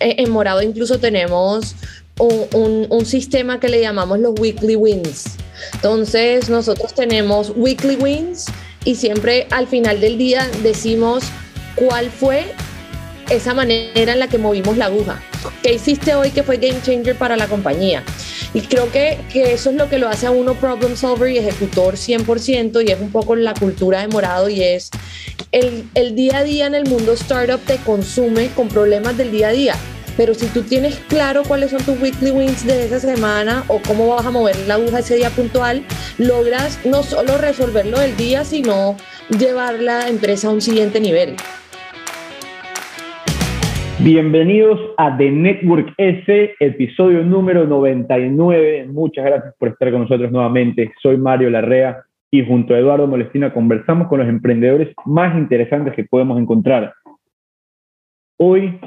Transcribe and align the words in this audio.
en 0.00 0.30
Morado 0.30 0.62
incluso 0.62 0.98
tenemos 0.98 1.74
un, 2.18 2.86
un, 2.88 3.04
sistema 3.04 3.60
que 3.60 3.68
le 3.68 3.80
llamamos 3.80 4.18
los 4.18 4.38
weekly 4.38 4.76
wins. 4.76 5.36
Entonces 5.74 6.48
nosotros 6.48 6.94
tenemos 6.94 7.52
weekly 7.54 7.96
wins 7.96 8.46
y 8.84 8.94
siempre 8.94 9.46
al 9.50 9.66
final 9.66 10.00
del 10.00 10.16
día 10.16 10.48
decimos 10.62 11.24
cuál 11.74 12.10
fue 12.10 12.46
esa 13.30 13.52
manera 13.52 14.12
en 14.12 14.18
la 14.18 14.28
que 14.28 14.38
movimos 14.38 14.76
la 14.76 14.86
aguja. 14.86 15.20
¿Qué 15.62 15.74
hiciste 15.74 16.14
hoy 16.14 16.30
que 16.30 16.42
fue 16.42 16.56
game 16.56 16.80
changer 16.82 17.16
para 17.16 17.36
la 17.36 17.46
compañía? 17.46 18.02
Y 18.54 18.62
creo 18.62 18.90
que, 18.90 19.18
que, 19.32 19.52
eso 19.52 19.70
es 19.70 19.76
lo 19.76 19.88
que 19.88 19.98
lo 19.98 20.08
hace 20.08 20.26
a 20.26 20.30
uno 20.30 20.54
problem 20.54 20.96
solver 20.96 21.30
y 21.30 21.38
ejecutor 21.38 21.94
100% 21.94 22.86
y 22.86 22.92
es 22.92 23.00
un 23.00 23.10
poco 23.10 23.36
la 23.36 23.54
cultura 23.54 24.00
de 24.00 24.08
Morado 24.08 24.48
y 24.48 24.62
es 24.62 24.90
el, 25.52 25.88
el 25.94 26.14
día 26.14 26.38
a 26.38 26.44
día 26.44 26.66
en 26.66 26.74
el 26.74 26.86
mundo 26.86 27.12
startup 27.12 27.60
te 27.60 27.76
consume 27.78 28.48
con 28.50 28.68
problemas 28.68 29.16
del 29.16 29.30
día 29.30 29.48
a 29.48 29.52
día. 29.52 29.76
Pero 30.16 30.34
si 30.34 30.46
tú 30.46 30.62
tienes 30.62 30.96
claro 31.08 31.42
cuáles 31.44 31.70
son 31.70 31.82
tus 31.82 32.00
weekly 32.00 32.30
wins 32.30 32.64
de 32.64 32.86
esa 32.86 33.00
semana 33.00 33.64
o 33.68 33.80
cómo 33.82 34.08
vas 34.08 34.24
a 34.24 34.30
mover 34.30 34.56
la 34.66 34.74
aguja 34.74 35.00
ese 35.00 35.16
día 35.16 35.30
puntual, 35.30 35.84
logras 36.16 36.78
no 36.84 37.02
solo 37.02 37.36
resolverlo 37.36 37.98
del 38.00 38.16
día, 38.16 38.44
sino 38.44 38.96
llevar 39.28 39.74
la 39.80 40.08
empresa 40.08 40.48
a 40.48 40.52
un 40.52 40.62
siguiente 40.62 41.00
nivel. 41.00 41.36
Bienvenidos 44.00 44.78
a 44.98 45.16
The 45.16 45.30
Network 45.30 45.94
S, 45.96 46.54
episodio 46.60 47.24
número 47.24 47.66
99. 47.66 48.88
Muchas 48.88 49.24
gracias 49.24 49.54
por 49.58 49.68
estar 49.68 49.90
con 49.90 50.02
nosotros 50.02 50.30
nuevamente. 50.30 50.92
Soy 51.02 51.16
Mario 51.16 51.48
Larrea 51.48 52.04
y 52.30 52.44
junto 52.44 52.74
a 52.74 52.78
Eduardo 52.78 53.06
Molestina 53.06 53.54
conversamos 53.54 54.08
con 54.08 54.18
los 54.18 54.28
emprendedores 54.28 54.94
más 55.06 55.36
interesantes 55.38 55.94
que 55.94 56.04
podemos 56.04 56.38
encontrar. 56.38 56.92
Hoy, 58.36 58.78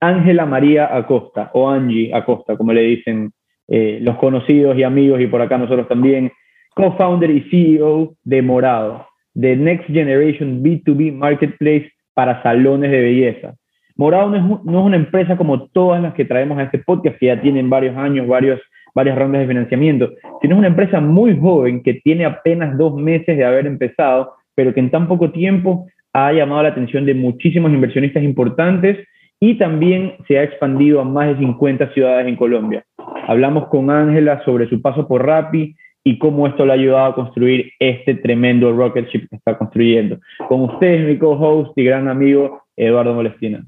Ángela 0.00 0.46
María 0.46 0.96
Acosta, 0.96 1.50
o 1.52 1.68
Angie 1.68 2.14
Acosta, 2.14 2.56
como 2.56 2.72
le 2.72 2.82
dicen 2.82 3.32
eh, 3.66 3.98
los 4.00 4.16
conocidos 4.18 4.78
y 4.78 4.84
amigos, 4.84 5.20
y 5.20 5.26
por 5.26 5.42
acá 5.42 5.58
nosotros 5.58 5.88
también, 5.88 6.30
co-founder 6.76 7.30
y 7.30 7.40
CEO 7.50 8.14
de 8.22 8.40
Morado, 8.40 9.04
The 9.34 9.56
Next 9.56 9.88
Generation 9.88 10.62
B2B 10.62 11.12
Marketplace 11.12 11.90
para 12.14 12.40
salones 12.44 12.92
de 12.92 13.00
belleza. 13.00 13.54
Morado 13.96 14.30
no 14.30 14.36
es, 14.36 14.84
una 14.84 14.96
empresa 14.96 15.36
como 15.36 15.68
todas 15.68 16.02
las 16.02 16.14
que 16.14 16.24
traemos 16.24 16.58
a 16.58 16.64
este 16.64 16.78
podcast, 16.78 17.16
que 17.18 17.26
ya 17.26 17.40
tienen 17.40 17.70
varios 17.70 17.96
años, 17.96 18.26
varios, 18.26 18.60
varias 18.94 19.16
rondas 19.16 19.42
de 19.42 19.48
financiamiento, 19.48 20.10
sino 20.42 20.54
es 20.54 20.58
una 20.58 20.68
empresa 20.68 21.00
muy 21.00 21.38
joven 21.38 21.82
que 21.82 21.94
tiene 21.94 22.24
apenas 22.24 22.76
dos 22.76 22.94
meses 22.96 23.36
de 23.36 23.44
haber 23.44 23.66
empezado, 23.66 24.32
pero 24.56 24.74
que 24.74 24.80
en 24.80 24.90
tan 24.90 25.06
poco 25.06 25.30
tiempo 25.30 25.86
ha 26.12 26.32
llamado 26.32 26.64
la 26.64 26.70
atención 26.70 27.06
de 27.06 27.14
muchísimos 27.14 27.72
inversionistas 27.72 28.22
importantes 28.22 28.98
y 29.38 29.54
también 29.58 30.14
se 30.26 30.38
ha 30.38 30.42
expandido 30.42 31.00
a 31.00 31.04
más 31.04 31.28
de 31.28 31.38
50 31.38 31.92
ciudades 31.92 32.26
en 32.26 32.36
Colombia. 32.36 32.84
Hablamos 33.28 33.68
con 33.68 33.90
Ángela 33.90 34.42
sobre 34.44 34.68
su 34.68 34.82
paso 34.82 35.06
por 35.06 35.24
Rappi 35.24 35.74
y 36.02 36.18
cómo 36.18 36.46
esto 36.46 36.66
le 36.66 36.72
ha 36.72 36.74
ayudado 36.74 37.06
a 37.06 37.14
construir 37.14 37.72
este 37.78 38.14
tremendo 38.14 38.72
rocket 38.72 39.08
ship 39.08 39.28
que 39.28 39.36
está 39.36 39.56
construyendo. 39.56 40.18
Con 40.48 40.62
ustedes, 40.62 41.06
mi 41.06 41.16
co-host 41.16 41.76
y 41.76 41.84
gran 41.84 42.08
amigo 42.08 42.62
Eduardo 42.76 43.14
Molestina. 43.14 43.64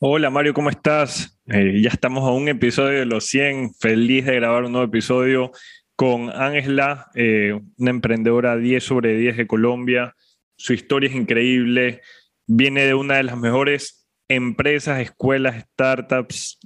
Hola 0.00 0.28
Mario, 0.28 0.54
¿cómo 0.54 0.70
estás? 0.70 1.40
Eh, 1.46 1.80
ya 1.80 1.90
estamos 1.90 2.24
a 2.24 2.32
un 2.32 2.48
episodio 2.48 2.98
de 2.98 3.06
los 3.06 3.26
100, 3.26 3.74
feliz 3.74 4.24
de 4.24 4.34
grabar 4.34 4.64
un 4.64 4.72
nuevo 4.72 4.88
episodio 4.88 5.52
con 5.94 6.30
Ángela, 6.30 7.12
eh, 7.14 7.60
una 7.78 7.90
emprendedora 7.90 8.56
10 8.56 8.82
sobre 8.82 9.16
10 9.16 9.36
de 9.36 9.46
Colombia. 9.46 10.16
Su 10.56 10.72
historia 10.72 11.08
es 11.08 11.14
increíble, 11.14 12.02
viene 12.44 12.84
de 12.86 12.94
una 12.94 13.18
de 13.18 13.22
las 13.22 13.38
mejores 13.38 14.08
empresas, 14.26 15.00
escuelas, 15.00 15.64
startups, 15.72 16.58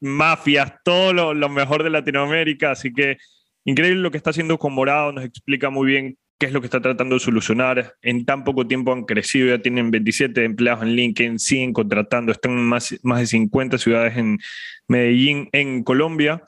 mafias, 0.00 0.72
todo 0.82 1.12
lo, 1.12 1.34
lo 1.34 1.50
mejor 1.50 1.82
de 1.82 1.90
Latinoamérica, 1.90 2.70
así 2.70 2.90
que 2.90 3.18
increíble 3.66 4.00
lo 4.00 4.10
que 4.10 4.16
está 4.16 4.30
haciendo 4.30 4.58
con 4.58 4.72
Morado, 4.72 5.12
nos 5.12 5.26
explica 5.26 5.68
muy 5.68 5.88
bien 5.88 6.18
qué 6.42 6.46
es 6.46 6.52
lo 6.52 6.60
que 6.60 6.66
está 6.66 6.80
tratando 6.80 7.14
de 7.14 7.20
solucionar. 7.20 7.94
En 8.02 8.24
tan 8.24 8.42
poco 8.42 8.66
tiempo 8.66 8.92
han 8.92 9.04
crecido, 9.04 9.46
ya 9.46 9.62
tienen 9.62 9.92
27 9.92 10.44
empleados 10.44 10.82
en 10.82 10.96
LinkedIn, 10.96 11.38
siguen 11.38 11.72
contratando, 11.72 12.32
están 12.32 12.50
en 12.58 12.64
más, 12.64 12.98
más 13.04 13.20
de 13.20 13.26
50 13.26 13.78
ciudades 13.78 14.16
en 14.16 14.40
Medellín, 14.88 15.48
en 15.52 15.84
Colombia. 15.84 16.42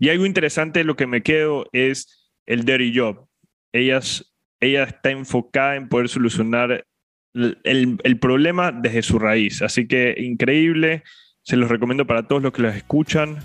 Y 0.00 0.08
algo 0.08 0.26
interesante, 0.26 0.82
lo 0.82 0.96
que 0.96 1.06
me 1.06 1.22
quedo 1.22 1.68
es 1.70 2.28
el 2.46 2.64
dirty 2.64 2.92
job. 2.98 3.28
Ellas, 3.72 4.34
ella 4.58 4.82
está 4.82 5.12
enfocada 5.12 5.76
en 5.76 5.88
poder 5.88 6.08
solucionar 6.08 6.84
el, 7.32 7.96
el, 8.02 8.18
problema 8.18 8.72
desde 8.72 9.02
su 9.02 9.20
raíz. 9.20 9.62
Así 9.62 9.86
que 9.86 10.16
increíble, 10.18 11.04
se 11.42 11.56
los 11.56 11.70
recomiendo 11.70 12.08
para 12.08 12.26
todos 12.26 12.42
los 12.42 12.52
que 12.52 12.62
las 12.62 12.74
escuchan. 12.74 13.38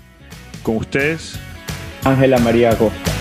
Con 0.64 0.74
ustedes. 0.74 1.38
Ángela 2.02 2.40
María 2.40 2.76
Costa. 2.76 3.13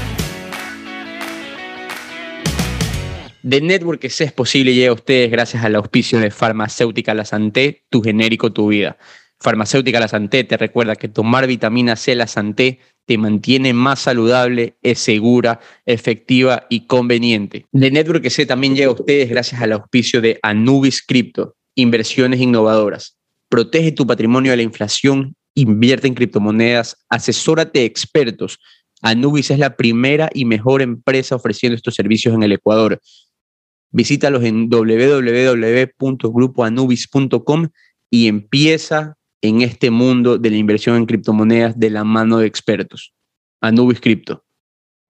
The 3.48 3.60
Network 3.60 4.06
es 4.06 4.32
posible 4.32 4.74
llega 4.74 4.92
a 4.92 4.94
ustedes 4.94 5.30
gracias 5.30 5.66
al 5.66 5.76
auspicio 5.76 6.18
de 6.18 6.32
Farmacéutica 6.32 7.14
La 7.14 7.26
Santé, 7.26 7.84
tu 7.90 8.02
genérico, 8.02 8.54
tu 8.54 8.70
vida. 8.70 8.98
Farmacéutica 9.38 10.00
La 10.00 10.08
Santé 10.08 10.46
te 10.46 10.56
recuerda 10.56 10.96
que 10.96 11.10
tomar 11.10 11.46
vitamina 11.46 11.98
C 11.98 12.16
La 12.16 12.28
Santé 12.28 12.80
te 13.06 13.18
mantiene 13.18 13.74
más 13.74 14.00
saludable, 14.00 14.78
es 14.82 15.00
segura, 15.00 15.60
efectiva 15.86 16.68
y 16.70 16.88
conveniente. 16.88 17.66
The 17.78 17.92
Network 17.92 18.24
que 18.24 18.46
también 18.46 18.78
llega 18.78 18.88
a 18.88 18.94
ustedes 18.94 19.30
gracias 19.30 19.62
al 19.62 19.74
auspicio 19.74 20.22
de 20.22 20.40
Anubis 20.42 21.02
Crypto, 21.06 21.58
inversiones 21.76 22.40
innovadoras. 22.40 23.18
Protege 23.50 23.92
tu 23.92 24.08
patrimonio 24.08 24.52
de 24.52 24.58
la 24.58 24.64
inflación, 24.64 25.36
invierte 25.54 26.08
en 26.08 26.14
criptomonedas, 26.14 26.96
asesórate 27.10 27.80
de 27.80 27.86
expertos. 27.86 28.58
Anubis 29.02 29.52
es 29.52 29.60
la 29.60 29.76
primera 29.76 30.30
y 30.34 30.46
mejor 30.46 30.82
empresa 30.82 31.36
ofreciendo 31.36 31.76
estos 31.76 31.96
servicios 31.96 32.34
en 32.34 32.44
el 32.44 32.54
Ecuador. 32.54 33.02
Visítalos 33.94 34.44
en 34.44 34.70
www.grupoanubis.com 34.70 37.70
y 38.10 38.28
empieza 38.28 39.16
en 39.42 39.62
este 39.62 39.90
mundo 39.92 40.38
de 40.38 40.50
la 40.50 40.58
inversión 40.58 40.98
en 40.98 41.06
criptomonedas 41.06 41.80
de 41.80 41.92
la 41.92 42.04
mano 42.04 42.40
de 42.40 42.48
expertos. 42.48 43.14
Anubis 43.62 44.02
Crypto. 44.02 44.44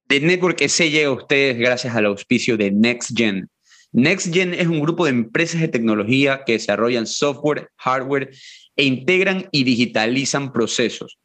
The 0.07 0.19
Network 0.19 0.67
se 0.67 0.91
llega 0.91 1.07
a 1.07 1.13
ustedes 1.13 1.57
gracias 1.57 1.95
al 1.95 2.05
auspicio 2.05 2.57
de 2.57 2.69
NextGen. 2.71 3.49
NextGen 3.93 4.53
es 4.53 4.67
un 4.67 4.81
grupo 4.81 5.05
de 5.05 5.11
empresas 5.11 5.61
de 5.61 5.69
tecnología 5.69 6.43
que 6.45 6.51
desarrollan 6.53 7.07
software, 7.07 7.69
hardware 7.77 8.31
e 8.75 8.83
integran 8.83 9.47
y 9.51 9.63
digitalizan 9.63 10.51
procesos. 10.51 11.17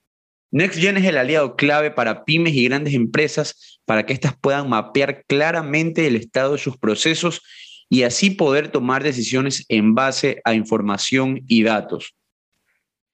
NextGen 0.51 0.97
es 0.97 1.05
el 1.05 1.19
aliado 1.19 1.57
clave 1.57 1.91
para 1.91 2.25
pymes 2.25 2.55
y 2.55 2.65
grandes 2.65 2.95
empresas 2.95 3.81
para 3.85 4.07
que 4.07 4.15
éstas 4.15 4.35
puedan 4.41 4.69
mapear 4.69 5.25
claramente 5.27 6.07
el 6.07 6.17
estado 6.17 6.53
de 6.53 6.59
sus 6.59 6.79
procesos 6.79 7.43
y 7.91 8.03
así 8.03 8.31
poder 8.31 8.69
tomar 8.69 9.03
decisiones 9.03 9.65
en 9.69 9.95
base 9.95 10.41
a 10.45 10.55
información 10.55 11.43
y 11.47 11.63
datos. 11.63 12.15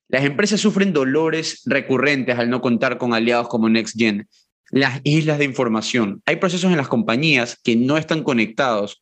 Las 0.09 0.25
empresas 0.25 0.61
sufren 0.61 0.93
dolores 0.93 1.63
recurrentes 1.65 2.39
al 2.39 2.51
no 2.51 2.61
contar 2.61 2.99
con 2.99 3.15
aliados 3.15 3.49
como 3.49 3.69
NextGen, 3.69 4.29
las 4.71 5.01
islas 5.03 5.39
de 5.39 5.45
información. 5.45 6.23
Hay 6.27 6.37
procesos 6.37 6.71
en 6.71 6.77
las 6.77 6.89
compañías 6.89 7.59
que 7.63 7.75
no 7.75 7.97
están 7.97 8.23
conectados 8.23 9.01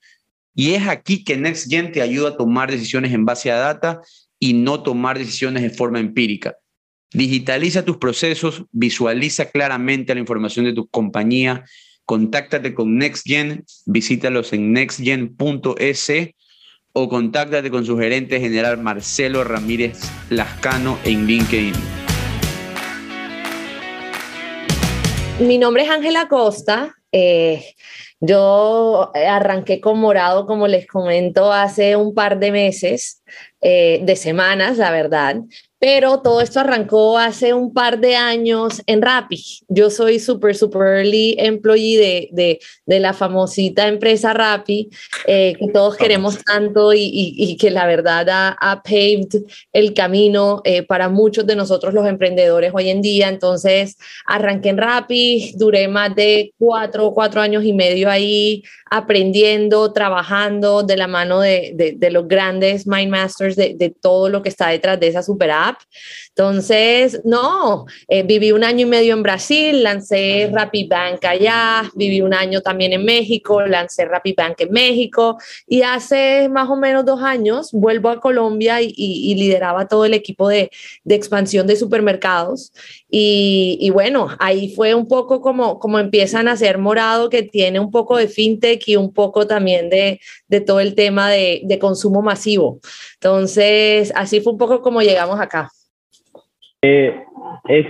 y 0.54 0.72
es 0.72 0.86
aquí 0.88 1.24
que 1.24 1.36
NextGen 1.36 1.92
te 1.92 2.02
ayuda 2.02 2.30
a 2.30 2.36
tomar 2.36 2.70
decisiones 2.70 3.12
en 3.12 3.26
base 3.26 3.50
a 3.50 3.56
data 3.56 4.00
y 4.38 4.54
no 4.54 4.82
tomar 4.82 5.18
decisiones 5.18 5.62
de 5.62 5.70
forma 5.70 6.00
empírica. 6.00 6.56
Digitaliza 7.14 7.84
tus 7.84 7.98
procesos, 7.98 8.64
visualiza 8.72 9.50
claramente 9.50 10.14
la 10.14 10.20
información 10.20 10.64
de 10.64 10.72
tu 10.72 10.88
compañía, 10.88 11.62
contáctate 12.06 12.72
con 12.72 12.96
NextGen, 12.96 13.66
visítalos 13.84 14.54
en 14.54 14.72
nextgen.es 14.72 16.12
o 16.94 17.08
contáctate 17.10 17.70
con 17.70 17.84
su 17.84 17.98
gerente 17.98 18.40
general 18.40 18.78
Marcelo 18.78 19.44
Ramírez 19.44 20.00
Lascano 20.30 20.98
en 21.04 21.26
LinkedIn. 21.26 21.74
Mi 25.40 25.58
nombre 25.58 25.82
es 25.82 25.90
Ángela 25.90 26.28
Costa. 26.28 26.94
Eh, 27.12 27.74
yo 28.20 29.12
arranqué 29.14 29.82
con 29.82 29.98
Morado, 29.98 30.46
como 30.46 30.66
les 30.66 30.86
comento, 30.86 31.52
hace 31.52 31.94
un 31.96 32.14
par 32.14 32.38
de 32.38 32.52
meses, 32.52 33.22
eh, 33.60 34.00
de 34.02 34.16
semanas, 34.16 34.78
la 34.78 34.90
verdad 34.90 35.36
pero 35.82 36.20
todo 36.20 36.40
esto 36.40 36.60
arrancó 36.60 37.18
hace 37.18 37.54
un 37.54 37.74
par 37.74 37.98
de 37.98 38.14
años 38.14 38.80
en 38.86 39.02
Rappi. 39.02 39.42
Yo 39.66 39.90
soy 39.90 40.20
súper, 40.20 40.54
súper 40.54 40.98
early 40.98 41.34
employee 41.40 41.98
de, 41.98 42.28
de, 42.30 42.60
de, 42.86 43.00
la 43.00 43.12
famosita 43.12 43.88
empresa 43.88 44.32
Rappi, 44.32 44.90
eh, 45.26 45.54
que 45.58 45.66
todos 45.72 45.96
queremos 45.96 46.38
tanto 46.44 46.92
y, 46.92 47.10
y, 47.12 47.56
que 47.56 47.72
la 47.72 47.88
verdad 47.88 48.28
ha, 48.30 48.56
ha 48.60 48.80
paved 48.80 49.42
el 49.72 49.92
camino 49.92 50.60
eh, 50.62 50.84
para 50.84 51.08
muchos 51.08 51.48
de 51.48 51.56
nosotros 51.56 51.92
los 51.92 52.06
emprendedores 52.06 52.70
hoy 52.72 52.88
en 52.88 53.02
día. 53.02 53.28
Entonces, 53.28 53.98
arranqué 54.24 54.68
en 54.68 54.78
Rappi, 54.78 55.52
duré 55.56 55.88
más 55.88 56.14
de 56.14 56.54
cuatro, 56.58 57.10
cuatro 57.12 57.40
años 57.40 57.64
y 57.64 57.72
medio 57.72 58.08
ahí 58.08 58.62
aprendiendo, 58.88 59.92
trabajando 59.92 60.84
de 60.84 60.96
la 60.96 61.08
mano 61.08 61.40
de, 61.40 61.96
de 61.96 62.10
los 62.10 62.28
grandes 62.28 62.86
mind 62.86 63.10
masters 63.10 63.56
de, 63.56 63.74
de 63.74 63.90
todo 63.90 64.28
lo 64.28 64.42
que 64.42 64.48
está 64.48 64.68
detrás 64.68 65.00
de 65.00 65.08
esa 65.08 65.24
super 65.24 65.50
app 65.50 65.71
app. 65.72 65.80
Entonces, 66.28 67.20
no, 67.24 67.84
eh, 68.08 68.22
viví 68.22 68.52
un 68.52 68.64
año 68.64 68.86
y 68.86 68.88
medio 68.88 69.12
en 69.12 69.22
Brasil, 69.22 69.82
lancé 69.82 70.50
Rapid 70.50 70.88
Bank 70.88 71.24
allá, 71.24 71.90
viví 71.94 72.22
un 72.22 72.32
año 72.32 72.62
también 72.62 72.92
en 72.92 73.04
México, 73.04 73.60
lancé 73.62 74.06
Rapid 74.06 74.34
Bank 74.36 74.60
en 74.60 74.72
México 74.72 75.36
y 75.66 75.82
hace 75.82 76.48
más 76.48 76.70
o 76.70 76.76
menos 76.76 77.04
dos 77.04 77.22
años 77.22 77.70
vuelvo 77.72 78.08
a 78.08 78.20
Colombia 78.20 78.80
y, 78.80 79.32
lideraba 79.32 79.88
todo 79.88 80.04
el 80.04 80.14
equipo 80.14 80.48
de, 80.48 80.70
de 81.04 81.14
expansión 81.14 81.66
de 81.66 81.76
supermercados. 81.76 82.72
Y, 83.14 83.76
y, 83.78 83.90
bueno, 83.90 84.28
ahí 84.38 84.74
fue 84.74 84.94
un 84.94 85.06
poco 85.06 85.42
como, 85.42 85.78
como 85.78 85.98
empiezan 85.98 86.48
a 86.48 86.56
ser 86.56 86.78
morado, 86.78 87.28
que 87.28 87.42
tiene 87.42 87.78
un 87.78 87.90
poco 87.90 88.16
de 88.16 88.26
fintech 88.26 88.88
y 88.88 88.96
un 88.96 89.12
poco 89.12 89.46
también 89.46 89.90
de, 89.90 90.18
de 90.48 90.60
todo 90.62 90.80
el 90.80 90.94
tema 90.94 91.28
de, 91.28 91.60
de 91.64 91.78
consumo 91.78 92.22
masivo. 92.22 92.80
Entonces, 93.20 94.14
así 94.16 94.40
fue 94.40 94.54
un 94.54 94.58
poco 94.58 94.80
como 94.80 95.02
llegamos 95.02 95.38
acá. 95.38 95.68
Eh, 96.80 97.22
es, 97.68 97.86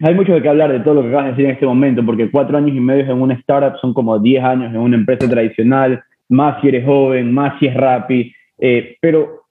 hay 0.00 0.14
mucho 0.14 0.32
de 0.32 0.42
qué 0.42 0.48
hablar 0.48 0.70
de 0.70 0.78
todo 0.78 0.94
lo 0.94 1.02
que 1.02 1.08
acabas 1.08 1.24
de 1.24 1.30
decir 1.32 1.46
en 1.46 1.50
este 1.50 1.66
momento, 1.66 2.06
porque 2.06 2.30
cuatro 2.30 2.56
años 2.56 2.76
y 2.76 2.80
medio 2.80 3.02
en 3.02 3.20
una 3.20 3.34
startup 3.34 3.80
son 3.80 3.92
como 3.92 4.16
diez 4.20 4.44
años 4.44 4.72
en 4.72 4.80
una 4.80 4.96
empresa 4.96 5.28
tradicional, 5.28 6.04
más 6.28 6.60
si 6.60 6.68
eres 6.68 6.84
joven, 6.84 7.34
más 7.34 7.58
si 7.58 7.66
es 7.66 7.74
rápido. 7.74 8.30
Eh, 8.58 8.96
pero, 9.00 9.46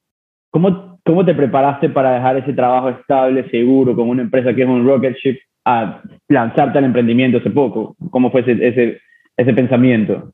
¿cómo, 0.52 0.95
¿cómo 1.06 1.24
te 1.24 1.36
preparaste 1.36 1.90
para 1.90 2.14
dejar 2.14 2.38
ese 2.38 2.54
trabajo 2.54 2.90
estable, 2.90 3.50
seguro, 3.50 3.96
con 3.96 4.10
una 4.10 4.24
empresa 4.24 4.54
que 4.54 4.64
es 4.64 4.68
un 4.68 4.86
rocket 4.86 5.16
ship, 5.18 5.38
a 5.64 6.02
lanzarte 6.28 6.78
al 6.78 6.86
emprendimiento 6.86 7.38
hace 7.38 7.52
poco? 7.52 7.96
¿Cómo 8.10 8.32
fue 8.32 8.42
ese, 8.42 9.00
ese, 9.38 9.54
pensamiento? 9.54 10.32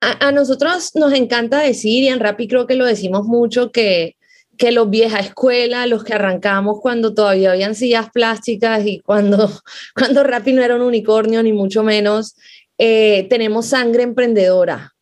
A, 0.00 0.28
a, 0.28 0.32
nosotros 0.32 0.92
nos 0.94 1.12
encanta 1.12 1.60
decir, 1.60 2.04
y 2.04 2.08
en 2.08 2.20
Rappi 2.20 2.46
creo 2.46 2.66
que 2.66 2.76
lo 2.76 2.84
decimos 2.84 3.24
mucho, 3.26 3.72
que 3.72 4.16
que 4.56 4.72
los 4.72 4.88
vieja 4.90 5.18
escuela, 5.20 5.86
los 5.86 6.04
que 6.04 6.14
arrancamos 6.14 6.80
cuando 6.80 7.14
todavía 7.14 7.52
habían 7.52 7.74
sillas 7.74 8.10
plásticas 8.10 8.86
y 8.86 9.00
cuando, 9.00 9.50
cuando 9.94 10.24
Rappi 10.24 10.52
no 10.52 10.62
era 10.62 10.76
un 10.76 10.82
unicornio, 10.82 11.42
ni 11.42 11.52
mucho 11.52 11.82
menos, 11.82 12.36
eh, 12.78 13.26
tenemos 13.28 13.66
sangre 13.66 14.02
emprendedora. 14.02 14.95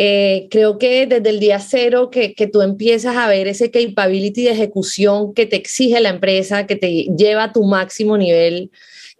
Eh, 0.00 0.46
creo 0.50 0.78
que 0.78 1.06
desde 1.06 1.28
el 1.28 1.40
día 1.40 1.58
cero 1.58 2.08
que, 2.08 2.32
que, 2.32 2.46
tú 2.46 2.62
empiezas 2.62 3.16
a 3.16 3.28
ver 3.28 3.48
ese 3.48 3.72
capability 3.72 4.44
de 4.44 4.52
ejecución 4.52 5.34
que 5.34 5.44
te 5.44 5.56
exige 5.56 6.00
la 6.00 6.10
empresa, 6.10 6.66
que 6.66 6.76
te 6.76 7.08
lleva 7.16 7.44
a 7.44 7.52
tu 7.52 7.64
máximo 7.64 8.16
nivel, 8.16 8.70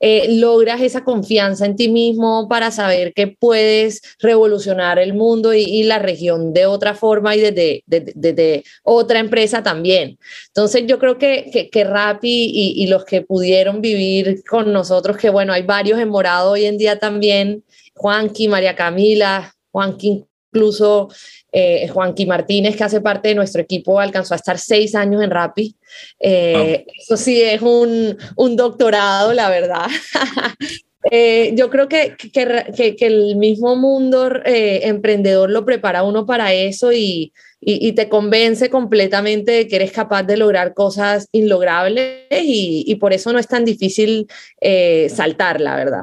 eh, 0.01 0.37
logras 0.37 0.81
esa 0.81 1.03
confianza 1.03 1.67
en 1.67 1.75
ti 1.75 1.89
mismo 1.89 2.47
para 2.49 2.71
saber 2.71 3.13
que 3.13 3.27
puedes 3.27 4.01
revolucionar 4.21 5.01
el 5.01 5.13
mundo 5.13 5.53
y, 5.55 5.83
la 5.83 5.99
región 5.99 6.53
de 6.53 6.67
otra 6.67 6.95
forma 6.95 7.35
y 7.35 7.41
desde, 7.41 7.83
desde, 7.87 8.63
otra 8.85 9.19
empresa 9.19 9.63
también. 9.63 10.19
Entonces 10.49 10.85
yo 10.87 10.99
creo 11.01 11.19
que, 11.19 11.51
que, 11.53 11.69
que 11.71 11.85
Rappi 11.85 12.29
y, 12.29 12.83
y, 12.83 12.87
los 12.87 13.05
que 13.05 13.23
pudieron 13.23 13.81
vivir 13.81 14.43
con 14.49 14.73
nosotros, 14.73 15.17
que 15.17 15.31
bueno, 15.31 15.53
hay 15.53 15.63
varios 15.63 15.99
en 15.99 16.11
morado 16.11 16.53
hoy 16.53 16.67
en 16.67 16.79
día 16.79 16.99
también, 16.99 17.65
Juanqui, 17.95 18.47
María 18.47 18.77
Camila, 18.77 19.53
Juanqui 19.73 20.28
incluso 20.53 21.09
eh, 21.53 21.89
Juanqui 21.89 22.27
Martínez, 22.27 22.77
que 22.77 22.85
hace 22.85 23.01
parte 23.01 23.29
de 23.29 23.35
nuestro 23.35 23.63
equipo, 23.63 24.01
alcanzó 24.01 24.35
a 24.35 24.37
estar 24.37 24.59
seis 24.59 24.95
años 24.95 25.23
en 25.23 25.31
Rappi. 25.31 25.77
Eh, 26.21 26.87
Eso 27.01 27.17
sí 27.17 27.41
es 27.41 27.63
un, 27.63 28.17
un 28.37 28.57
doctorado, 28.57 29.33
la 29.33 29.49
verdad. 29.49 29.87
eh, 31.11 31.53
yo 31.55 31.71
creo 31.71 31.89
que, 31.89 32.17
que, 32.17 32.97
que, 32.97 33.07
el 33.07 33.37
mismo 33.37 33.77
mundo 33.77 34.31
eh, 34.45 34.81
emprendedor 34.85 35.51
lo 35.51 35.65
prepara 35.65 36.03
uno 36.03 36.27
para 36.27 36.53
eso 36.53 36.93
y, 36.93 37.33
y, 37.61 37.89
y, 37.89 37.93
te 37.93 38.09
convence 38.09 38.69
completamente 38.69 39.53
de 39.53 39.69
que 39.69 39.77
eres 39.77 39.93
capaz 39.93 40.25
de 40.25 40.37
lograr 40.37 40.75
cosas 40.75 41.29
inlogrables 41.33 42.27
y, 42.31 42.85
y 42.87 42.95
por 42.97 43.13
eso 43.13 43.33
no 43.33 43.39
es 43.39 43.49
tan 43.49 43.65
difícil 43.65 44.27
eh, 44.61 45.09
saltar, 45.09 45.61
la 45.61 45.77
verdad. 45.77 46.03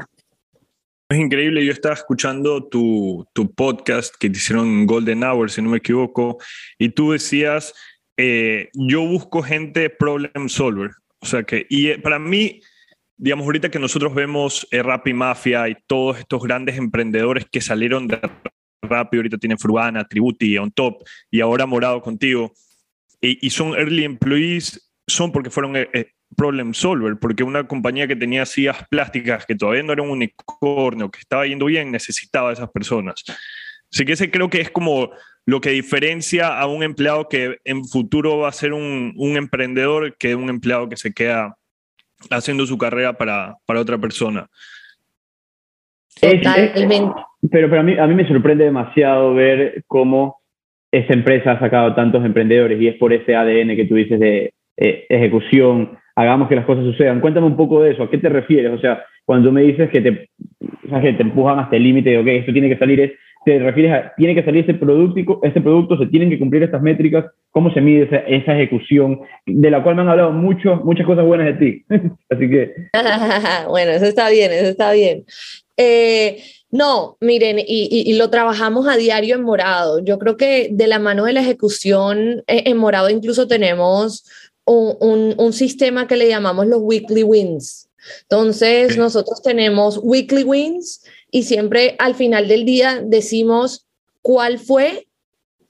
Es 1.15 1.21
increíble, 1.21 1.65
yo 1.65 1.71
estaba 1.71 1.95
escuchando 1.95 2.67
tu, 2.67 3.25
tu, 3.31 3.49
podcast 3.53 4.13
que 4.17 4.29
te 4.29 4.35
hicieron 4.35 4.85
Golden 4.85 5.23
Hour, 5.23 5.49
si 5.49 5.61
no 5.61 5.69
me 5.69 5.77
equivoco, 5.77 6.39
y 6.77 6.89
tú 6.89 7.13
decías, 7.13 7.73
eh, 8.17 8.69
yo 8.73 8.99
busco 9.07 9.41
gente 9.41 9.89
problem 9.89 10.49
solver. 10.49 10.91
O 11.19 11.25
sea 11.25 11.43
que, 11.43 11.67
y 11.69 11.87
eh, 11.87 11.99
para 11.99 12.19
mí, 12.19 12.59
digamos, 13.15 13.45
ahorita 13.45 13.71
que 13.71 13.79
nosotros 13.79 14.13
vemos 14.13 14.67
eh, 14.71 14.83
Rappi 14.83 15.13
Mafia 15.13 15.69
y 15.69 15.77
todos 15.87 16.19
estos 16.19 16.43
grandes 16.43 16.77
emprendedores 16.77 17.45
que 17.49 17.61
salieron 17.61 18.09
de 18.09 18.19
Rappi, 18.81 19.15
ahorita 19.15 19.37
tienen 19.37 19.57
Fruana, 19.57 20.03
Tributi, 20.03 20.57
On 20.57 20.69
Top, 20.69 21.01
y 21.31 21.39
ahora 21.39 21.65
Morado 21.65 22.01
contigo, 22.01 22.51
y, 23.21 23.49
son 23.51 23.73
early 23.73 24.03
employees, 24.03 24.91
son 25.07 25.31
porque 25.31 25.49
fueron 25.49 25.77
problem 26.35 26.73
solver, 26.73 27.17
porque 27.19 27.43
una 27.43 27.65
compañía 27.65 28.07
que 28.07 28.15
tenía 28.15 28.45
sillas 28.45 28.77
plásticas, 28.89 29.45
que 29.45 29.55
todavía 29.55 29.83
no 29.83 29.93
era 29.93 30.01
un 30.01 30.09
unicornio, 30.09 31.09
que 31.09 31.19
estaba 31.19 31.45
yendo 31.45 31.65
bien, 31.65 31.91
necesitaba 31.91 32.49
a 32.49 32.53
esas 32.53 32.69
personas. 32.69 33.23
Así 33.91 34.05
que 34.05 34.13
ese 34.13 34.31
creo 34.31 34.49
que 34.49 34.61
es 34.61 34.69
como 34.69 35.11
lo 35.45 35.61
que 35.61 35.69
diferencia 35.69 36.59
a 36.59 36.67
un 36.67 36.83
empleado 36.83 37.29
que 37.29 37.57
en 37.63 37.85
futuro 37.85 38.39
va 38.39 38.49
a 38.49 38.53
ser 38.53 38.73
un, 38.73 39.13
un 39.15 39.37
emprendedor 39.37 40.17
que 40.17 40.35
un 40.35 40.49
empleado 40.49 40.89
que 40.89 40.97
se 40.97 41.13
queda 41.13 41.55
haciendo 42.31 42.65
su 42.65 42.77
carrera 42.77 43.13
para, 43.13 43.55
para 43.65 43.79
otra 43.79 43.97
persona. 43.97 44.47
Totalmente. 46.19 47.11
pero 47.51 47.69
pero 47.69 47.81
a, 47.81 47.83
mí, 47.83 47.97
a 47.97 48.07
mí 48.07 48.15
me 48.15 48.27
sorprende 48.27 48.63
demasiado 48.63 49.33
ver 49.33 49.83
cómo 49.87 50.37
esta 50.91 51.13
empresa 51.13 51.51
ha 51.51 51.59
sacado 51.59 51.93
tantos 51.93 52.23
emprendedores 52.23 52.81
y 52.81 52.87
es 52.87 52.95
por 52.95 53.11
ese 53.11 53.35
ADN 53.35 53.75
que 53.75 53.85
tú 53.85 53.95
dices 53.95 54.19
de 54.19 54.53
eh, 54.77 55.05
ejecución, 55.09 55.97
hagamos 56.15 56.47
que 56.47 56.55
las 56.55 56.65
cosas 56.65 56.85
sucedan. 56.85 57.19
Cuéntame 57.19 57.47
un 57.47 57.57
poco 57.57 57.81
de 57.81 57.91
eso, 57.91 58.03
¿a 58.03 58.09
qué 58.09 58.17
te 58.17 58.29
refieres? 58.29 58.71
O 58.71 58.79
sea, 58.79 59.03
cuando 59.25 59.51
me 59.51 59.63
dices 59.63 59.89
que 59.89 60.01
te, 60.01 60.29
o 60.85 60.89
sea, 60.89 61.01
que 61.01 61.13
te 61.13 61.23
empujan 61.23 61.59
hasta 61.59 61.75
el 61.75 61.83
límite 61.83 62.11
de, 62.11 62.17
ok, 62.19 62.27
esto 62.27 62.53
tiene 62.53 62.69
que 62.69 62.77
salir, 62.77 63.15
te 63.45 63.59
refieres 63.59 63.91
a, 63.91 64.13
tiene 64.15 64.33
que 64.33 64.43
salir 64.43 64.61
este 64.61 64.73
producto, 64.73 65.39
este 65.43 65.61
producto, 65.61 65.97
se 65.97 66.07
tienen 66.07 66.29
que 66.29 66.39
cumplir 66.39 66.63
estas 66.63 66.81
métricas, 66.81 67.25
cómo 67.51 67.71
se 67.73 67.81
mide 67.81 68.03
esa, 68.03 68.17
esa 68.17 68.53
ejecución, 68.55 69.19
de 69.45 69.71
la 69.71 69.83
cual 69.83 69.95
me 69.95 70.01
han 70.01 70.09
hablado 70.09 70.31
mucho, 70.31 70.77
muchas 70.83 71.05
cosas 71.05 71.25
buenas 71.25 71.47
de 71.47 71.53
ti. 71.53 71.85
Así 72.29 72.49
que... 72.49 72.73
bueno, 73.69 73.91
eso 73.91 74.05
está 74.05 74.29
bien, 74.29 74.51
eso 74.51 74.69
está 74.69 74.93
bien. 74.93 75.25
Eh, 75.77 76.37
no, 76.71 77.17
miren, 77.19 77.59
y, 77.59 77.63
y, 77.67 78.09
y, 78.09 78.17
lo 78.17 78.29
trabajamos 78.29 78.87
a 78.87 78.97
diario 78.97 79.35
en 79.35 79.43
Morado. 79.43 80.03
Yo 80.03 80.17
creo 80.19 80.37
que 80.37 80.69
de 80.71 80.87
la 80.87 80.99
mano 80.99 81.25
de 81.25 81.33
la 81.33 81.41
ejecución 81.41 82.43
eh, 82.47 82.63
en 82.65 82.77
Morado 82.77 83.09
incluso 83.09 83.47
tenemos 83.47 84.25
un, 84.65 84.97
un, 84.99 85.35
un, 85.37 85.53
sistema 85.53 86.07
que 86.07 86.15
le 86.15 86.27
llamamos 86.27 86.67
los 86.67 86.79
weekly 86.81 87.23
wins. 87.23 87.89
Entonces, 88.23 88.97
nosotros 88.97 89.41
tenemos 89.41 89.99
weekly 90.01 90.43
wins 90.43 91.01
y 91.31 91.43
siempre 91.43 91.95
al 91.99 92.15
final 92.15 92.47
del 92.47 92.65
día 92.65 93.01
decimos 93.03 93.85
cuál 94.21 94.59
fue 94.59 95.07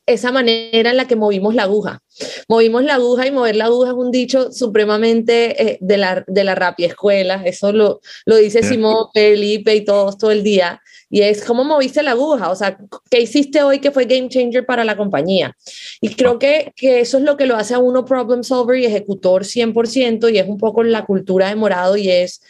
esa 0.06 0.32
manera 0.32 0.92
en 0.92 0.98
la 0.98 1.08
que 1.08 1.16
movimos 1.16 1.56
la 1.56 1.64
aguja. 1.64 2.02
Movimos 2.48 2.84
la 2.84 2.96
aguja 2.96 3.26
y 3.26 3.32
mover 3.32 3.56
la 3.56 3.66
aguja 3.66 3.90
es 3.90 3.96
un 3.96 4.12
dicho 4.12 4.52
supremamente 4.52 5.62
eh, 5.62 5.78
de, 5.82 5.98
la, 5.98 6.24
de 6.28 6.44
la 6.44 6.56
rapia 6.56 6.88
escuela, 6.88 7.42
eso 7.46 7.72
lo, 7.72 8.02
lo 8.26 8.36
dice 8.36 8.62
yeah. 8.62 8.70
Simón, 8.70 9.08
Felipe 9.14 9.76
y 9.76 9.84
todos 9.84 10.18
todo 10.18 10.32
el 10.32 10.44
día, 10.44 10.82
y 11.10 11.22
es 11.22 11.44
cómo 11.44 11.64
moviste 11.64 12.04
la 12.04 12.12
aguja, 12.12 12.50
o 12.50 12.56
sea, 12.56 12.78
¿qué 13.10 13.22
hiciste 13.22 13.64
hoy 13.64 13.80
que 13.80 13.92
fue 13.92 14.06
game 14.06 14.30
changer 14.30 14.66
para 14.66 14.84
la 14.84 14.98
compañía? 14.98 15.56
Y 16.02 16.16
creo 16.16 16.40
que, 16.40 16.74
que 16.76 17.00
eso 17.00 17.18
es 17.18 17.24
lo 17.24 17.38
que 17.38 17.46
lo 17.46 17.56
hace 17.56 17.74
a 17.74 17.80
uno 17.80 18.06
problem 18.06 18.44
solver 18.44 18.80
y 18.80 18.86
ejecutor 18.86 19.44
100%, 19.44 20.32
y 20.34 20.40
es 20.40 20.48
un 20.48 20.58
poco 20.58 20.84
la 20.84 21.06
cultura 21.06 21.50
de 21.50 21.56
morado, 21.56 21.98
y 21.98 22.10
es 22.10 22.42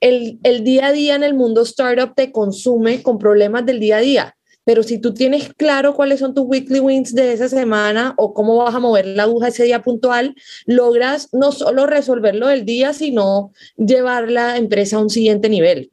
el, 0.00 0.38
el 0.42 0.64
día 0.64 0.86
a 0.86 0.92
día 0.92 1.14
en 1.14 1.22
el 1.22 1.34
mundo 1.34 1.62
startup 1.62 2.14
te 2.14 2.32
consume 2.32 3.02
con 3.02 3.18
problemas 3.18 3.66
del 3.66 3.80
día 3.80 3.98
a 3.98 4.00
día 4.00 4.36
pero 4.66 4.82
si 4.82 4.98
tú 4.98 5.14
tienes 5.14 5.54
claro 5.54 5.94
cuáles 5.94 6.18
son 6.18 6.34
tus 6.34 6.44
weekly 6.44 6.80
wins 6.80 7.14
de 7.14 7.32
esa 7.32 7.48
semana 7.48 8.14
o 8.18 8.34
cómo 8.34 8.56
vas 8.56 8.74
a 8.74 8.80
mover 8.80 9.06
la 9.06 9.22
aguja 9.22 9.46
ese 9.46 9.62
día 9.62 9.80
puntual, 9.80 10.34
logras 10.66 11.28
no 11.32 11.52
solo 11.52 11.86
resolverlo 11.86 12.48
del 12.48 12.64
día, 12.64 12.92
sino 12.92 13.52
llevar 13.76 14.28
la 14.28 14.56
empresa 14.56 14.96
a 14.96 15.02
un 15.02 15.08
siguiente 15.08 15.48
nivel. 15.48 15.92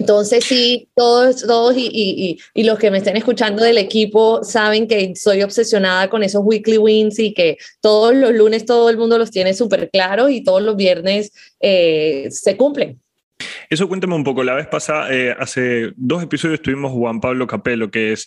Entonces, 0.00 0.46
sí, 0.46 0.88
todos, 0.96 1.46
todos 1.46 1.76
y, 1.76 1.90
y, 1.92 2.38
y, 2.54 2.64
los 2.64 2.78
que 2.78 2.90
me 2.90 2.96
estén 2.96 3.18
escuchando 3.18 3.62
del 3.62 3.76
equipo 3.76 4.42
saben 4.42 4.88
que 4.88 5.14
soy 5.14 5.42
obsesionada 5.42 6.08
con 6.08 6.22
esos 6.22 6.40
weekly 6.42 6.78
wins 6.78 7.18
y 7.18 7.34
que 7.34 7.58
todos 7.82 8.14
los 8.14 8.32
lunes 8.32 8.64
todo 8.64 8.88
el 8.88 8.96
mundo 8.96 9.18
los 9.18 9.30
tiene 9.30 9.52
súper 9.52 9.90
claros 9.90 10.30
y 10.30 10.42
todos 10.42 10.62
los 10.62 10.74
viernes 10.74 11.32
eh, 11.60 12.28
se 12.30 12.56
cumplen. 12.56 12.98
Eso 13.68 13.88
cuéntame 13.88 14.14
un 14.14 14.24
poco. 14.24 14.42
La 14.42 14.54
vez 14.54 14.68
pasada, 14.68 15.14
eh, 15.14 15.36
hace 15.38 15.92
dos 15.96 16.22
episodios 16.22 16.62
tuvimos 16.62 16.92
Juan 16.92 17.20
Pablo 17.20 17.46
Capello, 17.46 17.90
que 17.90 18.12
es, 18.12 18.26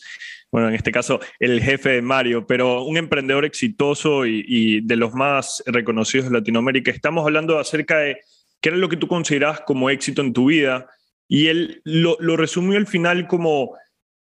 bueno, 0.51 0.69
en 0.69 0.75
este 0.75 0.91
caso, 0.91 1.21
el 1.39 1.59
jefe 1.59 1.89
de 1.89 2.01
Mario, 2.03 2.45
pero 2.45 2.83
un 2.83 2.97
emprendedor 2.97 3.45
exitoso 3.45 4.27
y, 4.27 4.45
y 4.47 4.81
de 4.81 4.95
los 4.95 5.15
más 5.15 5.63
reconocidos 5.65 6.27
de 6.29 6.37
Latinoamérica. 6.37 6.91
Estamos 6.91 7.25
hablando 7.25 7.57
acerca 7.57 7.97
de 7.97 8.19
qué 8.61 8.69
era 8.69 8.77
lo 8.77 8.89
que 8.89 8.97
tú 8.97 9.07
considerabas 9.07 9.61
como 9.61 9.89
éxito 9.89 10.21
en 10.21 10.33
tu 10.33 10.45
vida. 10.45 10.87
Y 11.33 11.47
él 11.47 11.81
lo, 11.83 12.15
resumió 12.37 12.77
al 12.77 12.85
final 12.85 13.27
como, 13.27 13.75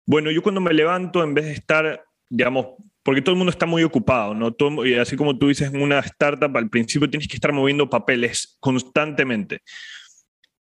bueno, 0.07 0.31
yo 0.31 0.43
cuando 0.43 0.63
me 0.63 0.73
levanto, 0.73 1.23
en 1.23 1.35
vez 1.35 1.45
de 1.45 1.53
estar, 1.53 2.03
digamos, 2.31 2.69
porque 3.03 3.21
todo 3.21 3.35
el 3.35 3.37
mundo 3.37 3.51
está 3.51 3.67
muy 3.67 3.83
ocupado, 3.83 4.33
¿no? 4.33 4.55
Todo, 4.55 4.87
y 4.87 4.95
así 4.95 5.15
como 5.15 5.37
tú 5.37 5.49
dices, 5.49 5.75
en 5.75 5.83
una 5.83 5.99
startup 5.99 6.57
al 6.57 6.71
principio 6.71 7.11
tienes 7.11 7.29
que 7.29 7.35
estar 7.35 7.53
moviendo 7.53 7.91
papeles 7.91 8.57
constantemente. 8.61 9.61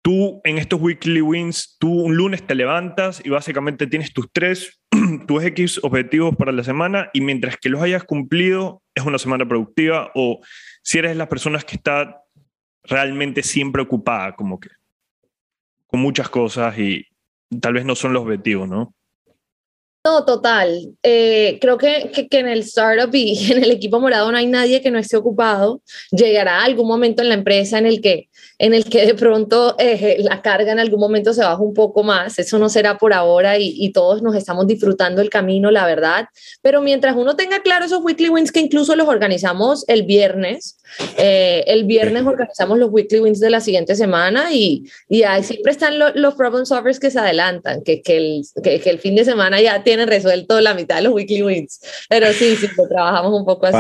Tú 0.01 0.39
en 0.45 0.57
estos 0.57 0.79
weekly 0.79 1.19
wins, 1.19 1.75
tú 1.81 1.91
un 1.91 2.15
lunes 2.15 2.47
te 2.47 2.55
levantas 2.55 3.21
y 3.25 3.29
básicamente 3.29 3.85
tienes 3.85 4.13
tus 4.13 4.31
tres, 4.31 4.79
tus 5.27 5.43
X 5.43 5.81
objetivos 5.83 6.33
para 6.37 6.53
la 6.53 6.63
semana 6.63 7.09
y 7.11 7.19
mientras 7.19 7.57
que 7.57 7.67
los 7.67 7.81
hayas 7.81 8.05
cumplido 8.05 8.81
es 8.95 9.03
una 9.03 9.17
semana 9.17 9.45
productiva 9.45 10.13
o 10.15 10.39
si 10.81 10.97
eres 10.97 11.17
las 11.17 11.27
personas 11.27 11.65
que 11.65 11.75
está 11.75 12.21
realmente 12.85 13.43
siempre 13.43 13.81
ocupada, 13.81 14.33
como 14.33 14.61
que 14.61 14.69
con 15.87 15.99
muchas 15.99 16.29
cosas 16.29 16.77
y 16.77 17.05
tal 17.61 17.73
vez 17.73 17.85
no 17.85 17.95
son 17.95 18.13
los 18.13 18.23
objetivos, 18.23 18.67
¿no? 18.67 18.93
No, 20.07 20.23
total. 20.23 20.95
Eh, 21.03 21.57
creo 21.59 21.77
que, 21.77 22.11
que, 22.31 22.39
en 22.39 22.47
el 22.47 22.59
startup 22.59 23.13
y 23.13 23.37
en 23.51 23.61
el 23.61 23.71
equipo 23.71 23.99
morado 23.99 24.31
no 24.31 24.37
hay 24.37 24.47
nadie 24.47 24.81
que 24.81 24.89
no 24.89 24.97
esté 24.99 25.17
ocupado. 25.17 25.81
Llegará 26.11 26.63
algún 26.63 26.87
momento 26.87 27.21
en 27.21 27.27
la 27.27 27.35
empresa 27.35 27.77
en 27.77 27.85
el 27.85 27.99
que, 27.99 28.29
en 28.57 28.73
el 28.73 28.85
que 28.85 29.05
de 29.05 29.15
pronto 29.15 29.75
eh, 29.77 30.15
la 30.21 30.41
carga 30.41 30.71
en 30.71 30.79
algún 30.79 31.01
momento 31.01 31.33
se 31.33 31.41
baja 31.41 31.61
un 31.61 31.73
poco 31.73 32.03
más. 32.03 32.39
Eso 32.39 32.57
no 32.57 32.69
será 32.69 32.97
por 32.97 33.11
ahora 33.11 33.57
y, 33.57 33.75
y, 33.75 33.91
todos 33.91 34.21
nos 34.21 34.33
estamos 34.35 34.65
disfrutando 34.65 35.21
el 35.21 35.29
camino, 35.29 35.71
la 35.71 35.85
verdad. 35.85 36.27
Pero 36.61 36.81
mientras 36.81 37.17
uno 37.17 37.35
tenga 37.35 37.61
claro 37.61 37.83
esos 37.83 38.01
weekly 38.01 38.29
wins 38.29 38.53
que 38.53 38.61
incluso 38.61 38.95
los 38.95 39.09
organizamos 39.09 39.83
el 39.89 40.03
viernes, 40.03 40.77
eh, 41.17 41.63
el 41.67 41.85
viernes 41.85 42.25
organizamos 42.25 42.77
los 42.77 42.89
weekly 42.91 43.19
wins 43.19 43.39
de 43.39 43.49
la 43.49 43.59
siguiente 43.59 43.95
semana 43.95 44.51
y, 44.51 44.83
y 45.09 45.23
ahí 45.23 45.43
siempre 45.43 45.71
están 45.71 45.93
los 46.15 46.35
problem 46.35 46.65
solvers 46.65 46.99
que 46.99 47.11
se 47.11 47.19
adelantan, 47.19 47.83
que, 47.83 48.01
que, 48.01 48.17
el, 48.17 48.41
que, 48.63 48.79
que 48.79 48.89
el 48.89 48.99
fin 48.99 49.15
de 49.15 49.25
semana 49.25 49.61
ya 49.61 49.83
tiene 49.83 50.05
resuelto 50.05 50.59
la 50.61 50.73
mitad 50.73 50.97
de 50.97 51.03
los 51.03 51.13
weekly 51.13 51.43
wins. 51.43 51.79
Pero 52.09 52.27
sí, 52.27 52.55
sí, 52.55 52.67
lo 52.77 52.87
trabajamos 52.87 53.33
un 53.33 53.45
poco 53.45 53.67
así. 53.67 53.77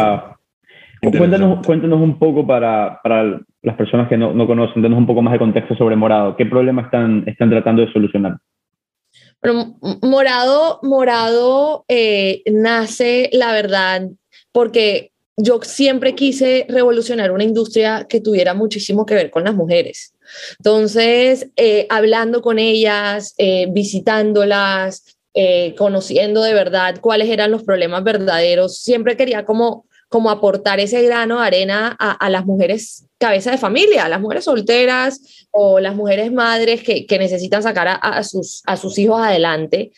Cuéntanos, 1.01 1.65
cuéntanos 1.65 2.01
un 2.01 2.17
poco 2.17 2.45
para, 2.45 2.99
para 3.03 3.39
las 3.61 3.75
personas 3.75 4.09
que 4.09 4.17
no, 4.17 4.33
no, 4.33 4.47
conocen, 4.47 4.81
denos 4.81 4.97
un 4.97 5.05
poco 5.05 5.21
más 5.21 5.33
de 5.33 5.39
contexto 5.39 5.75
sobre 5.75 5.95
Morado. 5.95 6.35
¿Qué 6.35 6.45
problemas 6.45 6.85
están, 6.85 7.23
están 7.27 7.49
tratando 7.49 7.85
de 7.85 7.91
solucionar? 7.93 8.37
Bueno, 9.41 9.77
Morado, 10.01 10.79
Morado 10.81 11.85
eh, 11.87 12.41
nace, 12.51 13.29
la 13.31 13.51
verdad, 13.51 14.09
porque 14.51 15.11
yo 15.37 15.59
siempre 15.61 16.15
quise 16.15 16.65
revolucionar 16.67 17.31
una 17.31 17.43
industria 17.43 18.07
que 18.09 18.19
tuviera 18.19 18.55
muchísimo 18.55 19.05
que 19.05 19.13
ver 19.13 19.29
con 19.29 19.43
las 19.43 19.53
mujeres. 19.53 20.13
Entonces, 20.57 21.47
eh, 21.55 21.85
hablando 21.89 22.41
con 22.41 22.57
ellas, 22.57 23.35
eh, 23.37 23.67
visitándolas, 23.69 25.17
eh, 25.35 25.75
conociendo 25.77 26.41
de 26.41 26.55
verdad 26.55 26.99
cuáles 26.99 27.29
eran 27.29 27.51
los 27.51 27.63
problemas 27.63 28.03
verdaderos. 28.03 28.81
Siempre 28.81 29.15
quería 29.15 29.45
como, 29.45 29.85
como 30.09 30.31
aportar 30.31 30.79
ese 30.79 31.03
grano 31.03 31.39
de 31.39 31.45
arena 31.45 31.95
a, 31.99 32.29
las 32.31 32.43
mujeres 32.43 33.05
cabeza 33.19 33.51
de 33.51 33.59
familia, 33.59 34.05
a 34.05 34.09
las 34.09 34.19
mujeres 34.19 34.45
solteras 34.45 35.21
o 35.51 35.79
las 35.79 35.95
mujeres 35.95 36.31
madres 36.31 36.81
que, 36.81 37.05
que 37.05 37.19
necesitan 37.19 37.61
sacar 37.61 37.99
a, 38.01 38.23
sus, 38.23 38.63
a 38.65 38.75
sus 38.75 38.97
hijos 38.97 39.21
adelante. 39.21 39.91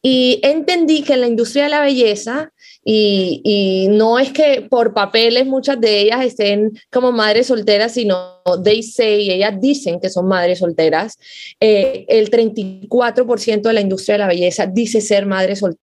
Y 0.00 0.38
entendí 0.44 1.02
que 1.02 1.14
en 1.14 1.22
la 1.22 1.26
industria 1.26 1.64
de 1.64 1.70
la 1.70 1.80
belleza 1.80 2.52
y, 2.84 3.40
y, 3.44 3.88
no 3.88 4.18
es 4.18 4.32
que 4.32 4.66
por 4.68 4.92
papeles 4.92 5.46
muchas 5.46 5.80
de 5.80 6.00
ellas 6.00 6.24
estén 6.24 6.72
como 6.90 7.12
madres 7.12 7.46
solteras, 7.46 7.92
sino 7.92 8.42
they 8.62 8.82
say, 8.82 9.30
ellas 9.30 9.54
dicen 9.60 10.00
que 10.00 10.10
son 10.10 10.26
madres 10.26 10.58
solteras. 10.58 11.18
Eh, 11.60 12.04
el 12.08 12.30
34% 12.30 13.62
de 13.62 13.72
la 13.72 13.80
industria 13.80 14.14
de 14.14 14.18
la 14.18 14.28
belleza 14.28 14.66
dice 14.66 15.00
ser 15.00 15.26
madre 15.26 15.56
soltera 15.56 15.83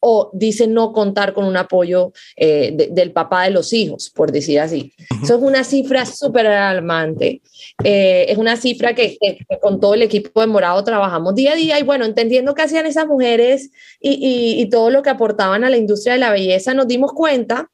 o 0.00 0.30
dice 0.32 0.66
no 0.66 0.92
contar 0.92 1.32
con 1.32 1.44
un 1.44 1.56
apoyo 1.56 2.12
eh, 2.36 2.88
del 2.90 3.12
papá 3.12 3.44
de 3.44 3.50
los 3.50 3.72
hijos, 3.72 4.10
por 4.10 4.32
decir 4.32 4.60
así. 4.60 4.92
Eso 5.22 5.36
es 5.36 5.42
una 5.42 5.64
cifra 5.64 6.06
súper 6.06 6.46
alarmante. 6.46 7.42
Eh, 7.82 8.26
es 8.28 8.38
una 8.38 8.56
cifra 8.56 8.94
que, 8.94 9.18
con 9.60 9.80
todo 9.80 9.94
el 9.94 10.02
equipo 10.02 10.40
de 10.40 10.46
Morado 10.46 10.82
trabajamos 10.84 11.34
día 11.34 11.52
a 11.52 11.56
día 11.56 11.78
y 11.78 11.82
bueno, 11.82 12.04
entendiendo 12.04 12.54
qué 12.54 12.62
hacían 12.62 12.86
esas 12.86 13.06
mujeres 13.06 13.70
y, 14.00 14.60
y 14.60 14.68
todo 14.68 14.90
lo 14.90 15.02
que 15.02 15.10
aportaban 15.10 15.64
a 15.64 15.70
la 15.70 15.76
industria 15.76 16.14
de 16.14 16.20
la 16.20 16.30
belleza, 16.30 16.74
nos 16.74 16.86
dimos 16.86 17.12
cuenta 17.12 17.70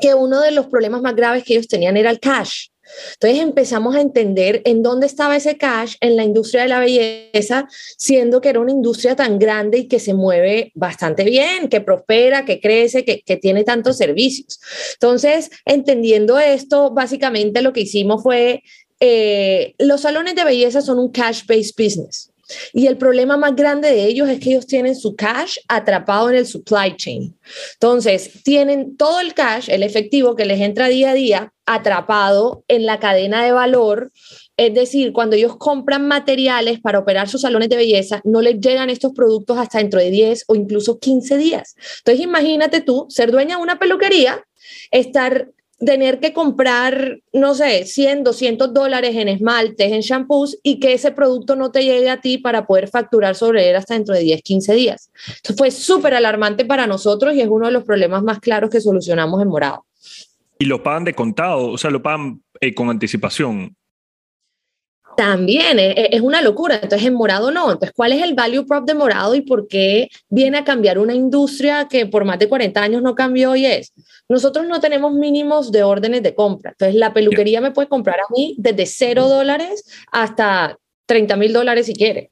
que 0.00 0.14
uno 0.14 0.40
de 0.40 0.50
los 0.50 0.66
problemas 0.66 1.02
más 1.02 1.16
graves 1.16 1.44
que 1.44 1.54
ellos 1.54 1.68
tenían 1.68 1.96
era 1.96 2.10
el 2.10 2.20
cash. 2.20 2.68
Entonces 3.14 3.40
empezamos 3.40 3.94
a 3.96 4.00
entender 4.00 4.62
en 4.64 4.82
dónde 4.82 5.06
estaba 5.06 5.36
ese 5.36 5.56
cash 5.56 5.96
en 6.00 6.16
la 6.16 6.24
industria 6.24 6.62
de 6.62 6.68
la 6.68 6.80
belleza, 6.80 7.68
siendo 7.96 8.40
que 8.40 8.50
era 8.50 8.60
una 8.60 8.72
industria 8.72 9.16
tan 9.16 9.38
grande 9.38 9.78
y 9.78 9.88
que 9.88 10.00
se 10.00 10.14
mueve 10.14 10.72
bastante 10.74 11.24
bien, 11.24 11.68
que 11.68 11.80
prospera, 11.80 12.44
que 12.44 12.60
crece, 12.60 13.04
que, 13.04 13.36
tiene 13.36 13.64
tantos 13.64 13.98
servicios. 13.98 14.60
Entonces, 14.94 15.50
entendiendo 15.64 16.38
esto, 16.38 16.90
básicamente 16.90 17.60
lo 17.60 17.72
que 17.72 17.82
hicimos 17.82 18.22
fue, 18.22 18.62
eh, 19.00 19.74
los 19.78 20.00
salones 20.00 20.34
de 20.34 20.44
belleza 20.44 20.80
son 20.80 20.98
un 20.98 21.10
cash-based 21.10 21.74
business. 21.76 22.30
Y 22.72 22.86
el 22.86 22.96
problema 22.96 23.36
más 23.36 23.56
grande 23.56 23.90
de 23.90 24.04
ellos 24.04 24.28
es 24.28 24.40
que 24.40 24.50
ellos 24.50 24.66
tienen 24.66 24.94
su 24.94 25.16
cash 25.16 25.56
atrapado 25.68 26.30
en 26.30 26.36
el 26.36 26.46
supply 26.46 26.96
chain. 26.96 27.36
Entonces, 27.74 28.42
tienen 28.44 28.96
todo 28.96 29.20
el 29.20 29.34
cash, 29.34 29.68
el 29.68 29.82
efectivo 29.82 30.36
que 30.36 30.44
les 30.44 30.60
entra 30.60 30.88
día 30.88 31.10
a 31.10 31.14
día, 31.14 31.52
atrapado 31.66 32.64
en 32.68 32.86
la 32.86 33.00
cadena 33.00 33.44
de 33.44 33.52
valor. 33.52 34.12
Es 34.56 34.72
decir, 34.72 35.12
cuando 35.12 35.36
ellos 35.36 35.56
compran 35.56 36.06
materiales 36.06 36.80
para 36.80 37.00
operar 37.00 37.28
sus 37.28 37.42
salones 37.42 37.68
de 37.68 37.76
belleza, 37.76 38.20
no 38.24 38.40
les 38.40 38.60
llegan 38.60 38.88
estos 38.88 39.12
productos 39.12 39.58
hasta 39.58 39.78
dentro 39.78 40.00
de 40.00 40.10
10 40.10 40.44
o 40.46 40.54
incluso 40.54 40.98
15 40.98 41.36
días. 41.36 41.74
Entonces, 41.98 42.24
imagínate 42.24 42.80
tú 42.80 43.06
ser 43.08 43.32
dueña 43.32 43.56
de 43.56 43.62
una 43.62 43.78
peluquería, 43.78 44.44
estar 44.90 45.50
tener 45.78 46.20
que 46.20 46.32
comprar, 46.32 47.18
no 47.32 47.54
sé, 47.54 47.84
100, 47.84 48.24
200 48.24 48.72
dólares 48.72 49.14
en 49.14 49.28
esmaltes, 49.28 49.92
en 49.92 50.00
shampoos 50.00 50.58
y 50.62 50.80
que 50.80 50.94
ese 50.94 51.12
producto 51.12 51.54
no 51.54 51.70
te 51.70 51.84
llegue 51.84 52.08
a 52.08 52.20
ti 52.20 52.38
para 52.38 52.66
poder 52.66 52.88
facturar 52.88 53.34
sobre 53.34 53.68
él 53.68 53.76
hasta 53.76 53.94
dentro 53.94 54.14
de 54.14 54.20
10, 54.20 54.42
15 54.42 54.74
días. 54.74 55.10
Esto 55.26 55.54
fue 55.54 55.70
súper 55.70 56.14
alarmante 56.14 56.64
para 56.64 56.86
nosotros 56.86 57.34
y 57.34 57.40
es 57.40 57.48
uno 57.48 57.66
de 57.66 57.72
los 57.72 57.84
problemas 57.84 58.22
más 58.22 58.40
claros 58.40 58.70
que 58.70 58.80
solucionamos 58.80 59.42
en 59.42 59.48
Morado. 59.48 59.84
¿Y 60.58 60.64
lo 60.64 60.82
pagan 60.82 61.04
de 61.04 61.14
contado? 61.14 61.68
O 61.68 61.78
sea, 61.78 61.90
lo 61.90 62.02
pagan 62.02 62.42
eh, 62.60 62.74
con 62.74 62.88
anticipación. 62.88 63.76
También 65.16 65.78
es, 65.78 66.20
una 66.20 66.42
locura. 66.42 66.74
Entonces, 66.82 67.06
en 67.06 67.14
morado 67.14 67.50
no. 67.50 67.72
Entonces, 67.72 67.92
¿cuál 67.94 68.12
es 68.12 68.22
el 68.22 68.34
value 68.34 68.66
prop 68.66 68.86
de 68.86 68.94
morado 68.94 69.34
y 69.34 69.40
por 69.40 69.66
qué 69.68 70.08
viene 70.28 70.58
a 70.58 70.64
cambiar 70.64 70.98
una 70.98 71.14
industria 71.14 71.88
que 71.88 72.06
por 72.06 72.24
más 72.24 72.38
de 72.38 72.48
40 72.48 72.80
años 72.82 73.02
no 73.02 73.14
cambió 73.14 73.56
y 73.56 73.66
es? 73.66 73.92
Nosotros 74.28 74.66
no 74.66 74.80
tenemos 74.80 75.12
mínimos 75.12 75.72
de 75.72 75.82
órdenes 75.82 76.22
de 76.22 76.34
compra. 76.34 76.72
Entonces, 76.72 76.96
la 76.96 77.14
peluquería 77.14 77.60
me 77.60 77.70
puede 77.70 77.88
comprar 77.88 78.20
a 78.20 78.32
mí 78.34 78.54
desde 78.58 78.86
0 78.86 79.28
dólares 79.28 79.84
hasta 80.12 80.78
30 81.06 81.36
mil 81.36 81.52
dólares 81.52 81.86
si 81.86 81.94
quiere. 81.94 82.30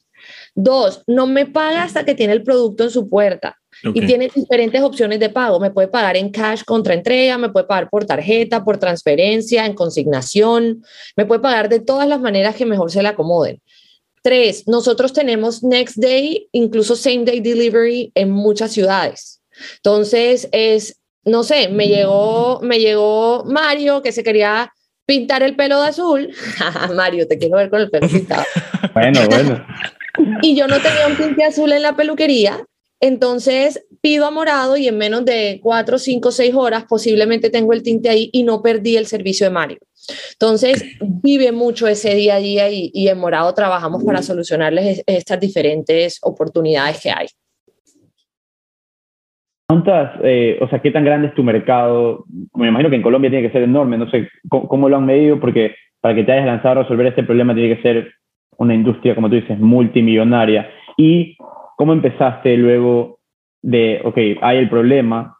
Dos, 0.54 1.02
no 1.06 1.26
me 1.26 1.46
paga 1.46 1.82
hasta 1.82 2.04
que 2.04 2.14
tiene 2.14 2.32
el 2.32 2.42
producto 2.42 2.84
en 2.84 2.90
su 2.90 3.08
puerta. 3.08 3.58
Y 3.92 4.06
tiene 4.06 4.30
diferentes 4.34 4.80
opciones 4.82 5.20
de 5.20 5.28
pago. 5.28 5.60
Me 5.60 5.70
puede 5.70 5.88
pagar 5.88 6.16
en 6.16 6.30
cash 6.30 6.62
contra 6.64 6.94
entrega, 6.94 7.36
me 7.36 7.50
puede 7.50 7.66
pagar 7.66 7.90
por 7.90 8.06
tarjeta, 8.06 8.64
por 8.64 8.78
transferencia, 8.78 9.66
en 9.66 9.74
consignación. 9.74 10.82
Me 11.16 11.26
puede 11.26 11.40
pagar 11.40 11.68
de 11.68 11.80
todas 11.80 12.08
las 12.08 12.20
maneras 12.20 12.56
que 12.56 12.66
mejor 12.66 12.90
se 12.90 13.02
le 13.02 13.08
acomoden. 13.08 13.60
Tres, 14.22 14.66
nosotros 14.66 15.12
tenemos 15.12 15.62
next 15.62 15.96
day, 15.96 16.48
incluso 16.52 16.96
same 16.96 17.24
day 17.24 17.40
delivery 17.40 18.10
en 18.14 18.30
muchas 18.30 18.72
ciudades. 18.72 19.42
Entonces 19.76 20.48
es, 20.52 20.98
no 21.24 21.42
sé, 21.42 21.68
me 21.68 21.88
llegó, 21.88 22.60
me 22.62 22.78
llegó 22.78 23.44
Mario 23.44 24.02
que 24.02 24.12
se 24.12 24.24
quería 24.24 24.72
pintar 25.06 25.42
el 25.42 25.56
pelo 25.56 25.82
de 25.82 25.88
azul. 25.88 26.34
Mario, 26.94 27.28
te 27.28 27.36
quiero 27.36 27.58
ver 27.58 27.68
con 27.68 27.82
el 27.82 27.90
pelo 27.90 28.08
pintado. 28.08 28.44
bueno, 28.94 29.20
bueno. 29.28 29.66
Y 30.42 30.56
yo 30.56 30.68
no 30.68 30.80
tenía 30.80 31.06
un 31.06 31.16
tinte 31.16 31.44
azul 31.44 31.72
en 31.72 31.82
la 31.82 31.96
peluquería 31.96 32.64
entonces 33.00 33.86
pido 34.00 34.26
a 34.26 34.30
morado 34.30 34.76
y 34.76 34.88
en 34.88 34.98
menos 34.98 35.24
de 35.24 35.60
cuatro, 35.62 35.98
cinco, 35.98 36.30
seis 36.30 36.54
horas 36.54 36.84
posiblemente 36.88 37.50
tengo 37.50 37.72
el 37.72 37.82
tinte 37.82 38.08
ahí 38.08 38.30
y 38.32 38.42
no 38.42 38.62
perdí 38.62 38.96
el 38.96 39.06
servicio 39.06 39.46
de 39.46 39.52
Mario. 39.52 39.78
Entonces 40.32 40.84
vive 41.00 41.52
mucho 41.52 41.88
ese 41.88 42.14
día 42.14 42.36
a 42.36 42.38
día 42.38 42.70
y, 42.70 43.08
en 43.08 43.18
morado 43.18 43.52
trabajamos 43.54 44.04
para 44.04 44.22
solucionarles 44.22 45.02
estas 45.06 45.40
diferentes 45.40 46.18
oportunidades 46.22 47.00
que 47.02 47.10
hay. 47.10 47.26
¿Cuántas, 49.66 50.20
eh, 50.22 50.58
o 50.60 50.68
sea, 50.68 50.82
qué 50.82 50.90
tan 50.90 51.04
grande 51.04 51.28
es 51.28 51.34
tu 51.34 51.42
mercado? 51.42 52.24
Me 52.54 52.68
imagino 52.68 52.90
que 52.90 52.96
en 52.96 53.02
Colombia 53.02 53.30
tiene 53.30 53.46
que 53.46 53.52
ser 53.52 53.62
enorme, 53.62 53.96
no 53.96 54.10
sé 54.10 54.28
cómo, 54.48 54.88
lo 54.88 54.96
han 54.96 55.06
medido, 55.06 55.40
porque 55.40 55.74
para 56.00 56.14
que 56.14 56.24
te 56.24 56.32
hayas 56.32 56.46
lanzado 56.46 56.80
a 56.80 56.82
resolver 56.82 57.06
este 57.06 57.22
problema 57.22 57.54
tiene 57.54 57.76
que 57.76 57.82
ser 57.82 58.12
una 58.58 58.74
industria, 58.74 59.14
como 59.14 59.30
tú 59.30 59.36
dices, 59.36 59.58
multimillonaria. 59.58 60.68
Y 60.98 61.36
¿Cómo 61.76 61.92
empezaste 61.92 62.56
luego 62.56 63.20
de, 63.62 64.00
ok, 64.04 64.16
hay 64.42 64.58
el 64.58 64.68
problema? 64.68 65.38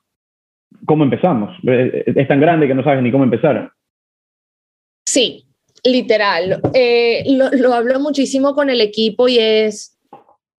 ¿Cómo 0.87 1.05
empezamos? 1.05 1.57
Es 1.63 2.29
tan 2.29 2.41
grande 2.41 2.67
que 2.67 2.75
no 2.75 2.83
sabes 2.83 3.03
ni 3.03 3.13
cómo 3.13 3.25
empezar. 3.25 3.73
Sí, 5.07 5.47
literal. 5.85 6.61
Eh, 6.75 7.25
lo, 7.29 7.73
hablo 7.73 8.01
muchísimo 8.01 8.55
con 8.55 8.71
el 8.71 8.81
equipo 8.81 9.29
y 9.29 9.39
es 9.39 9.99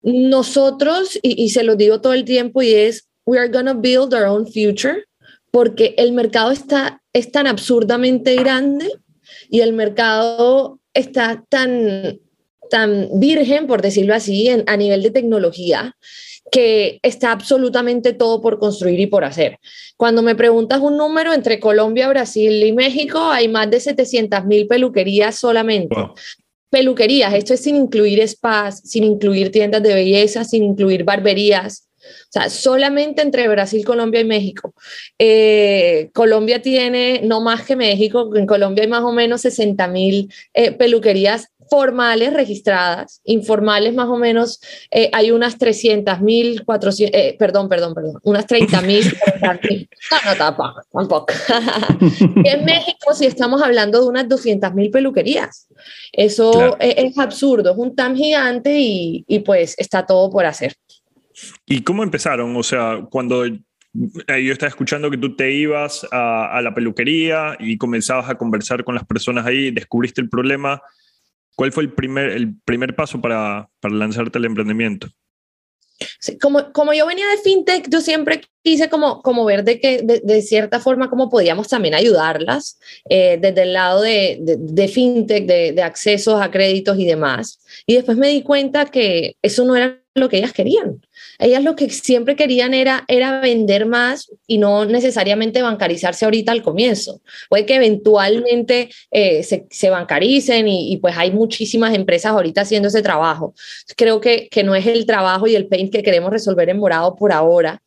nosotros, 0.01 1.20
y, 1.22 1.44
y 1.44 1.50
se 1.50 1.63
lo 1.63 1.75
digo 1.75 2.00
todo 2.00 2.13
el 2.13 2.25
tiempo, 2.25 2.62
y 2.62 2.74
es 2.74 3.10
we 3.25 3.39
are 3.39 3.50
gonna 3.50 3.74
build 3.74 4.13
our 4.13 4.25
own 4.25 4.46
future 4.46 5.03
porque 5.55 5.96
el 5.98 6.12
mercado 6.12 6.51
está, 6.51 7.01
es 7.13 7.32
tan 7.32 7.48
absurdamente 7.48 8.36
grande 8.36 8.91
y 9.50 9.62
el 9.62 9.72
mercado 9.72 10.82
está 10.94 11.46
tan, 11.48 12.20
tan 12.69 13.10
virgen, 13.19 13.67
por 13.67 13.81
decirlo 13.81 14.13
así, 14.13 14.48
en, 14.48 14.63
a 14.67 14.77
nivel 14.77 15.03
de 15.03 15.12
tecnología, 15.12 15.95
que 16.51 17.00
está 17.01 17.31
absolutamente 17.31 18.13
todo 18.13 18.41
por 18.41 18.60
construir 18.60 19.00
y 19.00 19.07
por 19.07 19.25
hacer. 19.25 19.57
Cuando 19.98 20.22
me 20.22 20.36
preguntas 20.36 20.79
un 20.79 20.98
número, 20.98 21.34
entre 21.34 21.60
Colombia, 21.60 22.07
Brasil 22.07 22.63
y 22.63 22.72
México 22.72 23.19
hay 23.19 23.48
más 23.48 23.69
de 23.69 23.79
700 23.79 24.45
mil 24.45 24.67
peluquerías 24.67 25.36
solamente. 25.36 25.95
Peluquerías, 26.69 27.34
esto 27.34 27.53
es 27.53 27.62
sin 27.62 27.75
incluir 27.75 28.25
spas, 28.27 28.81
sin 28.84 29.03
incluir 29.03 29.51
tiendas 29.51 29.81
de 29.81 29.93
belleza, 29.93 30.43
sin 30.43 30.63
incluir 30.63 31.03
barberías. 31.03 31.88
O 32.05 32.31
sea, 32.31 32.50
solamente 32.50 33.22
entre 33.22 33.48
Brasil, 33.48 33.84
Colombia 33.84 34.22
y 34.22 34.25
México. 34.25 34.74
Eh, 35.17 36.10
Colombia 36.13 36.62
tiene 36.62 37.22
no 37.24 37.41
más 37.41 37.65
que 37.65 37.75
México, 37.75 38.29
en 38.36 38.45
Colombia 38.45 38.84
hay 38.84 38.89
más 38.89 39.03
o 39.03 39.12
menos 39.12 39.41
60 39.41 39.88
mil 39.88 40.31
eh, 40.53 40.72
peluquerías 40.72 41.50
formales 41.69 42.34
registradas, 42.34 43.22
informales 43.24 43.93
más 43.93 44.07
o 44.07 44.17
menos, 44.17 44.60
eh, 44.91 45.10
hay 45.13 45.31
unas 45.31 45.57
300 45.57 46.22
mil, 46.22 46.63
400, 46.65 47.19
eh, 47.19 47.36
perdón, 47.38 47.69
perdón, 47.69 47.93
perdón, 47.93 48.19
unas 48.24 48.45
30 48.45 48.81
mil, 48.81 49.05
no, 49.41 49.51
no, 50.25 50.36
tampoco, 50.38 50.81
tampoco. 50.91 51.34
en 52.43 52.65
México 52.65 53.13
si 53.13 53.25
estamos 53.25 53.62
hablando 53.62 54.01
de 54.01 54.07
unas 54.07 54.27
200 54.29 54.74
mil 54.74 54.91
peluquerías. 54.91 55.67
Eso 56.12 56.77
es, 56.79 56.95
es, 56.98 57.17
absurdo, 57.17 57.72
es 57.72 57.77
un 57.77 57.95
tan 57.95 58.15
gigante 58.15 58.77
y, 58.79 59.24
y 59.27 59.39
pues 59.39 59.75
está 59.77 60.05
todo 60.05 60.29
por 60.29 60.45
hacer. 60.45 60.75
¿Y 61.65 61.81
cómo 61.81 62.03
empezaron? 62.03 62.55
O 62.55 62.63
sea, 62.63 63.05
cuando 63.10 63.45
yo 63.45 64.53
estaba 64.53 64.69
escuchando 64.69 65.10
que 65.10 65.17
tú 65.17 65.36
te 65.36 65.51
ibas 65.51 66.05
a, 66.12 66.57
a, 66.57 66.62
la 66.62 66.74
peluquería 66.74 67.55
y 67.60 67.77
comenzabas 67.77 68.29
a 68.29 68.36
conversar 68.36 68.84
con 68.84 68.95
las 68.95 69.05
personas 69.05 69.45
ahí, 69.45 69.72
descubriste 69.72 70.22
el 70.22 70.29
problema. 70.29 70.81
¿Cuál 71.55 71.71
fue 71.71 71.83
el 71.83 71.93
primer, 71.93 72.29
el 72.31 72.55
primer 72.65 72.95
paso 72.95 73.21
para, 73.21 73.69
para 73.79 73.95
lanzarte 73.95 74.38
al 74.38 74.45
emprendimiento? 74.45 75.07
Sí, 76.19 76.38
como, 76.38 76.74
como 76.74 76.93
yo 76.93 77.05
venía 77.05 77.25
de 77.27 77.38
fintech, 77.38 77.89
yo 77.89 78.01
siempre 78.01 78.41
quise 78.62 78.89
como, 78.89 79.21
como 79.21 79.45
ver 79.45 79.63
de 79.63 79.79
que 79.79 80.01
de, 80.01 80.19
de 80.19 80.41
cierta 80.41 80.79
forma 80.79 81.09
cómo 81.09 81.29
podíamos 81.29 81.69
también 81.69 81.93
ayudarlas 81.93 82.79
eh, 83.09 83.38
desde 83.39 83.62
el 83.62 83.74
lado 83.74 84.01
de, 84.01 84.38
de, 84.41 84.57
de 84.59 84.88
fintech, 84.89 85.45
de, 85.45 85.81
accesos 85.81 86.41
a 86.41 86.51
créditos 86.51 87.00
y 87.00 87.05
demás. 87.05 87.59
Y 87.85 87.95
después 87.95 88.17
me 88.17 88.27
di 88.27 88.41
cuenta 88.41 88.85
que 88.85 89.38
eso 89.41 89.63
no 89.63 89.75
era 89.75 90.01
lo 90.15 90.27
que 90.27 90.38
ellas 90.38 90.53
querían. 90.53 91.01
Ellas 91.39 91.63
lo 91.63 91.75
que 91.75 91.89
siempre 91.89 92.36
querían 92.36 92.74
era, 92.74 93.06
era 93.08 93.39
vender 93.42 93.86
más 93.86 94.32
y 94.48 94.58
no 94.58 94.86
necesariamente 94.86 95.62
bancarizarse 95.62 96.25
ahorita 96.25 96.51
al 96.51 96.63
comienzo. 96.63 97.22
Puede 97.50 97.65
que 97.65 97.75
eventualmente 97.75 98.89
eh, 99.12 99.44
se, 99.44 99.68
se, 99.70 99.89
bancaricen 99.89 100.68
y, 100.68 100.94
y, 100.94 100.98
pues 100.98 101.15
hay 101.18 101.32
muchísimas 101.32 101.94
empresas 101.94 102.32
ahorita 102.32 102.62
haciendo 102.62 102.88
ese 102.88 103.01
trabajo. 103.01 103.54
Creo 103.96 104.22
que, 104.22 104.48
que 104.50 104.63
no 104.63 104.75
es 104.75 104.86
el 104.88 105.06
trabajo 105.06 105.48
y 105.48 105.56
el 105.56 105.68
pain 105.68 105.89
que 105.89 106.04
queremos 106.04 106.32
resolver 106.32 106.70
en 106.70 106.80
morado 106.80 107.15
por 107.15 107.32
ahora. 107.32 107.82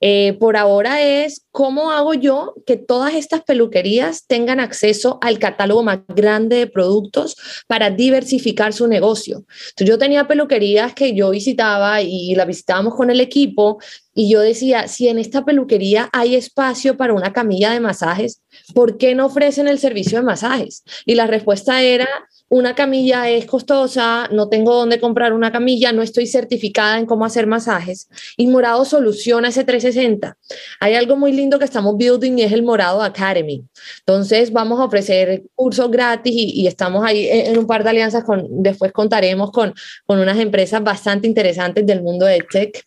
Eh, 0.00 0.36
por 0.38 0.56
ahora 0.56 1.02
es 1.02 1.46
cómo 1.50 1.90
hago 1.90 2.14
yo 2.14 2.54
que 2.66 2.76
todas 2.76 3.14
estas 3.14 3.42
peluquerías 3.42 4.26
tengan 4.26 4.60
acceso 4.60 5.18
al 5.22 5.38
catálogo 5.38 5.82
más 5.82 6.00
grande 6.08 6.56
de 6.56 6.66
productos 6.66 7.36
para 7.66 7.90
diversificar 7.90 8.72
su 8.72 8.86
negocio. 8.86 9.44
Entonces, 9.70 9.88
yo 9.88 9.98
tenía 9.98 10.26
peluquerías 10.26 10.94
que 10.94 11.14
yo 11.14 11.30
visitaba 11.30 12.02
y 12.02 12.34
la 12.34 12.44
visitábamos 12.44 12.94
con 12.94 13.10
el 13.10 13.20
equipo 13.20 13.78
y 14.14 14.30
yo 14.30 14.40
decía, 14.40 14.86
si 14.86 15.08
en 15.08 15.18
esta 15.18 15.44
peluquería 15.44 16.08
hay 16.12 16.36
espacio 16.36 16.96
para 16.96 17.14
una 17.14 17.32
camilla 17.32 17.72
de 17.72 17.80
masajes, 17.80 18.42
¿por 18.72 18.96
qué 18.96 19.14
no 19.14 19.26
ofrecen 19.26 19.66
el 19.66 19.78
servicio 19.78 20.18
de 20.18 20.24
masajes? 20.24 20.84
Y 21.04 21.16
la 21.16 21.26
respuesta 21.26 21.82
era, 21.82 22.08
una 22.54 22.76
camilla 22.76 23.28
es 23.28 23.46
costosa, 23.46 24.28
no 24.30 24.48
tengo 24.48 24.76
dónde 24.76 25.00
comprar 25.00 25.32
una 25.32 25.50
camilla, 25.50 25.90
no 25.90 26.02
estoy 26.02 26.28
certificada 26.28 27.00
en 27.00 27.04
cómo 27.04 27.24
hacer 27.24 27.48
masajes. 27.48 28.08
Y 28.36 28.46
Morado 28.46 28.84
soluciona 28.84 29.48
ese 29.48 29.64
360. 29.64 30.36
Hay 30.78 30.94
algo 30.94 31.16
muy 31.16 31.32
lindo 31.32 31.58
que 31.58 31.64
estamos 31.64 31.96
building 31.96 32.38
y 32.38 32.42
es 32.42 32.52
el 32.52 32.62
Morado 32.62 33.02
Academy. 33.02 33.64
Entonces 33.98 34.52
vamos 34.52 34.78
a 34.78 34.84
ofrecer 34.84 35.42
cursos 35.56 35.90
gratis 35.90 36.32
y, 36.32 36.60
y 36.60 36.68
estamos 36.68 37.04
ahí 37.04 37.26
en 37.28 37.58
un 37.58 37.66
par 37.66 37.82
de 37.82 37.90
alianzas 37.90 38.22
con, 38.22 38.46
después 38.62 38.92
contaremos 38.92 39.50
con, 39.50 39.74
con 40.06 40.20
unas 40.20 40.38
empresas 40.38 40.80
bastante 40.80 41.26
interesantes 41.26 41.84
del 41.84 42.02
mundo 42.02 42.24
de 42.24 42.38
tech. 42.48 42.84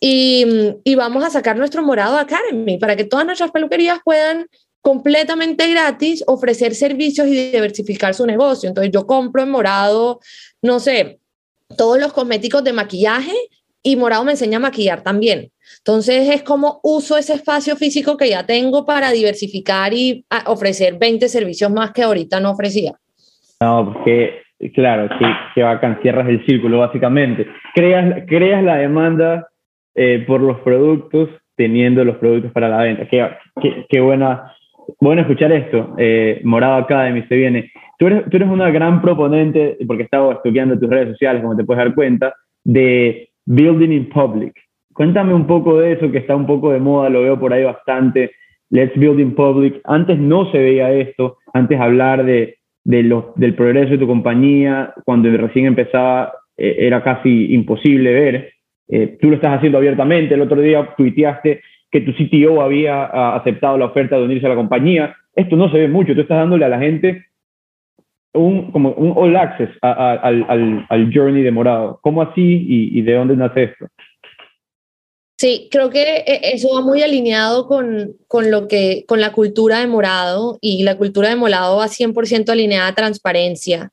Y, 0.00 0.46
y, 0.84 0.94
vamos 0.94 1.22
a 1.22 1.30
sacar 1.30 1.56
nuestro 1.58 1.82
Morado 1.82 2.16
Academy 2.16 2.78
para 2.78 2.96
que 2.96 3.04
todas 3.04 3.26
nuestras 3.26 3.50
peluquerías 3.50 4.00
puedan 4.02 4.46
completamente 4.82 5.70
gratis 5.70 6.24
ofrecer 6.26 6.74
servicios 6.74 7.28
y 7.28 7.52
diversificar 7.52 8.14
su 8.14 8.26
negocio. 8.26 8.68
Entonces 8.68 8.92
yo 8.92 9.06
compro 9.06 9.42
en 9.42 9.50
Morado, 9.50 10.20
no 10.60 10.80
sé, 10.80 11.20
todos 11.78 11.98
los 11.98 12.12
cosméticos 12.12 12.62
de 12.64 12.72
maquillaje 12.72 13.32
y 13.82 13.96
Morado 13.96 14.24
me 14.24 14.32
enseña 14.32 14.58
a 14.58 14.60
maquillar 14.60 15.02
también. 15.02 15.50
Entonces 15.78 16.28
es 16.28 16.42
como 16.42 16.80
uso 16.82 17.16
ese 17.16 17.34
espacio 17.34 17.76
físico 17.76 18.16
que 18.16 18.28
ya 18.28 18.44
tengo 18.44 18.84
para 18.84 19.12
diversificar 19.12 19.94
y 19.94 20.26
ofrecer 20.46 20.98
20 20.98 21.28
servicios 21.28 21.70
más 21.70 21.92
que 21.92 22.02
ahorita 22.02 22.40
no 22.40 22.50
ofrecía. 22.50 22.92
No, 23.60 23.92
porque 23.92 24.42
claro, 24.74 25.08
que, 25.08 25.26
que 25.54 25.62
bacán, 25.62 26.00
cierras 26.02 26.28
el 26.28 26.44
círculo 26.44 26.78
básicamente. 26.78 27.46
Creas, 27.74 28.24
creas 28.26 28.64
la 28.64 28.76
demanda 28.76 29.48
eh, 29.94 30.24
por 30.26 30.40
los 30.40 30.58
productos 30.60 31.28
teniendo 31.54 32.04
los 32.04 32.16
productos 32.16 32.50
para 32.50 32.68
la 32.68 32.78
venta. 32.78 33.06
Qué, 33.08 33.28
qué, 33.60 33.86
qué 33.88 34.00
buena 34.00 34.56
bueno 35.02 35.22
escuchar 35.22 35.50
esto. 35.50 35.94
Eh, 35.98 36.40
Morado 36.44 36.76
Academy 36.76 37.22
se 37.28 37.36
viene. 37.36 37.72
Tú 37.98 38.06
eres, 38.06 38.30
tú 38.30 38.36
eres 38.36 38.48
una 38.48 38.70
gran 38.70 39.02
proponente, 39.02 39.76
porque 39.86 40.04
estaba 40.04 40.34
estudiando 40.34 40.78
tus 40.78 40.88
redes 40.88 41.08
sociales, 41.08 41.42
como 41.42 41.56
te 41.56 41.64
puedes 41.64 41.84
dar 41.84 41.94
cuenta, 41.94 42.34
de 42.64 43.28
Building 43.46 43.90
in 43.90 44.08
Public. 44.08 44.54
Cuéntame 44.94 45.34
un 45.34 45.46
poco 45.46 45.78
de 45.78 45.92
eso, 45.92 46.10
que 46.10 46.18
está 46.18 46.36
un 46.36 46.46
poco 46.46 46.70
de 46.70 46.78
moda, 46.78 47.08
lo 47.08 47.22
veo 47.22 47.38
por 47.38 47.52
ahí 47.52 47.64
bastante. 47.64 48.30
Let's 48.70 48.96
Build 48.96 49.18
in 49.18 49.34
Public. 49.34 49.80
Antes 49.84 50.18
no 50.18 50.50
se 50.52 50.58
veía 50.58 50.92
esto, 50.92 51.38
antes 51.52 51.80
hablar 51.80 52.24
de, 52.24 52.58
de 52.84 53.02
los, 53.02 53.34
del 53.34 53.54
progreso 53.54 53.90
de 53.90 53.98
tu 53.98 54.06
compañía, 54.06 54.94
cuando 55.04 55.28
recién 55.36 55.66
empezaba, 55.66 56.32
eh, 56.56 56.76
era 56.78 57.02
casi 57.02 57.52
imposible 57.52 58.12
ver. 58.12 58.52
Eh, 58.88 59.18
tú 59.20 59.30
lo 59.30 59.34
estás 59.34 59.56
haciendo 59.56 59.78
abiertamente. 59.78 60.34
El 60.34 60.42
otro 60.42 60.60
día 60.60 60.94
tuiteaste 60.96 61.60
que 61.92 62.00
tu 62.00 62.12
CTO 62.12 62.62
había 62.62 63.10
uh, 63.12 63.36
aceptado 63.36 63.78
la 63.78 63.84
oferta 63.84 64.16
de 64.16 64.24
unirse 64.24 64.46
a 64.46 64.48
la 64.48 64.56
compañía. 64.56 65.14
Esto 65.36 65.56
no 65.56 65.70
se 65.70 65.78
ve 65.78 65.88
mucho, 65.88 66.14
tú 66.14 66.22
estás 66.22 66.38
dándole 66.38 66.64
a 66.64 66.70
la 66.70 66.78
gente 66.78 67.26
un, 68.34 68.72
como 68.72 68.92
un 68.92 69.12
all 69.14 69.36
access 69.36 69.68
a, 69.82 69.92
a, 69.92 70.12
al, 70.14 70.44
al, 70.48 70.86
al, 70.88 71.12
journey 71.14 71.42
de 71.42 71.50
Morado. 71.50 72.00
¿Cómo 72.02 72.22
así 72.22 72.40
y, 72.42 72.98
y 72.98 73.02
de 73.02 73.12
dónde 73.12 73.36
nace 73.36 73.64
esto? 73.64 73.86
Sí, 75.36 75.68
creo 75.72 75.90
que 75.90 76.22
eso 76.26 76.72
va 76.72 76.82
muy 76.82 77.02
alineado 77.02 77.66
con, 77.66 78.14
con, 78.28 78.50
lo 78.50 78.68
que, 78.68 79.04
con 79.08 79.20
la 79.20 79.32
cultura 79.32 79.80
de 79.80 79.88
Morado 79.88 80.56
y 80.60 80.84
la 80.84 80.96
cultura 80.96 81.28
de 81.28 81.36
Morado 81.36 81.78
va 81.78 81.88
100% 81.88 82.48
alineada 82.50 82.88
a 82.88 82.94
transparencia. 82.94 83.90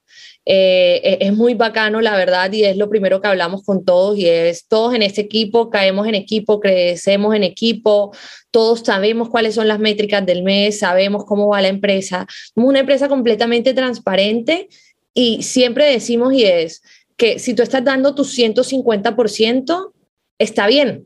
Eh, 0.52 1.20
es 1.22 1.38
muy 1.38 1.54
bacano, 1.54 2.02
la 2.02 2.16
verdad, 2.16 2.52
y 2.52 2.64
es 2.64 2.76
lo 2.76 2.90
primero 2.90 3.22
que 3.22 3.28
hablamos 3.28 3.64
con 3.64 3.86
todos, 3.86 4.18
y 4.18 4.28
es 4.28 4.68
todos 4.68 4.96
en 4.96 5.04
este 5.04 5.22
equipo, 5.22 5.70
caemos 5.70 6.08
en 6.08 6.16
equipo, 6.16 6.60
crecemos 6.60 7.36
en 7.36 7.44
equipo, 7.44 8.12
todos 8.50 8.80
sabemos 8.80 9.30
cuáles 9.30 9.54
son 9.54 9.68
las 9.68 9.78
métricas 9.78 10.26
del 10.26 10.42
mes, 10.42 10.80
sabemos 10.80 11.26
cómo 11.26 11.50
va 11.50 11.62
la 11.62 11.68
empresa. 11.68 12.26
Somos 12.56 12.70
una 12.70 12.80
empresa 12.80 13.08
completamente 13.08 13.76
transparente 13.76 14.70
y 15.14 15.44
siempre 15.44 15.86
decimos 15.86 16.34
y 16.34 16.46
es 16.46 16.82
que 17.16 17.38
si 17.38 17.54
tú 17.54 17.62
estás 17.62 17.84
dando 17.84 18.16
tu 18.16 18.24
150%, 18.24 19.92
está 20.40 20.66
bien, 20.66 21.06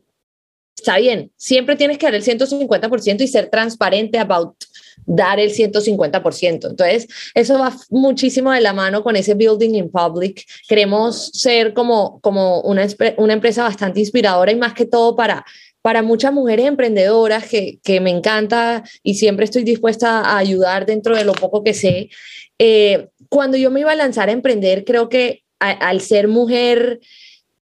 está 0.76 0.98
bien. 0.98 1.30
Siempre 1.36 1.76
tienes 1.76 1.98
que 1.98 2.06
dar 2.06 2.14
el 2.14 2.22
150% 2.22 3.20
y 3.20 3.28
ser 3.28 3.48
transparente 3.48 4.18
about 4.18 4.56
dar 5.06 5.40
el 5.40 5.50
150%. 5.52 6.70
Entonces, 6.70 7.08
eso 7.34 7.58
va 7.58 7.76
muchísimo 7.90 8.52
de 8.52 8.60
la 8.60 8.72
mano 8.72 9.02
con 9.02 9.16
ese 9.16 9.34
building 9.34 9.74
in 9.74 9.90
public. 9.90 10.44
Queremos 10.68 11.30
ser 11.32 11.74
como, 11.74 12.20
como 12.20 12.60
una, 12.62 12.86
una 13.16 13.32
empresa 13.32 13.62
bastante 13.62 14.00
inspiradora 14.00 14.52
y 14.52 14.56
más 14.56 14.74
que 14.74 14.86
todo 14.86 15.16
para, 15.16 15.44
para 15.82 16.02
muchas 16.02 16.32
mujeres 16.32 16.66
emprendedoras 16.66 17.48
que, 17.48 17.78
que 17.82 18.00
me 18.00 18.10
encanta 18.10 18.84
y 19.02 19.14
siempre 19.14 19.44
estoy 19.44 19.64
dispuesta 19.64 20.20
a 20.20 20.38
ayudar 20.38 20.86
dentro 20.86 21.16
de 21.16 21.24
lo 21.24 21.32
poco 21.32 21.62
que 21.62 21.74
sé. 21.74 22.10
Eh, 22.58 23.08
cuando 23.28 23.56
yo 23.56 23.70
me 23.70 23.80
iba 23.80 23.92
a 23.92 23.96
lanzar 23.96 24.28
a 24.28 24.32
emprender, 24.32 24.84
creo 24.84 25.08
que 25.08 25.42
al 25.58 26.00
ser 26.02 26.28
mujer, 26.28 27.00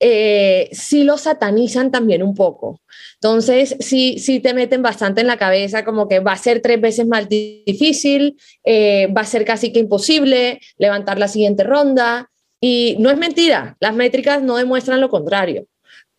eh, 0.00 0.68
sí 0.72 1.02
lo 1.02 1.18
satanizan 1.18 1.90
también 1.90 2.22
un 2.22 2.34
poco. 2.34 2.80
Entonces, 3.14 3.76
sí, 3.80 4.18
sí 4.18 4.40
te 4.40 4.54
meten 4.54 4.82
bastante 4.82 5.22
en 5.22 5.26
la 5.26 5.38
cabeza 5.38 5.84
como 5.84 6.08
que 6.08 6.20
va 6.20 6.32
a 6.32 6.38
ser 6.38 6.60
tres 6.62 6.80
veces 6.80 7.06
más 7.06 7.28
difícil, 7.28 8.36
eh, 8.64 9.08
va 9.08 9.22
a 9.22 9.26
ser 9.26 9.44
casi 9.44 9.72
que 9.72 9.80
imposible 9.80 10.60
levantar 10.76 11.18
la 11.18 11.28
siguiente 11.28 11.64
ronda. 11.64 12.30
Y 12.60 12.96
no 12.98 13.10
es 13.10 13.18
mentira, 13.18 13.76
las 13.80 13.94
métricas 13.94 14.42
no 14.42 14.56
demuestran 14.56 15.00
lo 15.00 15.08
contrario. 15.08 15.66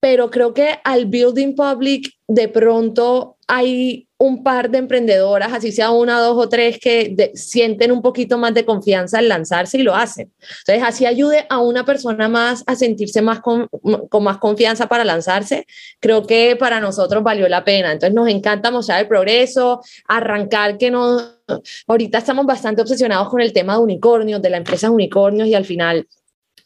pero 0.01 0.29
creo 0.29 0.53
que 0.53 0.79
al 0.83 1.05
building 1.07 1.55
public 1.55 2.13
de 2.27 2.47
pronto 2.47 3.37
hay 3.47 4.08
un 4.21 4.43
par 4.43 4.69
de 4.69 4.79
emprendedoras, 4.79 5.53
así 5.53 5.71
sea 5.71 5.91
una, 5.91 6.19
dos 6.19 6.37
o 6.37 6.49
tres, 6.49 6.77
que 6.77 7.31
sienten 7.35 7.89
un 7.89 8.01
poquito 8.01 8.37
más 8.37 8.53
de 8.53 8.65
confianza 8.65 9.19
al 9.19 9.29
lanzarse 9.29 9.77
y 9.77 9.83
lo 9.83 9.95
hacen. 9.95 10.29
Entonces, 10.59 10.83
así 10.85 11.05
ayude 11.05 11.45
a 11.49 11.59
una 11.59 11.85
persona 11.85 12.27
más 12.27 12.63
a 12.67 12.75
sentirse 12.75 13.21
más 13.21 13.39
con, 13.39 13.69
con, 14.09 14.23
más 14.23 14.37
confianza 14.37 14.87
para 14.87 15.05
lanzarse, 15.05 15.65
creo 16.01 16.27
que 16.27 16.57
para 16.57 16.81
nosotros 16.81 17.23
valió 17.23 17.47
la 17.47 17.63
pena. 17.63 17.93
Entonces, 17.93 18.13
nos 18.13 18.27
encanta 18.27 18.71
mostrar 18.71 18.99
el 18.99 19.07
progreso, 19.07 19.81
arrancar 20.05 20.77
que 20.77 20.91
no... 20.91 21.17
Ahorita 21.87 22.17
estamos 22.17 22.45
bastante 22.45 22.81
obsesionados 22.81 23.29
con 23.29 23.39
el 23.39 23.53
tema 23.53 23.75
de 23.75 23.79
unicornios, 23.79 24.41
de 24.41 24.49
la 24.49 24.57
empresa 24.57 24.91
unicornios 24.91 25.47
y 25.47 25.55
al 25.55 25.65
final 25.65 26.05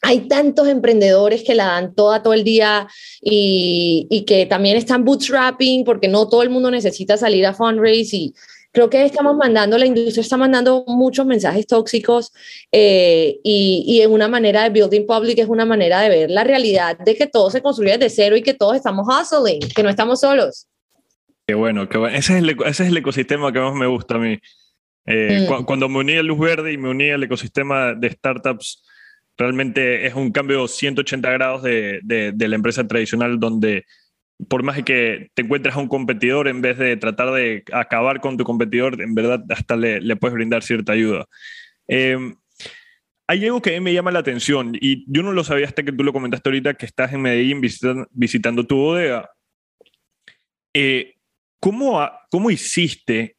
hay 0.04 0.28
tantos 0.28 0.68
emprendedores 0.68 1.42
que 1.42 1.54
la 1.54 1.66
dan 1.66 1.94
toda 1.94 2.22
todo 2.22 2.34
el 2.34 2.44
día 2.44 2.86
y, 3.22 4.06
y, 4.10 4.24
que 4.24 4.44
también 4.44 4.76
están 4.76 5.04
bootstrapping 5.04 5.84
porque 5.84 6.08
no 6.08 6.28
todo 6.28 6.42
el 6.42 6.50
mundo 6.50 6.70
necesita 6.70 7.16
salir 7.16 7.46
a 7.46 7.54
fundraise 7.54 8.14
y 8.14 8.34
creo 8.70 8.90
que 8.90 9.04
estamos 9.04 9.36
mandando, 9.36 9.78
la 9.78 9.86
industria 9.86 10.20
está 10.20 10.36
mandando 10.36 10.84
muchos 10.86 11.24
mensajes 11.24 11.66
tóxicos 11.66 12.32
eh, 12.70 13.38
y, 13.42 13.84
y, 13.86 14.02
en 14.02 14.12
una 14.12 14.28
manera 14.28 14.64
de 14.64 14.70
building 14.70 15.06
public 15.06 15.38
es 15.38 15.48
una 15.48 15.64
manera 15.64 16.00
de 16.00 16.08
ver 16.10 16.30
la 16.30 16.44
realidad 16.44 16.98
de 16.98 17.14
que 17.14 17.26
todo 17.26 17.50
se 17.50 17.62
construye 17.62 17.96
desde 17.96 18.10
cero 18.10 18.36
y 18.36 18.42
que 18.42 18.52
todos 18.52 18.76
estamos 18.76 19.06
hustling, 19.08 19.60
que 19.74 19.82
no 19.82 19.88
estamos 19.88 20.20
solos. 20.20 20.66
Qué 21.46 21.54
bueno, 21.54 21.88
qué 21.88 21.98
bueno. 21.98 22.16
Ese 22.16 22.36
es 22.36 22.42
el, 22.42 22.50
ese 22.50 22.82
es 22.82 22.88
el 22.90 22.96
ecosistema 22.96 23.52
que 23.52 23.60
más 23.60 23.74
me 23.74 23.86
gusta 23.86 24.16
a 24.16 24.18
mí. 24.18 24.38
Eh, 25.06 25.46
mm. 25.48 25.64
Cuando 25.64 25.88
me 25.88 25.98
uní 25.98 26.16
a 26.16 26.22
Luz 26.22 26.38
Verde 26.38 26.72
y 26.72 26.78
me 26.78 26.88
uní 26.88 27.10
al 27.10 27.22
ecosistema 27.22 27.94
de 27.94 28.10
startups, 28.10 28.82
realmente 29.36 30.06
es 30.06 30.14
un 30.14 30.30
cambio 30.30 30.68
180 30.68 31.30
grados 31.30 31.62
de, 31.62 32.00
la 32.36 32.54
empresa 32.56 32.86
tradicional 32.86 33.38
donde 33.40 33.84
por 34.48 34.62
más 34.62 34.82
que 34.82 35.30
te 35.34 35.42
encuentres 35.42 35.74
a 35.74 35.78
un 35.78 35.88
competidor, 35.88 36.48
en 36.48 36.60
vez 36.60 36.76
de 36.76 36.96
tratar 36.96 37.32
de 37.32 37.62
acabar 37.72 38.20
con 38.20 38.36
tu 38.36 38.44
competidor, 38.44 39.00
en 39.00 39.14
verdad 39.14 39.44
hasta 39.50 39.76
le, 39.76 40.16
puedes 40.16 40.34
brindar 40.34 40.62
cierta 40.62 40.92
ayuda. 40.92 41.26
Em, 41.86 42.34
hay 43.28 43.44
algo 43.44 43.62
que 43.62 43.70
a 43.70 43.78
mí 43.78 43.80
me 43.80 43.94
llama 43.94 44.10
la 44.10 44.18
atención 44.18 44.76
y 44.80 45.04
yo 45.06 45.22
no 45.22 45.32
lo 45.32 45.44
sabía 45.44 45.66
hasta 45.66 45.82
que 45.82 45.92
tú 45.92 46.02
lo 46.04 46.12
comentaste 46.12 46.48
ahorita 46.48 46.74
que 46.74 46.86
estás 46.86 47.12
en 47.12 47.22
Medellín 47.22 47.60
visitando 48.10 48.66
tu 48.66 48.76
bodega. 48.76 49.30
Eh, 50.74 51.14
¿cómo, 51.60 52.10
¿Cómo 52.30 52.50
hiciste 52.50 53.36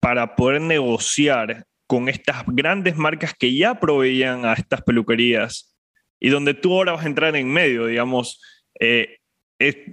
para 0.00 0.34
poder 0.34 0.60
negociar 0.60 1.66
con 1.86 2.08
estas 2.08 2.44
grandes 2.46 2.96
marcas 2.96 3.34
que 3.34 3.54
ya 3.54 3.78
proveían 3.78 4.44
a 4.44 4.54
estas 4.54 4.82
peluquerías 4.82 5.76
y 6.20 6.30
donde 6.30 6.54
tú 6.54 6.72
ahora 6.72 6.92
vas 6.92 7.04
a 7.04 7.08
entrar 7.08 7.36
en 7.36 7.48
medio, 7.48 7.86
digamos, 7.86 8.40
eh, 8.80 9.18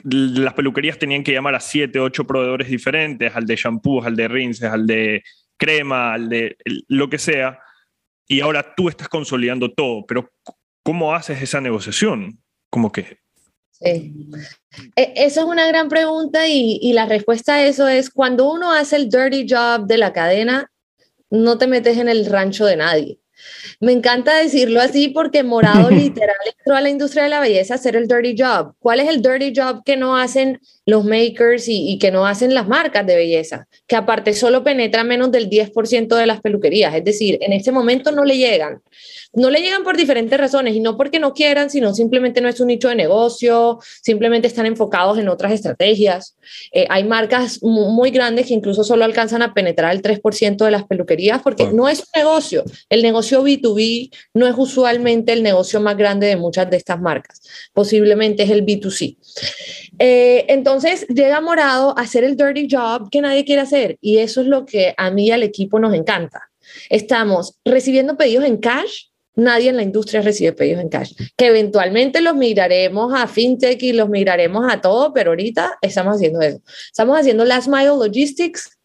las 0.03 0.53
peluquerías 0.53 0.97
tenían 0.97 1.23
que 1.23 1.33
llamar 1.33 1.55
a 1.55 1.59
siete, 1.59 1.99
ocho 1.99 2.25
proveedores 2.25 2.69
diferentes, 2.69 3.35
al 3.35 3.45
de 3.45 3.55
shampoos, 3.55 4.05
al 4.05 4.15
de 4.15 4.27
rinses, 4.27 4.69
al 4.69 4.87
de 4.87 5.23
crema, 5.57 6.13
al 6.13 6.29
de 6.29 6.57
lo 6.87 7.09
que 7.09 7.17
sea, 7.17 7.59
y 8.27 8.39
ahora 8.39 8.73
tú 8.75 8.89
estás 8.89 9.09
consolidando 9.09 9.71
todo, 9.73 10.05
pero 10.05 10.31
¿cómo 10.83 11.13
haces 11.13 11.41
esa 11.41 11.61
negociación? 11.61 12.39
Como 12.69 12.91
que... 12.91 13.19
Sí. 13.71 14.13
E, 14.95 15.13
eso 15.15 15.41
es 15.41 15.45
una 15.45 15.67
gran 15.67 15.89
pregunta 15.89 16.47
y 16.47 16.93
la 16.93 17.05
respuesta 17.05 17.55
a 17.55 17.65
eso 17.65 17.87
es 17.87 18.09
cuando 18.09 18.49
uno 18.51 18.71
hace 18.71 18.95
el 18.95 19.09
dirty 19.09 19.45
job 19.49 19.85
de 19.85 19.97
la 19.97 20.13
cadena, 20.13 20.70
no 21.31 21.57
te 21.57 21.67
metes 21.67 21.97
en 21.97 22.09
el 22.09 22.25
rancho 22.25 22.65
de 22.65 22.75
nadie. 22.75 23.19
Me 23.79 23.91
encanta 23.91 24.37
decirlo 24.37 24.81
así 24.81 25.07
porque 25.07 25.43
Morado 25.43 25.89
literal 25.89 26.35
entró 26.45 26.75
a 26.75 26.81
la 26.81 26.89
industria 26.89 27.23
de 27.23 27.29
la 27.29 27.39
belleza 27.39 27.73
a 27.73 27.77
hacer 27.77 27.95
el 27.95 28.07
dirty 28.07 28.35
job. 28.37 28.75
¿Cuál 28.79 28.99
es 28.99 29.09
el 29.09 29.21
dirty 29.21 29.53
job 29.55 29.83
que 29.83 29.97
no 29.97 30.15
hacen 30.15 30.59
los 30.91 31.03
makers 31.05 31.67
y, 31.67 31.97
que 31.97 32.11
no 32.11 32.27
hacen 32.27 32.53
las 32.53 32.67
marcas 32.67 33.07
de 33.07 33.15
belleza? 33.15 33.67
Que 33.87 33.95
aparte 33.95 34.33
solo 34.33 34.63
penetra 34.63 35.03
menos 35.03 35.31
del 35.31 35.49
10% 35.49 36.15
de 36.15 36.25
las 36.27 36.41
peluquerías. 36.41 36.93
Es 36.93 37.03
decir, 37.03 37.39
en 37.41 37.53
este 37.53 37.71
momento 37.71 38.11
no 38.11 38.23
le 38.23 38.37
llegan. 38.37 38.81
No 39.33 39.49
le 39.49 39.61
llegan 39.61 39.83
por 39.83 39.97
diferentes 39.97 40.37
razones 40.37 40.75
y 40.75 40.81
no 40.81 40.97
porque 40.97 41.19
no 41.19 41.33
quieran, 41.33 41.69
sino 41.69 41.93
simplemente 41.93 42.41
no 42.41 42.49
es 42.49 42.59
un 42.59 42.67
nicho 42.67 42.89
de 42.89 42.95
negocio, 42.95 43.79
simplemente 44.01 44.47
están 44.47 44.65
enfocados 44.65 45.17
en 45.17 45.29
otras 45.29 45.53
estrategias. 45.53 46.35
Eh, 46.73 46.85
hay 46.89 47.05
marcas 47.05 47.59
muy 47.63 48.11
grandes 48.11 48.47
que 48.47 48.53
incluso 48.53 48.83
solo 48.83 49.05
alcanzan 49.05 49.41
a 49.41 49.53
penetrar 49.53 49.95
el 49.95 50.01
3% 50.01 50.65
de 50.65 50.71
las 50.71 50.83
peluquerías 50.83 51.41
porque 51.41 51.71
no 51.71 51.87
es 51.87 51.99
un 51.99 52.21
negocio. 52.21 52.63
El 52.89 53.01
negocio 53.01 53.41
B2B 53.43 54.11
no 54.33 54.47
es 54.47 54.55
usualmente 54.57 55.31
el 55.31 55.43
negocio 55.43 55.79
más 55.79 55.95
grande 55.95 56.27
de 56.27 56.35
muchas 56.35 56.69
de 56.69 56.77
estas 56.77 56.99
marcas. 56.99 57.41
Posiblemente 57.73 58.43
es 58.43 58.49
el 58.49 58.65
B2C. 58.65 59.17
Eh, 59.99 60.45
entonces 60.47 61.05
llega 61.07 61.41
Morado 61.41 61.97
a 61.97 62.01
hacer 62.01 62.23
el 62.23 62.35
dirty 62.35 62.67
job 62.69 63.09
que 63.09 63.21
nadie 63.21 63.45
quiere 63.45 63.61
hacer 63.61 63.97
y 64.01 64.17
eso 64.17 64.41
es 64.41 64.47
lo 64.47 64.65
que 64.65 64.93
a 64.97 65.11
mí 65.11 65.27
y 65.27 65.31
al 65.31 65.43
equipo 65.43 65.79
nos 65.79 65.93
encanta. 65.93 66.49
Estamos 66.89 67.57
recibiendo 67.65 68.17
pedidos 68.17 68.45
en 68.45 68.57
cash 68.57 69.11
Nadie 69.35 69.69
en 69.69 69.77
la 69.77 69.83
industria 69.83 70.21
recibe 70.21 70.51
pedidos 70.51 70.81
en 70.81 70.89
cash. 70.89 71.13
Que 71.37 71.47
eventualmente 71.47 72.21
los 72.21 72.35
migraremos 72.35 73.13
a 73.13 73.27
fintech 73.27 73.81
y 73.81 73.93
los 73.93 74.09
migraremos 74.09 74.71
a 74.71 74.81
todo, 74.81 75.13
pero 75.13 75.31
ahorita 75.31 75.77
estamos 75.81 76.15
haciendo 76.15 76.41
eso. 76.41 76.61
Estamos 76.87 77.17
haciendo 77.17 77.45
last 77.45 77.67
mile 77.67 77.87
logistics 77.87 78.77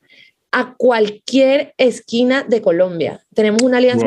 a 0.52 0.74
cualquier 0.76 1.74
esquina 1.78 2.44
de 2.48 2.62
Colombia. 2.62 3.20
Tenemos 3.34 3.62
una 3.62 3.78
alianza 3.78 4.06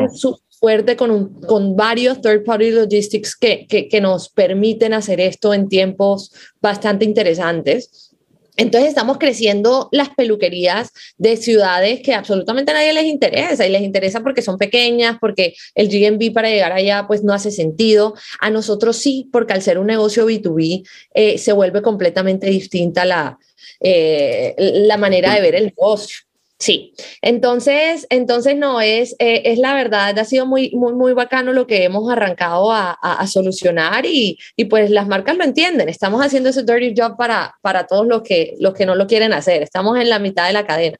fuerte 0.60 0.94
con, 0.94 1.40
con 1.40 1.74
varios 1.74 2.20
third 2.20 2.44
party 2.44 2.70
logistics 2.70 3.34
que, 3.34 3.66
que, 3.66 3.88
que 3.88 4.00
nos 4.00 4.28
permiten 4.28 4.92
hacer 4.92 5.20
esto 5.20 5.54
en 5.54 5.68
tiempos 5.68 6.32
bastante 6.60 7.04
interesantes. 7.06 8.10
Entonces 8.56 8.90
estamos 8.90 9.16
creciendo 9.16 9.88
las 9.90 10.10
peluquerías 10.10 10.92
de 11.16 11.38
ciudades 11.38 12.00
que 12.02 12.12
absolutamente 12.12 12.72
a 12.72 12.74
nadie 12.74 12.92
les 12.92 13.04
interesa 13.04 13.66
y 13.66 13.70
les 13.70 13.80
interesa 13.80 14.20
porque 14.20 14.42
son 14.42 14.58
pequeñas, 14.58 15.16
porque 15.18 15.54
el 15.74 15.88
GMB 15.88 16.34
para 16.34 16.50
llegar 16.50 16.72
allá 16.72 17.06
pues 17.06 17.24
no 17.24 17.32
hace 17.32 17.50
sentido. 17.50 18.14
A 18.38 18.50
nosotros 18.50 18.96
sí, 18.96 19.30
porque 19.32 19.54
al 19.54 19.62
ser 19.62 19.78
un 19.78 19.86
negocio 19.86 20.28
B2B 20.28 20.86
eh, 21.14 21.38
se 21.38 21.52
vuelve 21.52 21.80
completamente 21.80 22.48
distinta 22.48 23.06
la, 23.06 23.38
eh, 23.80 24.54
la 24.58 24.98
manera 24.98 25.34
de 25.34 25.40
ver 25.40 25.54
el 25.54 25.64
negocio. 25.64 26.18
Sí, 26.60 26.92
entonces, 27.22 28.06
entonces 28.10 28.54
no, 28.54 28.82
es, 28.82 29.16
eh, 29.18 29.40
es 29.46 29.58
la 29.58 29.72
verdad, 29.72 30.18
ha 30.18 30.24
sido 30.24 30.44
muy, 30.44 30.70
muy, 30.74 30.92
muy 30.92 31.14
bacano 31.14 31.54
lo 31.54 31.66
que 31.66 31.84
hemos 31.84 32.12
arrancado 32.12 32.70
a, 32.70 32.92
a, 32.92 33.26
solucionar 33.26 34.04
y, 34.04 34.36
y, 34.56 34.66
pues 34.66 34.90
las 34.90 35.08
marcas 35.08 35.38
lo 35.38 35.44
entienden, 35.44 35.88
estamos 35.88 36.20
haciendo 36.20 36.50
ese 36.50 36.62
dirty 36.62 36.92
job 36.94 37.16
para, 37.16 37.54
para 37.62 37.86
todos 37.86 38.06
los 38.06 38.22
que, 38.22 38.56
los 38.60 38.74
que 38.74 38.84
no 38.84 38.94
lo 38.94 39.06
quieren 39.06 39.32
hacer, 39.32 39.62
estamos 39.62 39.98
en 39.98 40.10
la 40.10 40.18
mitad 40.18 40.48
de 40.48 40.52
la 40.52 40.66
cadena. 40.66 40.98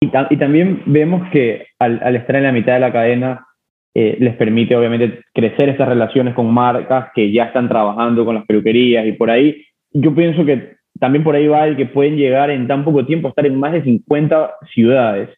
Y, 0.00 0.08
también 0.38 0.82
vemos 0.86 1.30
que 1.30 1.66
al, 1.78 2.16
estar 2.16 2.36
en 2.36 2.44
la 2.44 2.52
mitad 2.52 2.72
de 2.72 2.80
la 2.80 2.92
cadena 2.92 3.46
eh, 3.94 4.16
les 4.18 4.34
permite 4.36 4.74
obviamente 4.74 5.20
crecer 5.34 5.68
esas 5.68 5.88
relaciones 5.88 6.34
con 6.34 6.50
marcas 6.50 7.10
que 7.14 7.30
ya 7.30 7.44
están 7.44 7.68
trabajando 7.68 8.24
con 8.24 8.36
las 8.36 8.46
peluquerías 8.46 9.06
y 9.06 9.12
por 9.12 9.30
ahí 9.30 9.62
yo 9.92 10.14
pienso 10.14 10.46
que 10.46 10.76
también 11.02 11.24
por 11.24 11.34
ahí 11.34 11.48
va 11.48 11.66
el 11.66 11.76
que 11.76 11.86
pueden 11.86 12.16
llegar 12.16 12.48
en 12.52 12.68
tan 12.68 12.84
poco 12.84 13.04
tiempo 13.04 13.26
a 13.26 13.30
estar 13.30 13.44
en 13.44 13.58
más 13.58 13.72
de 13.72 13.82
50 13.82 14.54
ciudades. 14.72 15.30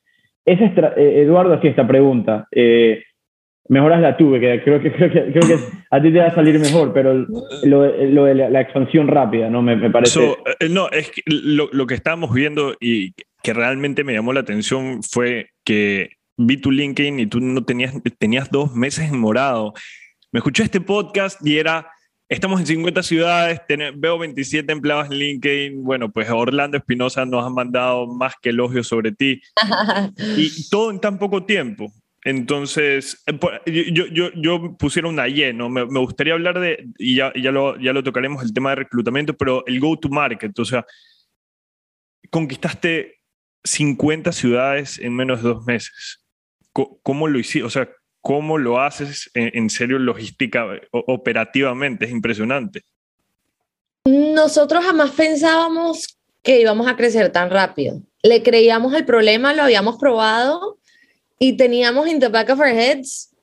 Esa 0.44 0.66
eh, 0.98 1.22
Eduardo 1.22 1.54
hacía 1.54 1.70
esta 1.70 1.88
pregunta. 1.88 2.46
Eh, 2.52 3.02
mejoras 3.70 4.02
la 4.02 4.14
tuve, 4.14 4.40
que 4.40 4.62
creo 4.62 4.82
que, 4.82 4.92
creo 4.92 5.10
que, 5.10 5.32
creo 5.32 5.48
que 5.48 5.64
a 5.90 6.02
ti 6.02 6.12
te 6.12 6.18
va 6.18 6.26
a 6.26 6.34
salir 6.34 6.58
mejor, 6.58 6.92
pero 6.92 7.14
lo, 7.62 7.80
de 7.80 8.34
la, 8.34 8.60
expansión 8.60 9.08
rápida, 9.08 9.48
¿no? 9.48 9.62
Me, 9.62 9.88
parece... 9.88 10.36
Eh, 10.60 10.68
no, 10.68 10.90
es 10.90 11.10
que 11.10 11.22
lo, 11.24 11.70
lo, 11.72 11.86
que 11.86 11.94
estábamos 11.94 12.34
viendo 12.34 12.74
y 12.78 13.14
que 13.42 13.54
realmente 13.54 14.04
me 14.04 14.12
llamó 14.12 14.34
la 14.34 14.40
atención 14.40 15.02
fue 15.02 15.48
que 15.64 16.10
vi 16.36 16.58
tu 16.58 16.72
LinkedIn 16.72 17.20
y 17.20 17.26
tú 17.26 17.40
no 17.40 17.64
tenías, 17.64 17.94
tenías 18.18 18.50
dos 18.50 18.76
meses 18.76 19.10
en 19.10 19.18
morado. 19.18 19.72
Me 20.30 20.40
escuché 20.40 20.64
este 20.64 20.82
podcast 20.82 21.40
y 21.42 21.56
era 21.56 21.88
Estamos 22.34 22.58
en 22.58 22.66
50 22.66 23.02
ciudades, 23.04 23.60
veo 23.94 24.18
27 24.18 24.72
empleados 24.72 25.06
en 25.06 25.18
LinkedIn. 25.18 25.84
Bueno, 25.84 26.10
pues 26.10 26.28
Orlando 26.30 26.76
Espinosa 26.76 27.24
nos 27.24 27.46
ha 27.46 27.48
mandado 27.48 28.08
más 28.08 28.34
que 28.42 28.48
elogios 28.48 28.88
sobre 28.88 29.12
ti. 29.12 29.40
y 30.36 30.68
todo 30.68 30.90
en 30.90 30.98
tan 30.98 31.16
poco 31.16 31.44
tiempo. 31.44 31.92
Entonces, 32.24 33.22
eh, 33.26 33.92
yo, 33.92 34.06
yo, 34.06 34.32
yo 34.34 34.76
pusiera 34.76 35.06
una 35.06 35.28
Y, 35.28 35.52
¿no? 35.52 35.68
Me, 35.68 35.86
me, 35.86 36.00
gustaría 36.00 36.32
hablar 36.32 36.58
de, 36.58 36.84
y 36.98 37.14
ya, 37.14 37.32
ya, 37.40 37.52
lo, 37.52 37.78
ya 37.78 37.92
lo 37.92 38.02
tocaremos, 38.02 38.42
el 38.42 38.52
tema 38.52 38.70
de 38.70 38.76
reclutamiento, 38.76 39.36
pero 39.36 39.64
el 39.66 39.78
go-to-market, 39.78 40.58
o 40.58 40.64
sea, 40.64 40.84
conquistaste 42.30 43.20
50 43.62 44.32
ciudades 44.32 44.98
en 44.98 45.14
menos 45.14 45.40
de 45.40 45.50
dos 45.50 45.64
meses. 45.66 46.20
¿Cómo 46.72 47.28
lo 47.28 47.38
hiciste? 47.38 47.62
O 47.62 47.70
sea, 47.70 47.88
cómo 48.24 48.56
lo 48.56 48.80
haces 48.80 49.30
en, 49.34 49.68
serio 49.68 49.98
logística, 49.98 50.64
operativamente, 50.90 52.06
es 52.06 52.10
impresionante. 52.10 52.80
Nosotros 54.06 54.82
jamás 54.82 55.10
pensábamos 55.10 56.18
que 56.42 56.58
íbamos 56.58 56.88
a 56.88 56.96
crecer 56.96 57.30
tan 57.30 57.50
rápido. 57.50 58.00
Le 58.22 58.42
creíamos 58.42 58.94
el 58.94 59.04
problema, 59.04 59.52
lo 59.52 59.64
habíamos 59.64 59.98
probado 59.98 60.78
y 61.38 61.58
teníamos 61.58 62.08
in 62.08 62.18
the 62.18 62.28
back 62.28 62.48
of 62.48 62.60
our 62.60 62.68
heads 62.68 63.33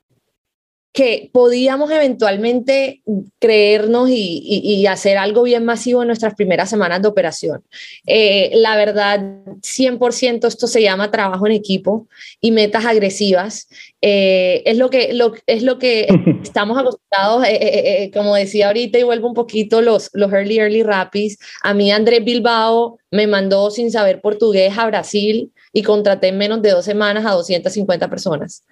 que 0.93 1.29
podíamos 1.31 1.89
eventualmente 1.89 3.01
creernos 3.39 4.09
y, 4.09 4.85
hacer 4.87 5.17
algo 5.17 5.43
bien 5.43 5.63
masivo 5.63 6.01
en 6.01 6.07
nuestras 6.07 6.35
primeras 6.35 6.69
semanas 6.69 7.01
de 7.01 7.07
operación. 7.07 7.63
Eh, 8.05 8.51
la 8.55 8.75
verdad, 8.75 9.21
100% 9.61 10.47
esto 10.47 10.67
se 10.67 10.81
llama 10.81 11.11
trabajo 11.11 11.45
en 11.45 11.53
equipo 11.53 12.07
y 12.41 12.51
metas 12.51 12.85
agresivas. 12.85 13.69
Eh, 14.01 14.63
es, 14.65 14.77
lo 14.77 14.89
que, 14.89 15.13
lo, 15.13 15.33
es 15.47 15.63
lo 15.63 15.79
que 15.79 16.07
estamos 16.43 16.77
acostumbrados, 16.77 17.45
eh, 17.47 18.11
como 18.13 18.35
decía 18.35 18.67
ahorita, 18.67 18.99
y 18.99 19.03
vuelvo 19.03 19.29
un 19.29 19.33
poquito 19.33 19.81
los, 19.81 20.09
los 20.13 20.33
early, 20.33 20.59
early 20.59 20.83
rapids. 20.83 21.37
A 21.63 21.73
mí 21.73 21.91
Andrés 21.91 22.25
Bilbao 22.25 22.97
me 23.11 23.27
mandó 23.27 23.71
sin 23.71 23.91
saber 23.91 24.21
portugués 24.21 24.77
a 24.77 24.87
Brasil 24.87 25.51
y 25.73 25.83
contraté 25.83 26.29
en 26.29 26.37
menos 26.37 26.61
de 26.61 26.71
dos 26.71 26.85
semanas 26.85 27.25
a 27.25 27.31
250 27.31 28.09
personas 28.09 28.63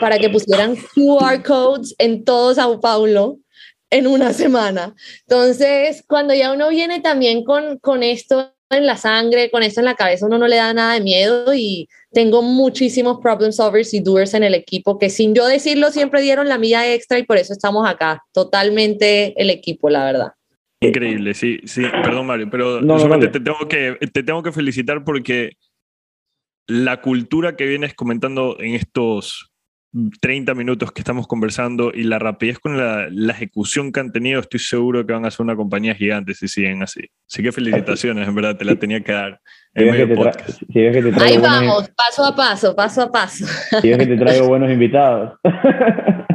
para 0.00 0.18
que 0.18 0.28
pusieran 0.28 0.76
QR 0.94 1.42
en 1.98 2.24
todo 2.24 2.54
Sao 2.54 2.80
Paulo 2.80 3.38
en 3.90 4.06
una 4.06 4.32
semana. 4.32 4.94
Entonces, 5.26 6.04
cuando 6.06 6.34
ya 6.34 6.52
uno 6.52 6.68
viene 6.68 7.00
también 7.00 7.44
con, 7.44 7.78
con 7.78 8.02
esto 8.02 8.54
en 8.70 8.86
la 8.86 8.96
sangre, 8.96 9.50
con 9.50 9.62
esto 9.62 9.80
en 9.80 9.86
la 9.86 9.94
cabeza, 9.94 10.26
uno 10.26 10.38
no 10.38 10.46
le 10.46 10.56
da 10.56 10.74
nada 10.74 10.94
de 10.94 11.00
miedo 11.00 11.54
y 11.54 11.88
tengo 12.12 12.42
muchísimos 12.42 13.18
problem 13.20 13.52
solvers 13.52 13.94
y 13.94 14.00
doers 14.00 14.34
en 14.34 14.42
el 14.42 14.54
equipo 14.54 14.98
que 14.98 15.08
sin 15.08 15.34
yo 15.34 15.46
decirlo 15.46 15.90
siempre 15.90 16.20
dieron 16.20 16.48
la 16.48 16.58
milla 16.58 16.92
extra 16.92 17.18
y 17.18 17.24
por 17.24 17.38
eso 17.38 17.52
estamos 17.52 17.88
acá, 17.88 18.22
totalmente 18.32 19.40
el 19.40 19.50
equipo, 19.50 19.88
la 19.88 20.04
verdad. 20.04 20.32
Increíble, 20.80 21.34
sí, 21.34 21.58
sí, 21.64 21.82
perdón 22.04 22.26
Mario, 22.26 22.48
pero 22.50 22.80
no, 22.80 22.98
solamente 22.98 23.28
te, 23.28 23.40
tengo 23.40 23.66
que, 23.68 23.96
te 24.12 24.22
tengo 24.22 24.42
que 24.42 24.52
felicitar 24.52 25.02
porque 25.02 25.52
la 26.68 27.00
cultura 27.00 27.56
que 27.56 27.66
vienes 27.66 27.94
comentando 27.94 28.56
en 28.60 28.74
estos 28.74 29.50
30 30.20 30.54
minutos 30.54 30.92
que 30.92 31.00
estamos 31.00 31.26
conversando 31.26 31.90
y 31.94 32.02
la 32.02 32.18
rapidez 32.18 32.58
con 32.58 32.76
la, 32.76 33.08
ejecución 33.30 33.92
que 33.92 34.00
han 34.00 34.12
tenido, 34.12 34.40
estoy 34.40 34.60
seguro 34.60 35.06
que 35.06 35.12
van 35.12 35.24
a 35.24 35.30
ser 35.30 35.44
una 35.44 35.56
compañía 35.56 35.94
gigante 35.94 36.34
si 36.34 36.48
siguen 36.48 36.82
así. 36.82 37.00
Así 37.26 37.42
que 37.42 37.52
felicitaciones, 37.52 38.28
en 38.28 38.34
verdad, 38.34 38.56
te 38.56 38.64
la 38.64 38.76
tenía 38.76 39.00
que 39.00 39.12
dar. 39.12 39.40
Ahí 39.74 41.38
vamos, 41.38 41.90
paso 41.96 42.24
a 42.24 42.36
paso, 42.36 42.76
paso 42.76 43.02
a 43.02 43.10
paso. 43.10 43.46
Si 43.80 43.88
ves 43.88 43.98
que 43.98 44.06
te 44.06 44.16
traigo 44.16 44.48
buenos 44.48 44.70
invitados. 44.70 45.38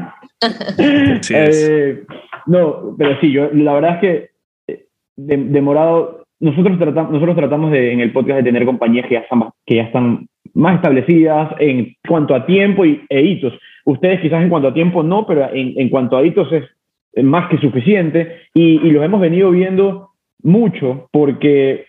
Eh, 1.30 2.04
no, 2.48 2.96
pero 2.98 3.18
sí, 3.22 3.32
yo 3.32 3.50
la 3.54 3.74
verdad 3.76 3.96
es 3.96 4.02
que 4.02 4.32
eh, 4.68 4.88
demorado 5.16 6.26
nosotros 6.42 6.78
tratamos, 6.78 7.14
nosotros 7.14 7.38
tratamos 7.38 7.72
de, 7.72 7.94
en 7.94 8.02
el 8.02 8.12
podcast 8.12 8.40
de 8.40 8.44
tener 8.44 8.66
compañías 8.66 9.08
que 9.08 9.14
ya 9.14 9.22
están, 9.22 9.44
que 9.66 9.76
ya 9.78 9.84
están 9.84 10.28
más 10.54 10.76
establecidas 10.76 11.56
en 11.60 11.96
cuanto 12.08 12.36
a 12.36 12.46
tiempo 12.46 12.86
y, 12.86 13.02
e 13.10 13.22
hitos. 13.22 13.54
Ustedes 13.86 14.22
quizás 14.22 14.44
en 14.44 14.50
cuanto 14.50 14.70
a 14.70 14.74
tiempo 14.74 15.04
no, 15.04 15.26
pero 15.26 15.50
en, 15.54 15.74
en 15.78 15.90
cuanto 15.90 16.18
a 16.18 16.24
hitos 16.24 16.52
es 16.52 17.24
más 17.24 17.50
que 17.50 17.58
suficiente 17.60 18.42
y, 18.54 18.80
y, 18.88 18.92
los 18.92 19.04
hemos 19.04 19.22
venido 19.22 19.52
viendo 19.52 20.10
mucho 20.42 21.10
porque, 21.12 21.86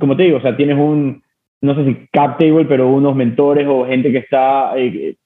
como 0.00 0.16
te 0.16 0.24
digo, 0.24 0.38
o 0.38 0.40
sea, 0.40 0.56
tienes 0.56 0.78
un, 0.78 1.22
no 1.60 1.74
sé 1.74 1.84
si 1.84 2.08
cap 2.12 2.38
table, 2.38 2.64
pero 2.64 2.88
unos 2.88 3.14
mentores 3.14 3.66
o 3.68 3.86
gente 3.86 4.10
que 4.10 4.18
está 4.18 4.72
eh, 4.76 5.16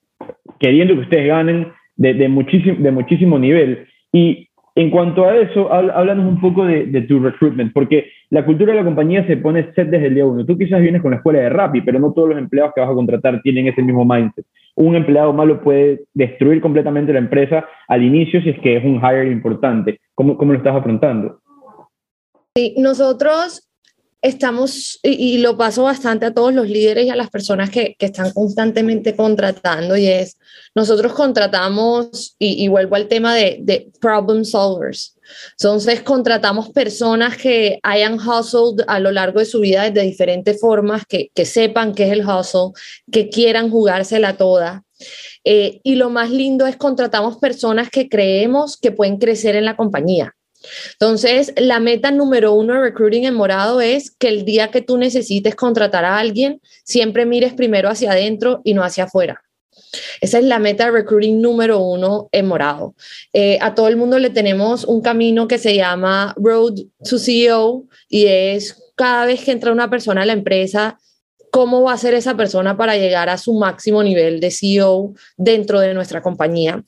queriendo 0.59 0.94
que 0.94 1.01
ustedes 1.01 1.29
ganen 1.29 1.72
de, 1.96 2.14
de, 2.14 2.29
muchísimo, 2.29 2.77
de 2.79 2.90
muchísimo 2.90 3.38
nivel. 3.38 3.87
Y 4.12 4.49
en 4.77 4.91
cuanto 4.91 5.25
a 5.25 5.35
eso, 5.35 5.73
háblanos 5.73 6.27
un 6.27 6.39
poco 6.39 6.67
de, 6.67 7.01
tu 7.09 7.19
recruitment, 7.19 7.73
porque 7.73 8.11
la 8.29 8.45
cultura 8.45 8.75
de 8.75 8.81
la 8.81 8.85
compañía 8.85 9.27
se 9.27 9.39
pone 9.39 9.73
set 9.75 9.89
desde 9.89 10.09
el 10.09 10.15
día 10.15 10.27
uno. 10.27 10.45
Tú 10.45 10.59
quizás 10.59 10.83
vienes 10.83 11.01
con 11.01 11.12
la 11.12 11.17
escuela 11.17 11.41
de 11.41 11.49
Rappi, 11.49 11.81
pero 11.81 11.99
no 11.99 12.12
todos 12.12 12.29
los 12.29 12.39
empleados 12.39 12.75
que 12.75 12.83
vas 12.83 12.91
a 12.91 12.95
contratar 12.95 13.41
tienen 13.41 13.69
ese 13.69 13.81
mismo 13.81 14.05
mindset. 14.05 14.45
Un 14.75 14.95
empleado 14.95 15.33
malo 15.33 15.62
puede 15.62 16.05
destruir 16.12 16.61
completamente 16.61 17.11
la 17.15 17.21
empresa 17.21 17.65
al 17.89 18.03
inicio 18.03 18.43
si 18.43 18.51
es 18.51 18.59
que 18.61 18.77
es 18.77 18.85
un 18.85 19.01
hire 19.01 19.33
importante. 19.33 19.99
¿Cómo, 20.15 20.37
cómo 20.37 20.53
lo 20.53 20.59
estás 20.59 20.77
afrontando? 20.77 21.41
Sí, 22.55 22.75
nosotros 22.77 23.65
estamos, 24.27 24.99
y, 25.03 25.39
lo 25.39 25.57
paso 25.57 25.85
bastante 25.85 26.27
a 26.27 26.35
todos 26.35 26.53
los 26.53 26.69
líderes 26.69 27.07
y 27.07 27.11
a 27.11 27.17
las 27.17 27.31
personas 27.31 27.71
que, 27.71 27.97
están 27.99 28.33
constantemente 28.33 29.17
contratando, 29.17 29.97
y 29.97 30.07
es, 30.07 30.37
nosotros 30.75 31.12
contratamos, 31.12 32.37
y, 32.39 32.69
vuelvo 32.69 32.97
al 32.97 33.09
tema 33.09 33.35
de, 33.35 33.59
de, 33.61 33.91
problem 34.01 34.45
solvers. 34.45 35.17
Entonces, 35.59 36.03
contratamos 36.03 36.71
personas 36.71 37.37
que 37.37 37.81
hayan 37.83 38.15
hustled 38.15 38.85
a 38.87 39.01
lo 39.01 39.11
largo 39.11 39.41
de 39.41 39.47
su 39.47 39.61
vida 39.61 39.91
de 39.91 40.03
diferentes 40.03 40.61
formas, 40.61 41.05
que, 41.07 41.31
que 41.35 41.45
sepan 41.45 41.95
qué 41.95 42.05
es 42.05 42.12
el 42.12 42.27
hustle, 42.27 42.73
que 43.11 43.29
quieran 43.29 43.71
jugársela 43.71 44.37
toda. 44.37 44.85
Eh, 45.45 45.81
y 45.83 45.97
lo 45.97 46.11
más 46.11 46.31
lindo 46.31 46.67
es 46.67 46.77
contratamos 46.77 47.39
personas 47.39 47.91
que 47.91 48.09
creemos 48.09 48.77
que 48.77 48.93
pueden 48.93 49.19
crecer 49.19 49.57
en 49.57 49.65
la 49.65 49.77
compañía. 49.77 50.36
Entonces, 50.92 51.52
la 51.57 51.81
meta 51.81 52.11
número 52.11 52.52
uno 52.52 52.74
de 52.74 52.81
recruiting 52.81 53.24
en 53.24 53.35
morado 53.35 53.81
es 53.81 54.11
que 54.11 54.29
el 54.29 54.44
día 54.44 54.70
que 54.70 54.83
tú 54.83 54.96
necesites 54.96 55.55
contratar 55.55 56.05
a 56.05 56.18
alguien, 56.18 56.61
siempre 56.85 57.26
mires 57.26 57.55
primero 57.55 57.88
hacia 57.88 58.12
adentro 58.12 58.61
y 58.64 58.74
no 58.74 58.83
hacia 58.83 59.05
afuera. 59.05 59.42
Esa 60.20 60.38
es 60.38 60.44
la 60.44 60.59
meta 60.59 60.87
de 60.87 60.90
recruiting 60.90 61.40
número 61.40 61.81
uno 61.81 62.29
en 62.33 62.46
morado. 62.46 62.94
Eh, 63.33 63.59
a 63.61 63.74
todo 63.74 63.88
el 63.88 63.96
mundo 63.96 64.18
le 64.18 64.31
tenemos 64.31 64.85
un 64.85 65.00
camino 65.00 65.48
que 65.48 65.59
se 65.59 65.74
llama 65.74 66.35
Road 66.37 66.74
to 67.09 67.18
CEO 67.18 67.85
y 68.09 68.26
es 68.26 68.83
cada 68.96 69.26
vez 69.26 69.44
que 69.44 69.52
entra 69.52 69.72
una 69.72 69.90
persona 69.90 70.22
a 70.22 70.26
la 70.26 70.33
empresa, 70.33 70.98
cómo 71.50 71.83
va 71.83 71.92
a 71.92 71.98
ser 71.98 72.14
esa 72.14 72.37
persona 72.37 72.76
para 72.76 72.96
llegar 72.96 73.29
a 73.29 73.38
su 73.38 73.55
máximo 73.55 74.02
nivel 74.02 74.40
de 74.40 74.50
CEO 74.50 75.14
dentro 75.37 75.81
de 75.81 75.94
nuestra 75.94 76.22
compañía. 76.22 76.83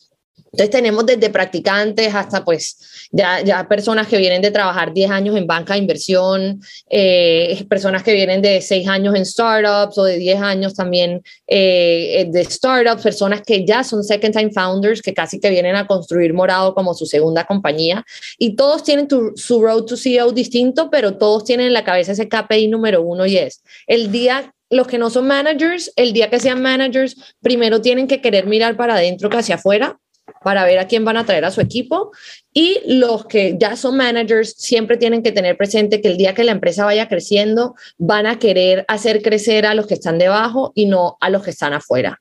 Entonces 0.53 0.71
tenemos 0.71 1.05
desde 1.07 1.31
practicantes 1.31 2.15
hasta 2.15 2.45
pues 2.45 3.09
ya, 3.11 3.41
ya 3.43 3.67
personas 3.69 4.07
que 4.07 4.19
vienen 4.19 4.43
de 4.43 4.51
trabajar 4.51 4.93
10 4.93 5.11
años 5.11 5.37
en 5.37 5.47
banca 5.47 5.75
de 5.75 5.81
inversión, 5.81 6.61
eh, 6.91 7.65
personas 7.69 8.03
que 8.03 8.13
vienen 8.13 8.43
de 8.43 8.61
6 8.61 8.89
años 8.89 9.15
en 9.15 9.27
startups 9.27 9.99
o 9.99 10.05
de 10.05 10.17
10 10.17 10.41
años 10.41 10.75
también 10.75 11.23
eh, 11.47 12.27
de 12.31 12.45
startups, 12.45 13.03
personas 13.03 13.43
que 13.43 13.65
ya 13.65 13.85
son 13.85 14.03
second 14.03 14.35
time 14.35 14.51
founders, 14.51 15.03
que 15.03 15.15
casi 15.15 15.39
que 15.39 15.51
vienen 15.51 15.77
a 15.77 15.87
construir 15.87 16.33
Morado 16.33 16.75
como 16.75 16.95
su 16.95 17.07
segunda 17.07 17.45
compañía. 17.45 18.05
Y 18.39 18.57
todos 18.57 18.83
tienen 18.83 19.09
su 19.37 19.63
road 19.63 19.85
to 19.85 19.97
CEO 19.97 20.33
distinto, 20.33 20.91
pero 20.91 21.17
todos 21.17 21.45
tienen 21.45 21.67
en 21.67 21.73
la 21.73 21.85
cabeza 21.85 22.13
ese 22.13 22.29
KPI 22.29 22.69
número 22.69 23.03
uno 23.03 23.27
y 23.27 23.37
es 23.37 23.63
el 23.87 24.11
día 24.11 24.55
los 24.71 24.87
que 24.87 24.99
no 24.99 25.09
son 25.09 25.27
managers, 25.27 25.93
el 25.97 26.13
día 26.13 26.29
que 26.29 26.41
sean 26.41 26.61
managers, 26.61 27.17
primero 27.41 27.81
tienen 27.81 28.07
que 28.07 28.21
querer 28.21 28.47
mirar 28.47 28.77
para 28.77 28.95
adentro 28.95 29.31
que 29.31 29.39
hacia 29.39 29.55
afuera 29.55 29.99
para 30.43 30.65
ver 30.65 30.79
a 30.79 30.87
quién 30.87 31.05
van 31.05 31.17
a 31.17 31.25
traer 31.25 31.45
a 31.45 31.51
su 31.51 31.61
equipo 31.61 32.13
y 32.53 32.81
los 32.87 33.27
que 33.27 33.57
ya 33.59 33.77
son 33.77 33.97
managers 33.97 34.55
siempre 34.57 34.97
tienen 34.97 35.23
que 35.23 35.33
tener 35.33 35.57
presente 35.57 36.01
que 36.01 36.09
el 36.09 36.17
día 36.17 36.35
que 36.35 36.45
la 36.45 36.53
empresa 36.53 36.85
vaya 36.85 37.09
creciendo 37.09 37.75
van 37.99 38.27
a 38.27 38.39
querer 38.39 38.85
hacer 38.89 39.23
crecer 39.23 39.67
a 39.67 39.75
los 39.75 39.87
que 39.87 39.95
están 39.95 40.19
debajo 40.19 40.73
y 40.75 40.87
no 40.87 41.17
a 41.21 41.31
los 41.31 41.43
que 41.43 41.51
están 41.51 41.73
afuera. 41.73 42.21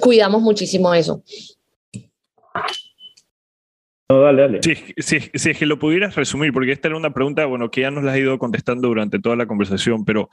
Cuidamos 0.00 0.42
muchísimo 0.42 0.94
eso. 0.94 1.22
No, 4.10 4.22
dale, 4.22 4.42
dale. 4.42 4.60
Sí, 4.62 4.74
sí, 4.96 5.30
es 5.32 5.56
que 5.56 5.66
lo 5.66 5.78
pudieras 5.78 6.16
resumir, 6.16 6.52
porque 6.52 6.72
esta 6.72 6.88
era 6.88 6.96
una 6.96 7.14
pregunta, 7.14 7.46
bueno, 7.46 7.70
que 7.70 7.82
ya 7.82 7.92
nos 7.92 8.02
la 8.02 8.12
has 8.12 8.18
ido 8.18 8.38
contestando 8.40 8.88
durante 8.88 9.20
toda 9.20 9.36
la 9.36 9.46
conversación, 9.46 10.04
pero 10.04 10.30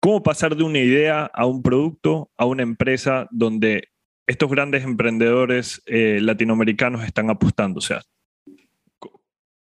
¿cómo 0.00 0.24
pasar 0.24 0.56
de 0.56 0.64
una 0.64 0.80
idea 0.80 1.30
a 1.32 1.46
un 1.46 1.62
producto, 1.62 2.30
a 2.36 2.44
una 2.44 2.64
empresa 2.64 3.28
donde 3.30 3.91
estos 4.26 4.50
grandes 4.50 4.84
emprendedores 4.84 5.82
eh, 5.86 6.18
latinoamericanos 6.20 7.04
están 7.04 7.30
apostando? 7.30 7.78
O 7.78 7.82
sea, 7.82 8.02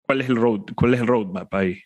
¿cuál 0.05 0.21
es, 0.21 0.29
el 0.29 0.35
road, 0.35 0.61
¿cuál 0.75 0.93
es 0.93 1.01
el 1.01 1.07
roadmap 1.07 1.53
ahí? 1.53 1.79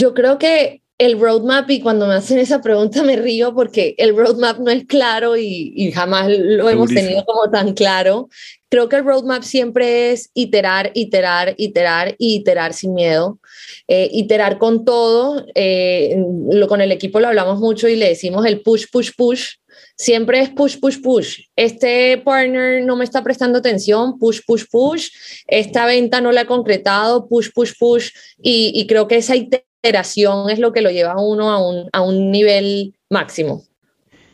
Yo 0.00 0.14
creo 0.14 0.38
que 0.38 0.82
el 0.98 1.18
roadmap, 1.20 1.70
y 1.70 1.80
cuando 1.80 2.08
me 2.08 2.14
hacen 2.14 2.38
esa 2.38 2.60
pregunta 2.60 3.04
me 3.04 3.16
río 3.16 3.54
porque 3.54 3.94
el 3.98 4.16
roadmap 4.16 4.58
no 4.58 4.70
es 4.70 4.84
claro 4.84 5.36
y, 5.36 5.92
jamás 5.92 6.28
lo 6.28 6.68
hemos 6.68 6.92
tenido 6.92 7.24
como 7.24 7.48
tan 7.50 7.72
claro. 7.72 8.28
Creo 8.68 8.88
que 8.88 8.96
el 8.96 9.04
roadmap 9.04 9.44
siempre 9.44 10.10
es 10.10 10.30
iterar, 10.34 10.90
iterar, 10.94 11.54
iterar 11.56 12.16
y 12.18 12.34
iterar 12.34 12.74
sin 12.74 12.94
miedo. 12.94 13.38
Eh, 13.86 14.10
iterar 14.12 14.58
con 14.58 14.84
todo. 14.84 15.46
Eh, 15.54 16.22
lo, 16.50 16.66
con 16.66 16.80
el 16.80 16.92
equipo 16.92 17.20
lo 17.20 17.28
hablamos 17.28 17.60
mucho 17.60 17.88
y 17.88 17.96
le 17.96 18.08
decimos 18.08 18.44
el 18.44 18.60
push, 18.60 18.86
push, 18.92 19.12
push 19.16 19.57
siempre 19.96 20.40
es 20.40 20.50
push, 20.50 20.78
push, 20.78 21.00
push. 21.02 21.40
Este 21.56 22.18
partner 22.18 22.84
no 22.84 22.96
me 22.96 23.04
está 23.04 23.22
prestando 23.22 23.58
atención, 23.58 24.18
push, 24.18 24.40
push, 24.46 24.64
push. 24.70 25.10
Esta 25.46 25.86
venta 25.86 26.20
no 26.20 26.32
la 26.32 26.42
ha 26.42 26.46
concretado, 26.46 27.28
push, 27.28 27.50
push, 27.54 27.72
push. 27.78 28.10
Y, 28.40 28.86
creo 28.86 29.08
que 29.08 29.16
esa 29.16 29.36
iteración 29.36 30.50
es 30.50 30.58
lo 30.58 30.72
que 30.72 30.80
lo 30.80 30.90
lleva 30.90 31.12
a 31.12 31.20
uno 31.20 31.50
a 31.50 31.58
un, 31.58 31.88
a 31.92 32.02
un 32.02 32.30
nivel 32.30 32.94
máximo. 33.10 33.64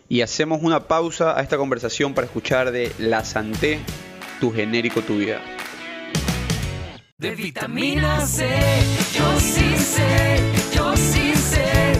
Y 0.08 0.20
hacemos 0.20 0.62
una 0.62 0.86
pausa 0.86 1.38
a 1.38 1.42
esta 1.42 1.56
conversación 1.56 2.14
para 2.14 2.26
escuchar 2.26 2.70
de 2.72 2.92
La 2.98 3.24
Santé, 3.24 3.80
tu 4.40 4.52
genérico, 4.52 5.00
tu 5.00 5.16
vida. 5.16 5.40
De 7.16 7.34
vitamina 7.34 8.20
C, 8.26 8.46
yo 9.16 9.40
sí 9.40 9.76
sé, 9.78 10.40
yo 10.74 10.96
sí 10.96 11.32
sé, 11.34 11.93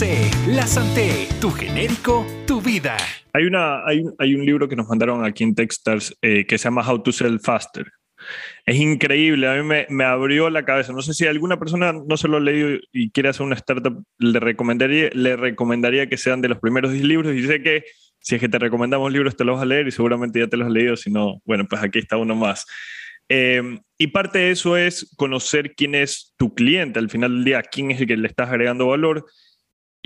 La 0.00 0.64
Santé, 0.64 1.26
tu 1.40 1.50
genérico, 1.50 2.24
tu 2.46 2.60
vida. 2.60 2.96
Hay, 3.32 3.46
una, 3.46 3.84
hay, 3.84 4.04
hay 4.18 4.36
un 4.36 4.46
libro 4.46 4.68
que 4.68 4.76
nos 4.76 4.86
mandaron 4.86 5.24
aquí 5.24 5.42
en 5.42 5.56
Techstars 5.56 6.16
eh, 6.22 6.46
que 6.46 6.56
se 6.56 6.64
llama 6.64 6.88
How 6.88 7.02
to 7.02 7.10
Sell 7.10 7.40
Faster. 7.40 7.90
Es 8.64 8.76
increíble, 8.76 9.48
a 9.48 9.56
mí 9.56 9.64
me, 9.64 9.86
me 9.90 10.04
abrió 10.04 10.50
la 10.50 10.64
cabeza. 10.64 10.92
No 10.92 11.02
sé 11.02 11.14
si 11.14 11.26
alguna 11.26 11.58
persona 11.58 11.92
no 11.92 12.16
se 12.16 12.28
lo 12.28 12.36
ha 12.36 12.40
leído 12.40 12.78
y 12.92 13.10
quiere 13.10 13.30
hacer 13.30 13.44
una 13.44 13.56
startup, 13.56 14.04
le 14.18 14.38
recomendaría, 14.38 15.10
le 15.14 15.34
recomendaría 15.34 16.08
que 16.08 16.16
sean 16.16 16.42
de 16.42 16.48
los 16.50 16.60
primeros 16.60 16.92
10 16.92 17.04
libros. 17.04 17.34
Y 17.34 17.44
sé 17.44 17.60
que 17.60 17.82
si 18.20 18.36
es 18.36 18.40
que 18.40 18.48
te 18.48 18.60
recomendamos 18.60 19.12
libros, 19.12 19.36
te 19.36 19.42
los 19.42 19.56
vas 19.56 19.64
a 19.64 19.66
leer 19.66 19.88
y 19.88 19.90
seguramente 19.90 20.38
ya 20.38 20.46
te 20.46 20.56
los 20.56 20.68
has 20.68 20.72
leído. 20.72 20.96
Si 20.96 21.10
no, 21.10 21.42
bueno, 21.44 21.66
pues 21.68 21.82
aquí 21.82 21.98
está 21.98 22.16
uno 22.18 22.36
más. 22.36 22.66
Eh, 23.28 23.80
y 23.98 24.06
parte 24.06 24.38
de 24.38 24.52
eso 24.52 24.76
es 24.76 25.12
conocer 25.16 25.74
quién 25.74 25.96
es 25.96 26.34
tu 26.38 26.54
cliente 26.54 27.00
al 27.00 27.10
final 27.10 27.34
del 27.34 27.44
día, 27.44 27.62
quién 27.62 27.90
es 27.90 28.00
el 28.00 28.06
que 28.06 28.16
le 28.16 28.28
estás 28.28 28.48
agregando 28.48 28.86
valor. 28.86 29.26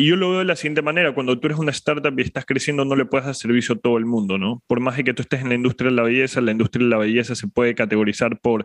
Y 0.03 0.09
yo 0.09 0.17
lo 0.17 0.31
veo 0.31 0.41
de 0.41 0.45
la 0.47 0.57
siguiente 0.57 0.83
manera, 0.83 1.15
cuando 1.15 1.39
tú 1.39 1.47
eres 1.47 1.61
una 1.61 1.71
startup 1.71 2.19
y 2.19 2.23
estás 2.23 2.45
creciendo, 2.45 2.85
no 2.85 2.97
le 2.97 3.05
puedes 3.05 3.25
dar 3.25 3.37
servicio 3.37 3.77
a 3.77 3.79
todo 3.79 3.99
el 3.99 4.05
mundo, 4.05 4.37
¿no? 4.37 4.61
Por 4.67 4.81
más 4.81 5.01
que 5.01 5.15
tú 5.15 5.23
estés 5.23 5.43
en 5.43 5.49
la 5.51 5.55
industria 5.55 5.91
de 5.91 5.95
la 5.97 6.03
belleza, 6.03 6.41
la 6.41 6.51
industria 6.51 6.83
de 6.85 6.91
la 6.91 6.99
belleza 6.99 7.37
se 7.37 7.47
puede 7.47 7.77
categorizar 7.77 8.41
por 8.41 8.65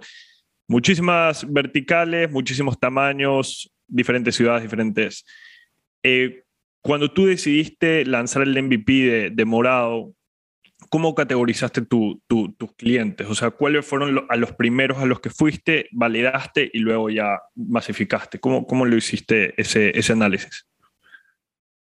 muchísimas 0.67 1.45
verticales, 1.53 2.31
muchísimos 2.31 2.79
tamaños, 2.79 3.71
diferentes 3.85 4.33
ciudades, 4.33 4.63
diferentes. 4.63 5.27
Eh, 6.01 6.41
cuando 6.81 7.11
tú 7.11 7.27
decidiste 7.27 8.03
lanzar 8.03 8.41
el 8.41 8.57
MVP 8.57 9.29
de, 9.29 9.45
Morado, 9.45 10.13
¿cómo 10.89 11.13
categorizaste 11.13 11.83
tu- 11.83 12.19
tu- 12.25 12.51
tus 12.53 12.73
clientes? 12.73 13.27
O 13.29 13.35
sea, 13.35 13.51
¿cuáles 13.51 13.85
fueron 13.85 14.25
a 14.27 14.35
los 14.37 14.53
primeros 14.53 14.97
a 14.97 15.05
los 15.05 15.19
que 15.19 15.29
fuiste, 15.29 15.87
validaste 15.91 16.67
y 16.73 16.79
luego 16.79 17.11
ya 17.11 17.39
masificaste? 17.53 18.39
¿Cómo, 18.39 18.65
cómo 18.65 18.87
lo 18.87 18.97
hiciste 18.97 19.53
ese, 19.61 19.91
ese 19.95 20.13
análisis? 20.13 20.65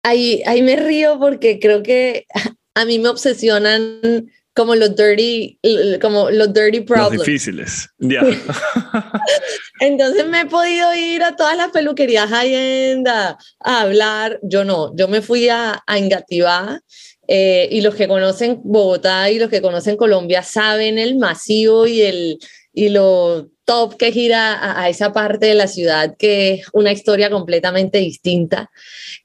Ahí, 0.02 0.42
ahí 0.46 0.62
me 0.62 0.76
río 0.76 1.18
porque 1.18 1.58
creo 1.58 1.82
que 1.82 2.26
a 2.74 2.84
mí 2.84 2.98
me 2.98 3.08
obsesionan 3.08 4.30
como 4.54 4.74
los 4.74 4.96
dirty, 4.96 5.58
como 6.00 6.30
los 6.30 6.52
dirty 6.52 6.78
Los 6.78 6.86
problems. 6.86 7.24
difíciles. 7.24 7.88
Ya. 7.98 8.22
Entonces 9.80 10.26
me 10.26 10.40
he 10.40 10.46
podido 10.46 10.92
ir 10.96 11.22
a 11.22 11.36
todas 11.36 11.56
las 11.56 11.70
peluquerías 11.70 12.28
high-end 12.28 13.06
a, 13.06 13.38
a 13.60 13.80
hablar. 13.80 14.40
Yo 14.42 14.64
no, 14.64 14.92
yo 14.96 15.06
me 15.06 15.22
fui 15.22 15.48
a, 15.48 15.82
a 15.86 15.98
Engativá 15.98 16.80
eh, 17.28 17.68
y 17.70 17.82
los 17.82 17.94
que 17.94 18.08
conocen 18.08 18.60
Bogotá 18.64 19.30
y 19.30 19.38
los 19.38 19.48
que 19.48 19.62
conocen 19.62 19.96
Colombia 19.96 20.42
saben 20.42 20.98
el 20.98 21.16
masivo 21.18 21.86
y, 21.86 22.02
el, 22.02 22.38
y 22.72 22.88
lo 22.88 23.48
top 23.68 23.96
que 23.98 24.12
gira 24.12 24.80
a, 24.80 24.88
esa 24.88 25.12
parte 25.12 25.44
de 25.44 25.54
la 25.54 25.66
ciudad 25.66 26.16
que 26.16 26.54
es 26.54 26.66
una 26.72 26.90
historia 26.90 27.28
completamente 27.28 27.98
distinta. 27.98 28.70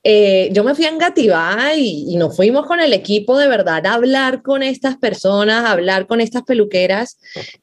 Eh, 0.03 0.49
yo 0.51 0.65
me 0.65 0.75
fui 0.75 0.83
a 0.83 0.89
Engativá 0.89 1.73
y, 1.77 2.07
y 2.09 2.17
nos 2.17 2.35
fuimos 2.35 2.65
con 2.65 2.81
el 2.81 2.91
equipo 2.91 3.37
de 3.37 3.47
verdad 3.47 3.85
a 3.85 3.93
hablar 3.93 4.41
con 4.41 4.61
estas 4.61 4.97
personas, 4.97 5.63
a 5.63 5.71
hablar 5.71 6.07
con 6.07 6.19
estas 6.19 6.43
peluqueras 6.43 7.19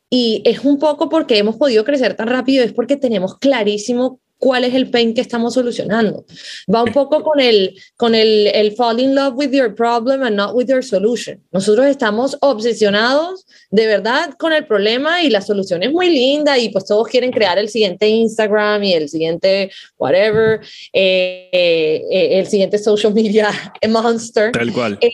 y 0.08 0.40
es 0.46 0.64
un 0.64 0.78
poco 0.78 1.10
porque 1.10 1.36
hemos 1.36 1.56
podido 1.56 1.84
crecer 1.84 2.14
tan 2.14 2.28
rápido, 2.28 2.64
es 2.64 2.72
porque 2.72 2.96
tenemos 2.96 3.36
clarísimo 3.36 4.18
cuál 4.40 4.64
es 4.64 4.74
el 4.74 4.90
pain 4.90 5.14
que 5.14 5.20
estamos 5.20 5.54
solucionando. 5.54 6.24
Va 6.72 6.82
un 6.82 6.92
poco 6.92 7.22
con 7.22 7.38
el, 7.38 7.78
con 7.96 8.16
el, 8.16 8.48
el 8.48 8.72
fall 8.72 8.98
in 8.98 9.14
love 9.14 9.34
with 9.36 9.52
your 9.52 9.72
problem 9.72 10.22
and 10.22 10.34
not 10.34 10.56
with 10.56 10.66
your 10.66 10.82
solution. 10.82 11.40
Nosotros 11.52 11.86
estamos 11.86 12.36
obsesionados 12.40 13.46
de 13.70 13.86
verdad 13.86 14.34
con 14.38 14.52
el 14.52 14.66
problema 14.66 15.22
y 15.22 15.30
la 15.30 15.42
solución 15.42 15.82
es 15.82 15.92
muy 15.92 16.10
linda 16.10 16.58
y 16.58 16.70
pues 16.70 16.86
todos 16.86 17.06
quieren 17.06 17.30
crear 17.30 17.58
el 17.58 17.68
siguiente 17.68 18.08
Instagram 18.08 18.82
y 18.82 18.94
el 18.94 19.08
siguiente 19.08 19.70
whatever, 19.98 20.60
eh, 20.92 21.50
eh, 21.52 22.38
el 22.40 22.46
siguiente 22.46 22.78
social 22.78 23.14
media 23.14 23.50
monster. 23.88 24.52
Tal 24.52 24.72
cual. 24.72 24.98
Eh, 25.00 25.10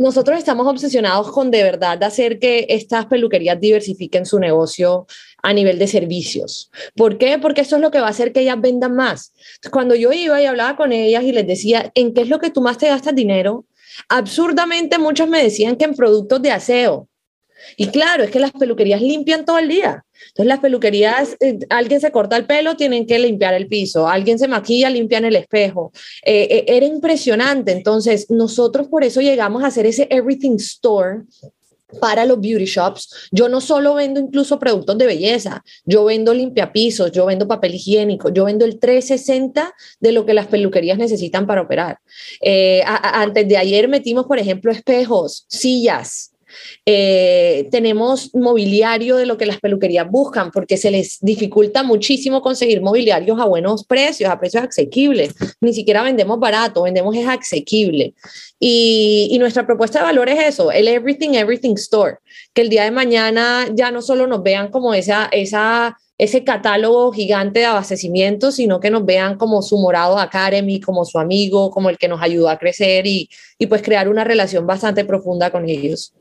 nosotros 0.00 0.38
estamos 0.38 0.66
obsesionados 0.66 1.30
con 1.30 1.50
de 1.50 1.62
verdad 1.62 2.02
hacer 2.02 2.38
que 2.38 2.64
estas 2.70 3.04
peluquerías 3.04 3.60
diversifiquen 3.60 4.24
su 4.24 4.38
negocio 4.38 5.06
a 5.42 5.52
nivel 5.52 5.78
de 5.78 5.86
servicios. 5.86 6.70
¿Por 6.96 7.18
qué? 7.18 7.38
Porque 7.38 7.60
eso 7.60 7.76
es 7.76 7.82
lo 7.82 7.90
que 7.90 8.00
va 8.00 8.06
a 8.06 8.10
hacer 8.10 8.32
que 8.32 8.40
ellas 8.40 8.58
vendan 8.58 8.96
más. 8.96 9.34
Cuando 9.70 9.94
yo 9.94 10.10
iba 10.10 10.40
y 10.40 10.46
hablaba 10.46 10.74
con 10.74 10.92
ellas 10.92 11.22
y 11.24 11.32
les 11.32 11.46
decía, 11.46 11.92
¿en 11.94 12.14
qué 12.14 12.22
es 12.22 12.30
lo 12.30 12.38
que 12.38 12.48
tú 12.48 12.62
más 12.62 12.78
te 12.78 12.88
gastas 12.88 13.14
dinero? 13.14 13.66
Absurdamente 14.08 14.96
muchas 14.96 15.28
me 15.28 15.42
decían 15.42 15.76
que 15.76 15.84
en 15.84 15.94
productos 15.94 16.40
de 16.40 16.50
aseo. 16.50 17.09
Y 17.76 17.88
claro, 17.88 18.24
es 18.24 18.30
que 18.30 18.40
las 18.40 18.52
peluquerías 18.52 19.00
limpian 19.00 19.44
todo 19.44 19.58
el 19.58 19.68
día. 19.68 20.04
Entonces 20.28 20.46
las 20.46 20.60
peluquerías, 20.60 21.36
eh, 21.40 21.58
alguien 21.70 22.00
se 22.00 22.10
corta 22.10 22.36
el 22.36 22.46
pelo, 22.46 22.76
tienen 22.76 23.06
que 23.06 23.18
limpiar 23.18 23.54
el 23.54 23.68
piso, 23.68 24.08
alguien 24.08 24.38
se 24.38 24.48
maquilla, 24.48 24.90
limpian 24.90 25.24
el 25.24 25.36
espejo. 25.36 25.92
Eh, 26.24 26.48
eh, 26.50 26.64
era 26.66 26.86
impresionante. 26.86 27.72
Entonces 27.72 28.30
nosotros 28.30 28.88
por 28.88 29.04
eso 29.04 29.20
llegamos 29.20 29.64
a 29.64 29.68
hacer 29.68 29.86
ese 29.86 30.06
Everything 30.10 30.56
Store 30.56 31.22
para 31.98 32.24
los 32.24 32.40
beauty 32.40 32.66
shops. 32.66 33.28
Yo 33.30 33.48
no 33.48 33.60
solo 33.60 33.94
vendo 33.94 34.20
incluso 34.20 34.58
productos 34.58 34.96
de 34.98 35.06
belleza, 35.06 35.64
yo 35.84 36.04
vendo 36.04 36.32
limpiapisos, 36.32 37.10
yo 37.10 37.26
vendo 37.26 37.48
papel 37.48 37.74
higiénico, 37.74 38.28
yo 38.30 38.44
vendo 38.44 38.64
el 38.64 38.78
360 38.78 39.74
de 39.98 40.12
lo 40.12 40.24
que 40.24 40.34
las 40.34 40.46
peluquerías 40.46 40.98
necesitan 40.98 41.46
para 41.46 41.62
operar. 41.62 41.98
Eh, 42.40 42.82
antes 42.84 43.48
de 43.48 43.56
ayer 43.56 43.88
metimos, 43.88 44.26
por 44.26 44.38
ejemplo, 44.38 44.70
espejos, 44.70 45.46
sillas, 45.48 46.29
eh, 46.86 47.68
tenemos 47.70 48.34
mobiliario 48.34 49.16
de 49.16 49.26
lo 49.26 49.36
que 49.36 49.46
las 49.46 49.60
peluquerías 49.60 50.08
buscan, 50.10 50.50
porque 50.50 50.76
se 50.76 50.90
les 50.90 51.18
dificulta 51.20 51.82
muchísimo 51.82 52.42
conseguir 52.42 52.80
mobiliarios 52.82 53.38
a 53.40 53.44
buenos 53.44 53.84
precios, 53.84 54.30
a 54.30 54.38
precios 54.38 54.64
asequibles. 54.64 55.34
Ni 55.60 55.72
siquiera 55.72 56.02
vendemos 56.02 56.38
barato, 56.38 56.82
vendemos 56.82 57.16
es 57.16 57.26
asequible. 57.26 58.14
Y, 58.58 59.28
y 59.30 59.38
nuestra 59.38 59.66
propuesta 59.66 60.00
de 60.00 60.04
valor 60.04 60.28
es 60.28 60.38
eso, 60.48 60.70
el 60.70 60.88
Everything, 60.88 61.30
Everything 61.30 61.74
Store, 61.74 62.16
que 62.52 62.62
el 62.62 62.68
día 62.68 62.84
de 62.84 62.90
mañana 62.90 63.66
ya 63.72 63.90
no 63.90 64.02
solo 64.02 64.26
nos 64.26 64.42
vean 64.42 64.70
como 64.70 64.92
esa, 64.92 65.28
esa, 65.32 65.96
ese 66.18 66.44
catálogo 66.44 67.12
gigante 67.12 67.60
de 67.60 67.66
abastecimiento, 67.66 68.52
sino 68.52 68.80
que 68.80 68.90
nos 68.90 69.04
vean 69.04 69.38
como 69.38 69.62
su 69.62 69.78
morado 69.78 70.18
Academy, 70.18 70.80
como 70.80 71.04
su 71.04 71.18
amigo, 71.18 71.70
como 71.70 71.88
el 71.88 71.96
que 71.96 72.08
nos 72.08 72.20
ayudó 72.20 72.50
a 72.50 72.58
crecer 72.58 73.06
y, 73.06 73.30
y 73.58 73.66
pues 73.66 73.82
crear 73.82 74.08
una 74.08 74.24
relación 74.24 74.66
bastante 74.66 75.04
profunda 75.04 75.50
con 75.50 75.68
ellos. 75.68 76.12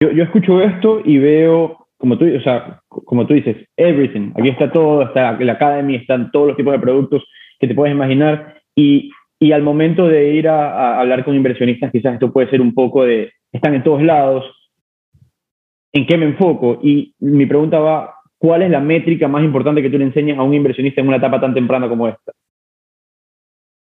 Yo, 0.00 0.22
escucho 0.22 0.60
esto 0.60 1.00
y 1.04 1.18
veo, 1.18 1.86
como 1.96 2.18
tú, 2.18 2.26
o 2.26 2.40
sea, 2.42 2.80
como 2.88 3.26
tú 3.26 3.34
dices, 3.34 3.56
everything. 3.76 4.32
Aquí 4.36 4.48
está 4.48 4.70
todo, 4.70 5.02
está 5.02 5.32
la 5.38 5.52
Academy, 5.52 5.96
están 5.96 6.30
todos 6.30 6.48
los 6.48 6.56
tipos 6.56 6.72
de 6.72 6.78
productos 6.78 7.24
que 7.58 7.66
te 7.66 7.74
puedes 7.74 7.94
imaginar. 7.94 8.60
Y, 8.74 9.10
y 9.38 9.52
al 9.52 9.62
momento 9.62 10.06
de 10.06 10.34
ir 10.34 10.48
a, 10.48 10.96
a 10.96 11.00
hablar 11.00 11.24
con 11.24 11.34
inversionistas, 11.34 11.90
quizás 11.92 12.14
esto 12.14 12.32
puede 12.32 12.50
ser 12.50 12.60
un 12.60 12.74
poco 12.74 13.04
de, 13.04 13.32
están 13.52 13.74
en 13.74 13.82
todos 13.82 14.02
lados, 14.02 14.44
¿en 15.92 16.06
qué 16.06 16.16
me 16.18 16.26
enfoco? 16.26 16.78
Y 16.82 17.14
mi 17.18 17.46
pregunta 17.46 17.78
va, 17.78 18.14
¿cuál 18.38 18.62
es 18.62 18.70
la 18.70 18.80
métrica 18.80 19.28
más 19.28 19.42
importante 19.42 19.82
que 19.82 19.90
tú 19.90 19.98
le 19.98 20.04
enseñas 20.04 20.38
a 20.38 20.42
un 20.42 20.54
inversionista 20.54 21.00
en 21.00 21.08
una 21.08 21.16
etapa 21.16 21.40
tan 21.40 21.54
temprana 21.54 21.88
como 21.88 22.06
esta? 22.06 22.32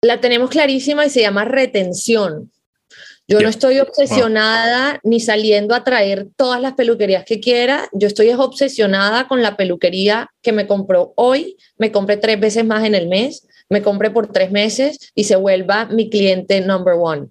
La 0.02 0.20
tenemos 0.20 0.50
clarísima 0.50 1.06
y 1.06 1.10
se 1.10 1.22
llama 1.22 1.46
retención. 1.46 2.52
Yo 3.28 3.40
no 3.40 3.50
estoy 3.50 3.80
obsesionada 3.80 5.00
ni 5.04 5.20
saliendo 5.20 5.76
a 5.76 5.84
traer 5.84 6.28
todas 6.36 6.60
las 6.62 6.74
peluquerías 6.74 7.24
que 7.26 7.40
quiera. 7.40 7.88
Yo 7.94 8.08
estoy 8.08 8.30
es 8.30 8.38
obsesionada 8.38 9.28
con 9.28 9.42
la 9.42 9.56
peluquería 9.56 10.30
que 10.42 10.52
me 10.52 10.68
compró 10.68 11.14
hoy, 11.16 11.58
me 11.78 11.92
compré 11.92 12.18
tres 12.18 12.40
veces 12.40 12.66
más 12.66 12.84
en 12.86 12.96
el 12.96 13.08
mes, 13.08 13.48
me 13.70 13.82
compré 13.82 14.12
por 14.12 14.32
tres 14.32 14.52
meses 14.52 15.12
y 15.16 15.24
se 15.24 15.38
vuelva 15.38 15.86
mi 15.86 16.10
cliente 16.10 16.60
number 16.62 16.96
one. 17.00 17.28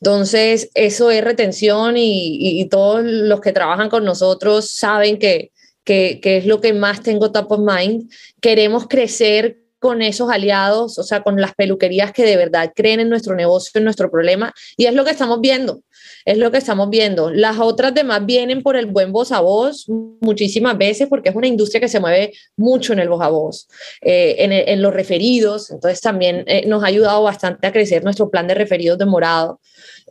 Entonces, 0.00 0.70
eso 0.74 1.10
es 1.10 1.24
retención 1.24 1.96
y, 1.96 2.36
y- 2.36 2.60
y 2.60 2.68
todos 2.68 3.02
los 3.04 3.40
que 3.40 3.52
trabajan 3.52 3.88
con 3.88 4.04
nosotros 4.04 4.70
saben 4.70 5.18
que, 5.18 5.52
que, 5.84 6.20
que 6.22 6.36
es 6.38 6.46
lo 6.46 6.60
que 6.60 6.72
más 6.74 7.02
tengo 7.02 7.32
top 7.32 7.52
of 7.52 7.60
mind. 7.60 8.10
Queremos 8.40 8.86
crecer 8.88 9.59
con 9.80 10.02
esos 10.02 10.30
aliados, 10.30 10.98
o 10.98 11.02
sea, 11.02 11.22
con 11.22 11.40
las 11.40 11.54
peluquerías 11.54 12.12
que 12.12 12.24
de 12.24 12.36
verdad 12.36 12.70
creen 12.76 13.00
en 13.00 13.08
nuestro 13.08 13.34
negocio, 13.34 13.72
en 13.74 13.84
nuestro 13.84 14.10
problema, 14.10 14.52
y 14.76 14.84
es 14.84 14.94
lo 14.94 15.04
que 15.04 15.10
estamos 15.10 15.40
viendo, 15.40 15.80
es 16.26 16.36
lo 16.36 16.50
que 16.50 16.58
estamos 16.58 16.90
viendo. 16.90 17.30
Las 17.30 17.58
otras 17.58 17.94
demás 17.94 18.24
vienen 18.26 18.62
por 18.62 18.76
el 18.76 18.86
buen 18.86 19.10
voz 19.10 19.32
a 19.32 19.40
voz 19.40 19.86
muchísimas 20.20 20.76
veces 20.76 21.08
porque 21.08 21.30
es 21.30 21.34
una 21.34 21.46
industria 21.46 21.80
que 21.80 21.88
se 21.88 21.98
mueve 21.98 22.32
mucho 22.56 22.92
en 22.92 22.98
el 22.98 23.08
voz 23.08 23.22
a 23.22 23.28
voz, 23.28 23.68
eh, 24.02 24.36
en, 24.68 24.82
los 24.82 24.92
referidos, 24.92 25.70
entonces 25.70 26.00
también 26.00 26.44
eh, 26.46 26.66
nos 26.66 26.84
ha 26.84 26.86
ayudado 26.86 27.22
bastante 27.22 27.66
a 27.66 27.72
crecer 27.72 28.04
nuestro 28.04 28.30
plan 28.30 28.46
de 28.46 28.54
referidos 28.54 28.98
de 28.98 29.06
morado. 29.06 29.60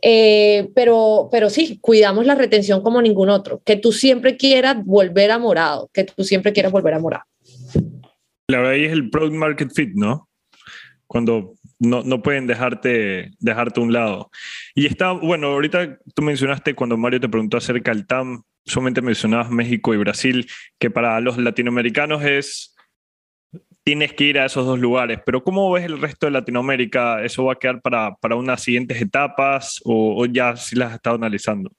Eh, 0.02 0.68
pero, 0.74 1.28
pero 1.30 1.48
sí, 1.48 1.78
cuidamos 1.80 2.26
la 2.26 2.34
retención 2.34 2.82
como 2.82 3.00
ningún 3.00 3.30
otro, 3.30 3.62
que 3.64 3.76
tú 3.76 3.92
siempre 3.92 4.36
quieras 4.36 4.84
volver 4.84 5.30
a 5.30 5.38
morado, 5.38 5.90
que 5.92 6.04
tú 6.04 6.24
siempre 6.24 6.52
quieras 6.52 6.72
volver 6.72 6.94
a 6.94 6.98
morado. 6.98 7.24
Claro, 8.50 8.66
ahí 8.66 8.84
es 8.84 8.90
el 8.90 9.10
product 9.10 9.36
market 9.36 9.72
fit, 9.72 9.90
¿no? 9.94 10.28
Cuando 11.06 11.54
no, 11.78 12.02
no 12.02 12.20
pueden 12.20 12.48
dejarte, 12.48 13.30
dejarte 13.38 13.78
a 13.78 13.84
un 13.84 13.92
lado. 13.92 14.28
Y 14.74 14.86
está, 14.86 15.12
bueno, 15.12 15.46
ahorita 15.52 15.98
tú 16.16 16.22
mencionaste 16.22 16.74
cuando 16.74 16.96
Mario 16.96 17.20
te 17.20 17.28
preguntó 17.28 17.58
acerca 17.58 17.92
del 17.92 18.08
TAM, 18.08 18.42
solamente 18.64 19.02
mencionabas 19.02 19.50
México 19.50 19.94
y 19.94 19.98
Brasil, 19.98 20.50
que 20.80 20.90
para 20.90 21.20
los 21.20 21.38
latinoamericanos 21.38 22.24
es 22.24 22.74
tienes 23.84 24.14
que 24.14 24.24
ir 24.24 24.40
a 24.40 24.46
esos 24.46 24.66
dos 24.66 24.80
lugares. 24.80 25.20
Pero 25.24 25.44
¿cómo 25.44 25.70
ves 25.70 25.84
el 25.84 26.00
resto 26.00 26.26
de 26.26 26.32
Latinoamérica? 26.32 27.22
¿Eso 27.22 27.44
va 27.44 27.52
a 27.52 27.56
quedar 27.56 27.80
para, 27.80 28.16
para 28.16 28.34
unas 28.34 28.64
siguientes 28.64 29.00
etapas 29.00 29.80
o, 29.84 30.20
o 30.20 30.26
ya 30.26 30.56
sí 30.56 30.74
las 30.74 30.88
has 30.88 30.94
estado 30.96 31.14
analizando? 31.14 31.70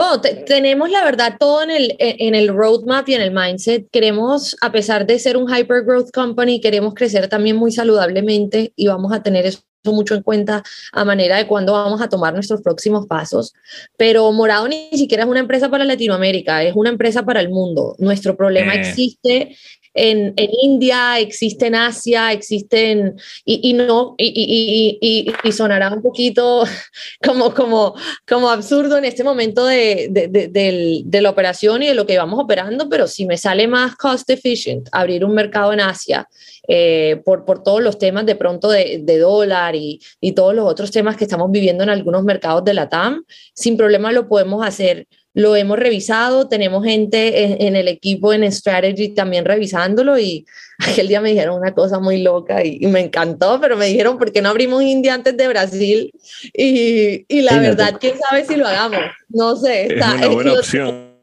Oh, 0.00 0.20
te- 0.20 0.34
tenemos 0.46 0.90
la 0.90 1.04
verdad 1.04 1.36
todo 1.40 1.60
en 1.64 1.70
el, 1.72 1.96
en 1.98 2.36
el 2.36 2.48
roadmap 2.48 3.08
y 3.08 3.14
en 3.14 3.20
el 3.20 3.32
mindset. 3.32 3.88
Queremos, 3.90 4.56
a 4.60 4.70
pesar 4.70 5.06
de 5.06 5.18
ser 5.18 5.36
un 5.36 5.52
hyper 5.52 5.82
growth 5.84 6.12
company, 6.12 6.60
queremos 6.60 6.94
crecer 6.94 7.26
también 7.28 7.56
muy 7.56 7.72
saludablemente 7.72 8.72
y 8.76 8.86
vamos 8.86 9.12
a 9.12 9.24
tener 9.24 9.44
eso 9.44 9.60
mucho 9.84 10.14
en 10.14 10.22
cuenta 10.22 10.62
a 10.92 11.04
manera 11.04 11.36
de 11.38 11.46
cuándo 11.46 11.72
vamos 11.72 12.00
a 12.02 12.08
tomar 12.08 12.34
nuestros 12.34 12.60
próximos 12.62 13.06
pasos. 13.06 13.54
Pero 13.96 14.30
Morado 14.32 14.68
ni 14.68 14.88
siquiera 14.92 15.24
es 15.24 15.28
una 15.28 15.40
empresa 15.40 15.68
para 15.70 15.84
Latinoamérica, 15.84 16.62
es 16.62 16.76
una 16.76 16.90
empresa 16.90 17.24
para 17.24 17.40
el 17.40 17.48
mundo. 17.48 17.96
Nuestro 17.98 18.36
problema 18.36 18.74
Eh. 18.74 18.80
existe 18.80 19.56
en, 19.94 20.34
en 20.36 20.50
India, 20.62 21.18
existe 21.18 21.66
en 21.66 21.74
Asia, 21.74 22.32
existe 22.32 22.92
en... 22.92 23.16
Y, 23.44 23.70
y 23.70 23.72
no, 23.72 24.14
y, 24.18 24.98
y, 25.00 25.32
y, 25.42 25.52
sonará 25.52 25.92
un 25.92 26.02
poquito 26.02 26.64
como, 27.24 27.54
como, 27.54 27.94
como 28.26 28.50
absurdo 28.50 28.96
en 28.98 29.04
este 29.04 29.24
momento 29.24 29.66
de, 29.66 30.08
de, 30.10 30.28
de, 30.28 31.02
de 31.04 31.20
la 31.22 31.30
operación 31.30 31.82
y 31.82 31.88
de 31.88 31.94
lo 31.94 32.06
que 32.06 32.18
vamos 32.18 32.40
operando, 32.40 32.88
pero 32.88 33.06
si 33.06 33.26
me 33.26 33.36
sale 33.36 33.66
más 33.66 33.96
cost 33.96 34.28
efficient 34.30 34.88
abrir 34.92 35.24
un 35.24 35.34
mercado 35.34 35.72
en 35.72 35.80
Asia 35.80 36.28
eh, 36.66 37.20
por, 37.24 37.44
por 37.44 37.62
todos 37.62 37.82
los 37.82 37.98
temas 37.98 38.26
de 38.26 38.36
pronto 38.36 38.68
de, 38.68 39.18
dólar 39.18 39.74
y 39.74 40.00
todos 40.34 40.54
los 40.54 40.66
otros 40.66 40.90
temas 40.90 41.16
que 41.16 41.24
estamos 41.24 41.50
viviendo 41.50 41.82
en 41.82 41.90
algunos 41.90 42.24
mercados 42.24 42.64
de 42.64 42.74
la 42.74 42.88
TAM, 42.88 43.24
sin 43.54 43.76
problema 43.76 44.12
lo 44.12 44.28
podemos 44.28 44.66
hacer. 44.66 45.06
Lo 45.38 45.54
hemos 45.54 45.78
revisado, 45.78 46.48
tenemos 46.48 46.84
gente 46.84 47.44
en, 47.44 47.62
en 47.62 47.76
el 47.76 47.86
equipo 47.86 48.32
en 48.32 48.50
Strategy 48.50 49.10
también 49.14 49.44
revisándolo 49.44 50.18
y 50.18 50.44
aquel 50.80 51.06
día 51.06 51.20
me 51.20 51.30
dijeron 51.30 51.56
una 51.56 51.72
cosa 51.74 52.00
muy 52.00 52.20
loca 52.22 52.64
y, 52.64 52.78
y 52.80 52.86
me 52.88 53.00
encantó, 53.00 53.60
pero 53.60 53.76
me 53.76 53.86
dijeron, 53.86 54.18
¿por 54.18 54.32
qué 54.32 54.42
no 54.42 54.48
abrimos 54.48 54.82
India 54.82 55.14
antes 55.14 55.36
de 55.36 55.46
Brasil? 55.46 56.10
Y, 56.52 57.24
y 57.28 57.42
la 57.42 57.52
Fíjate. 57.52 57.68
verdad, 57.68 57.98
quién 58.00 58.18
sabe 58.18 58.44
si 58.46 58.56
lo 58.56 58.66
hagamos. 58.66 59.00
No 59.28 59.54
sé, 59.54 59.86
Es 59.86 59.90
está- 59.92 60.14
una 60.16 60.26
buena 60.28 60.50
lo, 60.54 60.58
opción. 60.58 61.14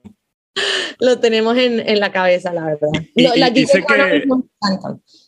lo 1.00 1.20
tenemos 1.20 1.58
en, 1.58 1.82
en 1.82 2.00
la 2.00 2.12
cabeza, 2.14 2.54
la 2.54 2.66
verdad. 2.66 2.88
Y- 3.16 3.24
No, 3.24 3.36
y- 3.36 3.66
sé 3.68 3.84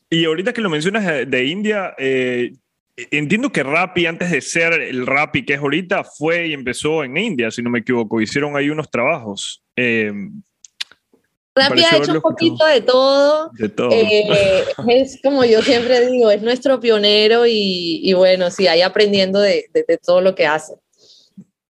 que- 0.10 0.26
ahorita 0.26 0.54
que 0.54 0.62
lo 0.62 0.70
mencionas 0.70 1.06
de, 1.06 1.26
de 1.26 1.44
India, 1.46 1.94
eh, 1.98 2.54
entiendo 3.12 3.52
que 3.52 3.64
Rappi, 3.64 4.06
antes 4.06 4.32
de 4.32 4.42
ser 4.42 4.74
el 4.74 5.06
Rappi 5.06 5.46
que 5.46 5.54
es 5.54 5.60
ahorita, 5.60 6.04
fue 6.04 6.48
y 6.48 6.54
empezó 6.54 7.04
en 7.04 7.16
India, 7.18 7.52
si 7.52 7.62
no 7.62 7.70
me 7.70 7.80
equivoco. 7.80 8.20
Hicieron 8.22 8.56
ahí 8.58 8.70
unos 8.70 8.90
trabajos. 8.90 9.64
eh, 9.76 10.12
Rappi 11.56 11.80
ha 11.86 11.98
hecho 11.98 12.12
un 12.12 12.22
poquito 12.22 12.66
de 12.68 12.82
todo. 12.82 13.50
de 13.54 13.70
todo. 13.70 13.90
Eh, 13.92 14.64
es 14.90 15.20
como 15.24 15.44
yo 15.44 15.62
siempre 15.64 16.08
digo, 16.08 16.30
es 16.30 16.42
nuestro 16.44 16.80
pionero 16.80 17.48
y, 17.48 18.00
y 18.04 18.14
bueno, 18.14 18.52
sí, 18.52 18.68
ahí 18.68 18.82
aprendiendo 18.84 19.40
de, 19.40 19.66
de- 19.74 19.86
de 19.88 19.98
todo 19.98 20.22
lo 20.22 20.36
que 20.36 20.46
hace. 20.46 20.74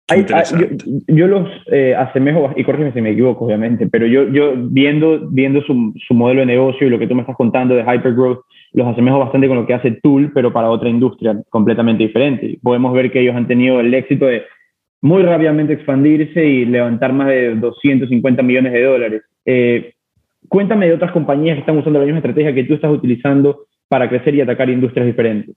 Hay- 0.10 0.26
yo, 0.26 0.68
yo 1.08 1.28
los 1.28 1.50
eh, 1.72 1.94
asemejo, 1.96 2.52
y 2.56 2.64
corrígeme 2.64 2.94
si 2.94 3.02
me 3.02 3.12
equivoco, 3.12 3.46
obviamente, 3.46 3.88
pero 3.88 4.06
yo, 4.08 4.30
yo 4.30 4.54
viendo, 4.56 5.28
viendo 5.30 5.62
su, 5.64 5.94
su 6.08 6.14
modelo 6.14 6.40
de 6.42 6.46
negocio 6.46 6.88
y 6.88 6.90
lo 6.90 6.98
que 6.98 7.08
tú 7.08 7.16
me 7.16 7.22
estás 7.22 7.36
contando 7.36 7.76
de 7.76 7.82
Hypergrowth, 7.84 8.40
los 8.74 8.88
asemejo 8.88 9.20
bastante 9.20 9.48
con 9.48 9.58
lo 9.58 9.66
que 9.66 9.74
hace 9.74 9.92
Tool, 10.02 10.32
pero 10.34 10.54
para 10.54 10.70
otra 10.70 10.90
industria 10.90 11.38
completamente 11.50 12.04
diferente. 12.04 12.58
Podemos 12.62 12.94
ver 12.94 13.12
que 13.12 13.20
ellos 13.20 13.36
han 13.36 13.48
tenido 13.48 13.80
el 13.80 13.94
éxito 13.94 14.26
de 14.28 14.44
muy 15.02 15.24
rápidamente 15.24 15.74
expandirse 15.74 16.44
y 16.46 16.66
levantar 16.66 17.14
más 17.14 17.28
de 17.28 17.56
250 17.56 18.44
millones 18.44 18.74
de 18.74 18.84
dólares. 18.84 19.22
Eh, 19.46 19.94
cuéntame 20.48 20.88
de 20.88 20.94
otras 20.94 21.12
compañías 21.12 21.56
que 21.56 21.62
están 21.62 21.78
usando 21.78 22.00
la 22.00 22.06
misma 22.06 22.20
estrategia 22.20 22.54
que 22.54 22.64
tú 22.64 22.74
estás 22.74 22.92
utilizando 22.92 23.66
para 23.88 24.10
crecer 24.10 24.36
y 24.36 24.42
atacar 24.42 24.70
industrias 24.70 25.06
diferentes. 25.06 25.56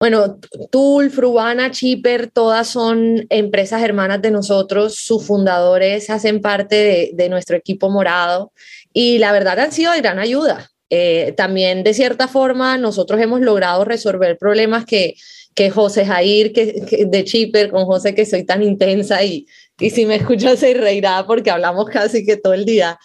Bueno, 0.00 0.38
Tool, 0.70 1.10
Frubana, 1.10 1.72
Chipper, 1.72 2.30
todas 2.30 2.68
son 2.68 3.26
empresas 3.30 3.82
hermanas 3.82 4.22
de 4.22 4.30
nosotros. 4.30 4.94
Sus 4.94 5.26
fundadores 5.26 6.08
hacen 6.08 6.40
parte 6.40 7.10
de, 7.12 7.28
nuestro 7.28 7.56
equipo 7.56 7.90
morado 7.90 8.52
y 8.92 9.18
la 9.18 9.32
verdad 9.32 9.58
han 9.58 9.72
sido 9.72 9.92
de 9.92 10.00
gran 10.00 10.20
ayuda. 10.20 10.70
Eh, 10.88 11.34
también, 11.36 11.82
de 11.82 11.94
cierta 11.94 12.28
forma, 12.28 12.78
nosotros 12.78 13.20
hemos 13.20 13.40
logrado 13.40 13.84
resolver 13.84 14.38
problemas 14.38 14.84
que, 14.84 15.16
que 15.54 15.70
José 15.70 16.06
Jair, 16.06 16.52
que, 16.52 16.86
que 16.88 17.04
de 17.06 17.24
Chipper, 17.24 17.70
con 17.70 17.84
José, 17.84 18.14
que 18.14 18.24
soy 18.24 18.44
tan 18.44 18.62
intensa 18.62 19.24
y, 19.24 19.46
y 19.80 19.90
si 19.90 20.06
me 20.06 20.14
escuchas 20.14 20.60
se 20.60 20.74
reirá 20.74 21.26
porque 21.26 21.50
hablamos 21.50 21.86
casi 21.86 22.24
que 22.24 22.36
todo 22.36 22.54
el 22.54 22.64
día. 22.64 22.98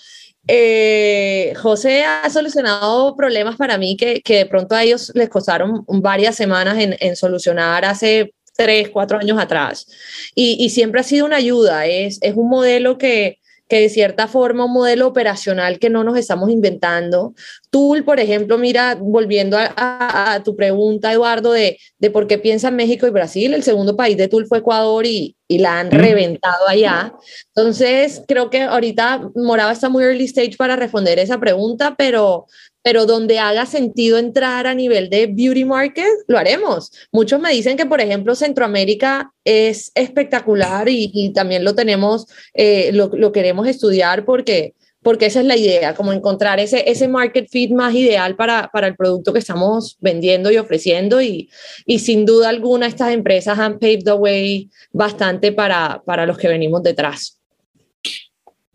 Eh, 0.47 1.53
José 1.61 2.03
ha 2.03 2.29
solucionado 2.29 3.15
problemas 3.15 3.55
para 3.55 3.77
mí 3.77 3.95
que, 3.95 4.21
que 4.21 4.37
de 4.39 4.45
pronto 4.45 4.75
a 4.75 4.83
ellos 4.83 5.11
les 5.15 5.29
costaron 5.29 5.85
varias 5.87 6.35
semanas 6.35 6.77
en, 6.77 6.95
en 6.99 7.15
solucionar 7.15 7.85
hace 7.85 8.33
tres, 8.55 8.89
cuatro 8.89 9.17
años 9.17 9.39
atrás. 9.39 9.87
Y, 10.35 10.63
y 10.63 10.69
siempre 10.69 11.01
ha 11.01 11.03
sido 11.03 11.25
una 11.25 11.37
ayuda. 11.37 11.85
Es, 11.85 12.19
es 12.21 12.35
un 12.35 12.49
modelo 12.49 12.97
que, 12.97 13.39
que 13.73 13.79
de 13.79 13.89
cierta 13.89 14.27
forma, 14.27 14.65
un 14.65 14.73
modelo 14.73 15.07
operacional 15.07 15.79
que 15.79 15.89
no 15.89 16.03
nos 16.03 16.15
estamos 16.15 16.51
inventando. 16.51 17.33
Tool, 17.71 18.03
por 18.03 18.19
ejemplo, 18.19 18.59
mira, 18.59 18.93
volviendo 19.01 19.57
a, 19.57 19.73
a, 19.75 20.33
a 20.35 20.43
tu 20.43 20.55
pregunta, 20.55 21.11
Eduardo, 21.11 21.51
de, 21.53 21.79
de 21.97 22.11
por 22.11 22.27
qué 22.27 22.37
piensan 22.37 22.75
México 22.75 23.07
y 23.07 23.09
Brasil, 23.09 23.51
el 23.51 23.63
segundo 23.63 23.95
país 23.95 24.15
de 24.15 24.27
Tool 24.27 24.45
fue 24.45 24.59
Ecuador 24.59 25.07
y, 25.07 25.35
y 25.47 25.57
la 25.57 25.79
han 25.79 25.87
Mm. 25.87 25.97
reventado 25.97 26.67
allá. 26.67 27.13
Entonces, 27.55 28.21
creo 28.27 28.51
que 28.51 28.61
ahorita 28.61 29.31
Morado 29.33 29.71
está 29.71 29.89
muy 29.89 30.03
early 30.03 30.25
stage 30.25 30.55
para 30.55 30.75
responder 30.75 31.17
esa 31.17 31.39
pregunta, 31.39 31.95
pero, 31.97 32.45
pero 32.83 33.05
donde 33.05 33.39
haga 33.39 33.65
sentido 33.65 34.17
entrar 34.17 34.67
a 34.67 34.75
nivel 34.75 35.09
de 35.09 35.27
beauty 35.27 35.65
market, 35.65 36.05
lo 36.27 36.37
haremos. 36.37 36.91
Muchos 37.11 37.39
me 37.39 37.51
dicen 37.51 37.77
que, 37.77 37.85
por 37.85 38.01
ejemplo, 38.01 38.35
Centroamérica 38.35 39.33
es 39.43 39.91
espectacular 39.95 40.87
y, 40.89 41.31
también 41.33 41.63
lo 41.63 41.73
tenemos, 41.73 42.27
eh, 42.53 42.91
lo, 42.93 43.09
lo 43.13 43.31
queremos 43.31 43.67
estudiar 43.67 44.25
porque 44.25 44.75
porque 45.03 45.25
esa 45.25 45.41
es 45.41 45.45
la 45.45 45.57
idea, 45.57 45.93
como 45.93 46.13
encontrar 46.13 46.59
ese, 46.59 46.89
ese 46.89 47.07
market 47.07 47.47
fit 47.49 47.71
más 47.71 47.93
ideal 47.93 48.35
para, 48.35 48.69
para 48.71 48.87
el 48.87 48.95
producto 48.95 49.33
que 49.33 49.39
estamos 49.39 49.97
vendiendo 49.99 50.49
y 50.49 50.57
ofreciendo 50.57 51.21
y, 51.21 51.49
y 51.85 51.99
sin 51.99 52.25
duda 52.25 52.49
alguna 52.49 52.87
estas 52.87 53.11
empresas 53.11 53.59
han 53.59 53.79
paved 53.79 54.05
the 54.05 54.13
way 54.13 54.69
bastante 54.93 55.51
para, 55.51 56.01
para 56.05 56.25
los 56.25 56.37
que 56.37 56.47
venimos 56.47 56.81
detrás. 56.81 57.42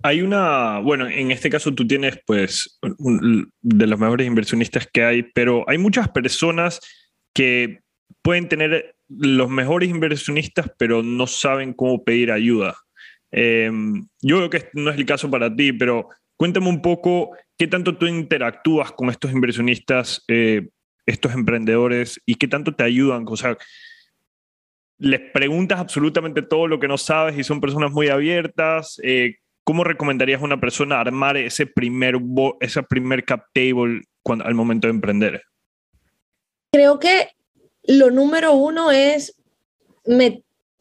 Hay 0.08 0.22
una, 0.22 0.78
bueno, 0.78 1.06
en 1.06 1.30
este 1.32 1.50
caso 1.50 1.74
tú 1.74 1.86
tienes 1.86 2.18
pues 2.26 2.78
un, 2.96 3.52
de 3.60 3.86
los 3.86 4.00
mejores 4.00 4.26
inversionistas 4.26 4.88
que 4.90 5.04
hay, 5.04 5.22
pero 5.22 5.68
hay 5.68 5.76
muchas 5.76 6.08
personas 6.08 6.80
que 7.34 7.80
pueden 8.22 8.48
tener 8.48 8.96
los 9.06 9.50
mejores 9.50 9.90
inversionistas, 9.90 10.70
pero 10.78 11.02
no 11.02 11.26
saben 11.26 11.74
cómo 11.74 12.04
pedir 12.04 12.32
ayuda. 12.32 12.74
Eh, 13.32 13.70
yo 14.22 14.38
creo 14.38 14.48
que 14.48 14.70
no 14.72 14.90
es 14.90 14.96
el 14.96 15.04
caso 15.04 15.30
para 15.30 15.54
ti, 15.54 15.74
pero 15.74 16.08
cuéntame 16.38 16.70
un 16.70 16.80
poco 16.80 17.36
qué 17.58 17.66
tanto 17.66 17.98
tú 17.98 18.06
interactúas 18.06 18.92
con 18.92 19.10
estos 19.10 19.30
inversionistas, 19.30 20.24
eh, 20.28 20.70
estos 21.04 21.34
emprendedores, 21.34 22.18
y 22.24 22.36
qué 22.36 22.48
tanto 22.48 22.74
te 22.74 22.84
ayudan. 22.84 23.26
O 23.28 23.36
sea, 23.36 23.58
les 24.96 25.20
preguntas 25.32 25.78
absolutamente 25.78 26.40
todo 26.40 26.66
lo 26.66 26.80
que 26.80 26.88
no 26.88 26.96
sabes 26.96 27.36
y 27.36 27.44
son 27.44 27.60
personas 27.60 27.92
muy 27.92 28.08
abiertas. 28.08 28.98
Eh, 29.02 29.36
¿Cómo 29.68 29.84
recomendarías 29.84 30.40
a 30.40 30.46
una 30.46 30.58
persona 30.58 30.98
armar 30.98 31.36
ese 31.36 31.66
primer, 31.66 32.14
ese 32.58 32.82
primer 32.84 33.22
cap 33.26 33.42
table 33.52 34.00
cuando, 34.22 34.46
al 34.46 34.54
momento 34.54 34.86
de 34.86 34.94
emprender? 34.94 35.42
Creo 36.72 36.98
que 36.98 37.28
lo 37.82 38.10
número 38.10 38.54
uno 38.54 38.90
es 38.90 39.36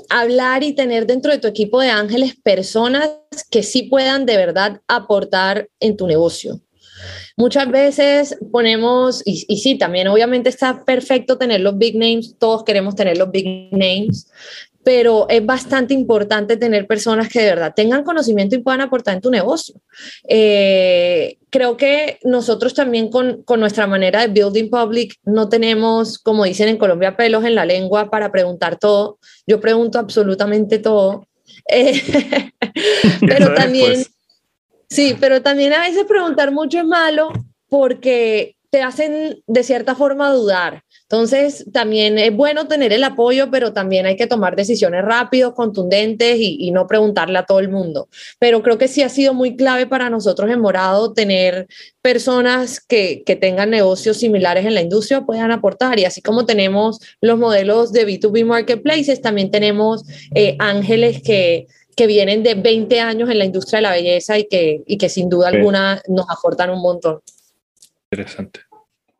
hablar 0.09 0.63
y 0.63 0.73
tener 0.73 1.05
dentro 1.05 1.33
de 1.33 1.37
tu 1.37 1.49
equipo 1.49 1.81
de 1.81 1.89
ángeles 1.89 2.37
personas 2.41 3.11
que 3.51 3.61
sí 3.61 3.83
puedan 3.83 4.25
de 4.25 4.37
verdad 4.37 4.79
aportar 4.87 5.67
en 5.81 5.97
tu 5.97 6.07
negocio. 6.07 6.61
Muchas 7.35 7.69
veces 7.69 8.37
ponemos, 8.53 9.21
y, 9.25 9.45
y, 9.49 9.57
sí, 9.57 9.77
también 9.77 10.07
obviamente 10.07 10.47
está 10.47 10.85
perfecto 10.85 11.37
tener 11.37 11.59
los 11.59 11.77
big 11.77 11.97
names, 11.97 12.37
todos 12.39 12.63
queremos 12.63 12.95
tener 12.95 13.17
los 13.17 13.31
big 13.31 13.69
names, 13.71 14.31
pero 14.87 15.25
es 15.27 15.45
bastante 15.45 15.93
importante 15.93 16.55
tener 16.55 16.87
personas 16.87 17.27
que 17.27 17.41
de 17.41 17.49
verdad 17.49 17.73
tengan 17.75 18.05
conocimiento 18.05 18.55
y 18.55 18.59
puedan 18.59 18.79
aportar 18.79 19.15
en 19.15 19.21
tu 19.21 19.29
negocio. 19.29 19.75
Eh, 20.29 21.39
creo 21.49 21.75
que 21.75 22.19
nosotros 22.23 22.73
también 22.73 23.09
con, 23.09 23.43
con, 23.43 23.59
nuestra 23.59 23.85
manera 23.85 24.21
de 24.21 24.29
building 24.29 24.69
public 24.69 25.15
no 25.25 25.49
tenemos, 25.49 26.17
como 26.17 26.45
dicen 26.45 26.69
en 26.69 26.77
Colombia, 26.77 27.17
pelos 27.17 27.43
en 27.43 27.55
la 27.55 27.65
lengua 27.65 28.09
para 28.09 28.31
preguntar 28.31 28.79
todo. 28.79 29.19
Yo 29.45 29.59
pregunto 29.59 29.99
absolutamente 29.99 30.79
todo. 30.79 31.27
Eh, 31.69 32.01
pero 33.27 33.53
también, 33.55 33.91
pues. 33.91 34.11
sí, 34.89 35.17
pero 35.19 35.41
también 35.41 35.73
a 35.73 35.81
veces 35.81 36.05
preguntar 36.05 36.53
mucho 36.53 36.79
es 36.79 36.85
malo 36.85 37.33
porque 37.67 38.55
te 38.69 38.81
hacen 38.81 39.41
de 39.47 39.63
cierta 39.63 39.95
forma 39.95 40.31
dudar. 40.31 40.83
Entonces, 41.03 41.65
también 41.71 42.17
es 42.19 42.35
bueno 42.35 42.67
tener 42.67 42.91
el 42.91 43.03
apoyo, 43.03 43.49
pero 43.49 43.71
también 43.71 44.05
hay 44.05 44.17
que 44.17 44.27
tomar 44.27 44.57
decisiones 44.57 45.05
rápidas, 45.05 45.53
contundentes 45.53 46.37
y, 46.37 46.57
y, 46.59 46.71
no 46.71 46.85
preguntarle 46.85 47.39
a 47.39 47.45
todo 47.45 47.59
el 47.59 47.69
mundo. 47.69 48.09
Pero 48.39 48.61
creo 48.61 48.77
que 48.77 48.89
sí 48.89 49.03
ha 49.03 49.09
sido 49.09 49.33
muy 49.33 49.55
clave 49.55 49.87
para 49.87 50.09
nosotros 50.09 50.51
en 50.51 50.59
Morado 50.59 51.13
tener 51.13 51.67
personas 52.01 52.81
que, 52.81 53.23
que 53.25 53.37
tengan 53.37 53.69
negocios 53.69 54.17
similares 54.17 54.65
en 54.65 54.75
la 54.75 54.81
industria 54.81 55.21
puedan 55.21 55.51
aportar. 55.51 55.97
Y 55.99 56.05
así 56.05 56.21
como 56.21 56.45
tenemos 56.45 56.99
los 57.21 57.39
modelos 57.39 57.93
de 57.93 58.05
B2B 58.05 58.45
Marketplaces, 58.45 59.21
también 59.21 59.49
tenemos 59.49 60.03
eh, 60.35 60.57
ángeles 60.59 61.21
que 61.21 61.67
que 61.97 62.05
vienen 62.05 62.43
de 62.43 62.53
20 62.53 63.01
años 63.01 63.27
en 63.27 63.39
la 63.39 63.45
industria 63.45 63.77
de 63.77 63.81
la 63.81 63.91
belleza 63.91 64.37
y 64.37 64.47
que, 64.47 64.83
y 64.85 64.99
que 64.99 65.09
sin 65.09 65.29
duda 65.29 65.47
alguna 65.47 65.99
nos 66.07 66.27
aportan 66.29 66.69
un 66.69 66.79
montón. 66.79 67.21
Interesante. 68.11 68.61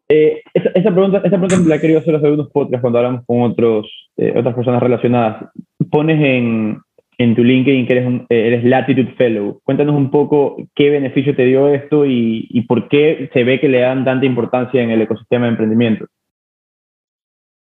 Eh, 0.10 0.42
esa, 0.54 0.70
esa, 0.70 0.92
pregunta, 0.92 1.18
esa 1.18 1.38
pregunta 1.38 1.70
la 1.70 1.76
he 1.76 1.82
querido 1.82 2.00
hacer 2.00 2.16
hace 2.16 2.32
unos 2.32 2.50
podcasts 2.50 2.82
cuando 2.82 3.00
hablamos 3.00 3.26
con 3.26 3.42
otros, 3.42 3.88
eh, 4.16 4.34
otras 4.38 4.56
personas 4.56 4.82
relacionadas. 4.82 5.50
Pones 5.92 6.24
en, 6.24 6.80
en 7.18 7.36
tu 7.36 7.44
LinkedIn 7.44 7.86
que 7.86 7.94
eres, 7.94 8.08
un, 8.08 8.26
eh, 8.30 8.48
eres 8.48 8.64
Latitude 8.64 9.16
Fellow. 9.18 9.60
Cuéntanos 9.64 9.96
un 9.96 10.10
poco 10.10 10.56
qué 10.76 10.90
beneficio 10.90 11.36
te 11.36 11.46
dio 11.46 11.68
esto 11.68 12.06
y, 12.06 12.48
y 12.50 12.62
por 12.62 12.88
qué 12.88 13.30
se 13.34 13.44
ve 13.44 13.60
que 13.60 13.68
le 13.68 13.82
dan 13.82 14.06
tanta 14.06 14.26
importancia 14.26 14.82
en 14.82 14.92
el 14.92 15.02
ecosistema 15.02 15.46
de 15.46 15.52
emprendimiento. 15.52 16.06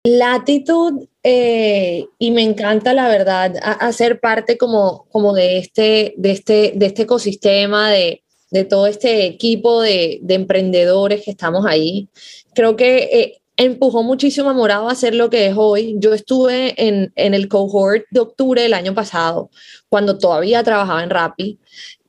Latitud, 0.04 1.08
eh, 1.22 2.06
y 2.18 2.30
me 2.30 2.42
encanta 2.42 2.94
la 2.94 3.06
verdad 3.08 3.52
hacer 3.80 4.18
parte 4.18 4.56
como, 4.56 5.06
como 5.10 5.34
de, 5.34 5.58
este, 5.58 6.14
de, 6.16 6.30
este, 6.30 6.72
de 6.74 6.86
este 6.86 7.02
ecosistema, 7.02 7.90
de, 7.90 8.22
de 8.50 8.64
todo 8.64 8.86
este 8.86 9.26
equipo 9.26 9.80
de, 9.82 10.18
de, 10.22 10.34
emprendedores 10.34 11.22
que 11.24 11.30
estamos 11.30 11.66
ahí. 11.66 12.08
Creo 12.54 12.76
que 12.76 13.08
eh, 13.12 13.40
empujó 13.60 14.02
muchísimo 14.02 14.48
a 14.48 14.54
Morado 14.54 14.88
a 14.88 14.92
hacer 14.92 15.14
lo 15.14 15.28
que 15.28 15.46
es 15.46 15.54
hoy. 15.54 15.96
Yo 15.98 16.14
estuve 16.14 16.74
en, 16.78 17.12
el 17.14 17.48
cohort 17.48 18.04
de 18.10 18.20
octubre 18.20 18.62
del 18.62 18.72
año 18.72 18.94
pasado, 18.94 19.50
cuando 19.90 20.16
todavía 20.16 20.64
trabajaba 20.64 21.02
en 21.02 21.10
Rappi, 21.10 21.58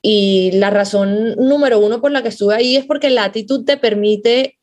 y 0.02 0.52
la 0.54 0.70
razón 0.70 1.36
número 1.36 1.80
uno 1.80 2.00
por 2.00 2.12
la 2.12 2.24
que 2.24 2.30
estuve 2.30 2.56
ahí 2.56 2.78
es 2.78 2.86
porque 2.86 3.10
Latitud 3.10 3.66
te 3.66 3.76
permite 3.76 4.61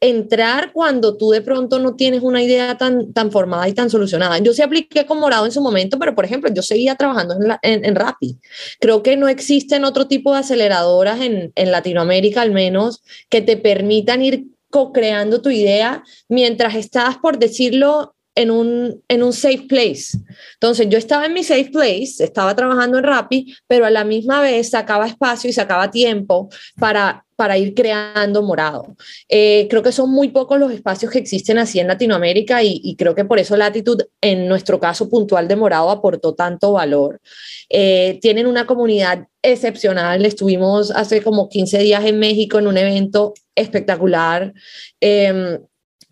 entrar 0.00 0.72
cuando 0.72 1.16
tú 1.16 1.30
de 1.30 1.42
pronto 1.42 1.78
no 1.78 1.94
tienes 1.94 2.22
una 2.22 2.42
idea 2.42 2.78
tan, 2.78 3.12
tan 3.12 3.30
formada 3.30 3.68
y 3.68 3.74
tan 3.74 3.90
solucionada. 3.90 4.38
Yo 4.38 4.52
sí 4.54 4.62
apliqué 4.62 5.04
con 5.04 5.20
Morado 5.20 5.44
en 5.44 5.52
su 5.52 5.60
momento, 5.60 5.98
pero 5.98 6.14
por 6.14 6.24
ejemplo, 6.24 6.50
yo 6.52 6.62
seguía 6.62 6.94
trabajando 6.94 7.34
en, 7.34 7.48
la, 7.48 7.58
en. 7.62 7.98
Creo 8.80 9.02
que 9.02 9.16
no 9.16 9.28
existen 9.28 9.84
otro 9.84 10.08
tipo 10.08 10.32
de 10.32 10.40
aceleradoras 10.40 11.20
en, 11.20 11.52
en 11.54 11.70
Latinoamérica, 11.70 12.40
al 12.40 12.50
menos, 12.50 13.02
que 13.28 13.42
te 13.42 13.56
permitan 13.56 14.22
ir 14.22 14.46
co-creando 14.70 15.42
tu 15.42 15.50
idea 15.50 16.02
mientras 16.28 16.76
estás, 16.76 17.18
por 17.18 17.38
decirlo, 17.38 18.14
en 18.40 18.50
un, 18.50 19.02
en 19.06 19.22
un 19.22 19.32
safe 19.34 19.66
place. 19.68 20.16
Entonces 20.54 20.88
yo 20.88 20.96
estaba 20.96 21.26
en 21.26 21.34
mi 21.34 21.44
safe 21.44 21.70
place, 21.70 22.24
estaba 22.24 22.56
trabajando 22.56 22.96
en 22.96 23.04
Rappi, 23.04 23.54
pero 23.66 23.84
a 23.84 23.90
la 23.90 24.02
misma 24.02 24.40
vez 24.40 24.70
sacaba 24.70 25.06
espacio 25.06 25.50
y 25.50 25.52
sacaba 25.52 25.90
tiempo 25.90 26.48
para, 26.78 27.26
para 27.36 27.58
ir 27.58 27.74
creando 27.74 28.42
morado. 28.42 28.96
Eh, 29.28 29.66
creo 29.68 29.82
que 29.82 29.92
son 29.92 30.10
muy 30.10 30.28
pocos 30.28 30.58
los 30.58 30.72
espacios 30.72 31.12
que 31.12 31.18
existen 31.18 31.58
así 31.58 31.80
en 31.80 31.88
Latinoamérica 31.88 32.62
y, 32.62 32.80
y, 32.82 32.96
creo 32.96 33.14
que 33.14 33.26
por 33.26 33.38
eso 33.38 33.58
Latitud, 33.58 34.00
en 34.22 34.48
nuestro 34.48 34.80
caso 34.80 35.10
puntual 35.10 35.46
de 35.46 35.56
morado, 35.56 35.90
aportó 35.90 36.34
tanto 36.34 36.72
valor. 36.72 37.20
Eh, 37.68 38.18
tienen 38.22 38.46
una 38.46 38.66
comunidad 38.66 39.26
excepcional. 39.42 40.24
Estuvimos 40.24 40.90
hace 40.92 41.22
como 41.22 41.50
15 41.50 41.78
días 41.80 42.04
en 42.06 42.18
México 42.18 42.58
en 42.58 42.68
un 42.68 42.78
evento 42.78 43.34
espectacular. 43.54 44.54
Eh, 44.98 45.58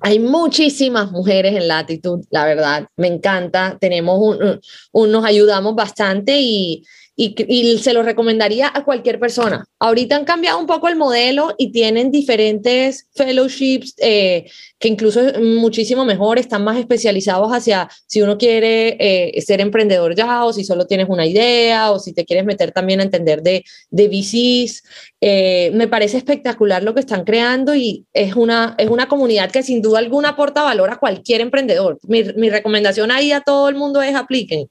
hay 0.00 0.18
muchísimas 0.18 1.10
mujeres 1.10 1.54
en 1.54 1.68
latitud, 1.68 2.24
la 2.30 2.44
verdad, 2.44 2.88
me 2.96 3.08
encanta. 3.08 3.76
Tenemos 3.80 4.18
un, 4.20 4.60
un 4.92 5.10
nos 5.10 5.24
ayudamos 5.24 5.74
bastante 5.74 6.40
y, 6.40 6.84
y, 7.20 7.34
y, 7.48 7.78
se 7.78 7.92
lo 7.92 8.04
recomendaría 8.04 8.70
a 8.72 8.84
cualquier 8.84 9.18
persona. 9.18 9.66
Ahorita 9.80 10.14
han 10.14 10.24
cambiado 10.24 10.56
un 10.60 10.66
poco 10.66 10.86
el 10.86 10.94
modelo 10.94 11.52
y 11.58 11.72
tienen 11.72 12.12
diferentes 12.12 13.08
fellowships 13.12 13.94
eh, 13.98 14.48
que 14.78 14.86
incluso 14.86 15.20
es 15.22 15.40
muchísimo 15.40 16.04
mejor, 16.04 16.38
están 16.38 16.62
más 16.62 16.78
especializados 16.78 17.50
hacia 17.50 17.88
si 18.06 18.22
uno 18.22 18.38
quiere 18.38 18.96
eh, 19.00 19.42
ser 19.42 19.60
emprendedor 19.60 20.14
ya 20.14 20.44
o 20.44 20.52
si 20.52 20.62
solo 20.62 20.86
tienes 20.86 21.08
una 21.08 21.26
idea 21.26 21.90
o 21.90 21.98
si 21.98 22.12
te 22.12 22.24
quieres 22.24 22.46
meter 22.46 22.70
también 22.70 23.00
a 23.00 23.02
entender 23.02 23.42
de, 23.42 23.64
de 23.90 24.06
VCs. 24.06 24.84
Eh, 25.20 25.72
me 25.74 25.88
parece 25.88 26.18
espectacular 26.18 26.84
lo 26.84 26.94
que 26.94 27.00
están 27.00 27.24
creando 27.24 27.74
y 27.74 28.04
es 28.12 28.36
una, 28.36 28.76
es 28.78 28.88
una 28.90 29.08
comunidad 29.08 29.50
que 29.50 29.64
sin 29.64 29.82
duda 29.82 29.98
alguna 29.98 30.30
aporta 30.30 30.62
valor 30.62 30.88
a 30.90 31.00
cualquier 31.00 31.40
emprendedor. 31.40 31.98
Mi, 32.06 32.22
mi 32.36 32.48
recomendación 32.48 33.10
ahí 33.10 33.32
a 33.32 33.40
todo 33.40 33.68
el 33.68 33.74
mundo 33.74 34.02
es 34.02 34.14
apliquen. 34.14 34.68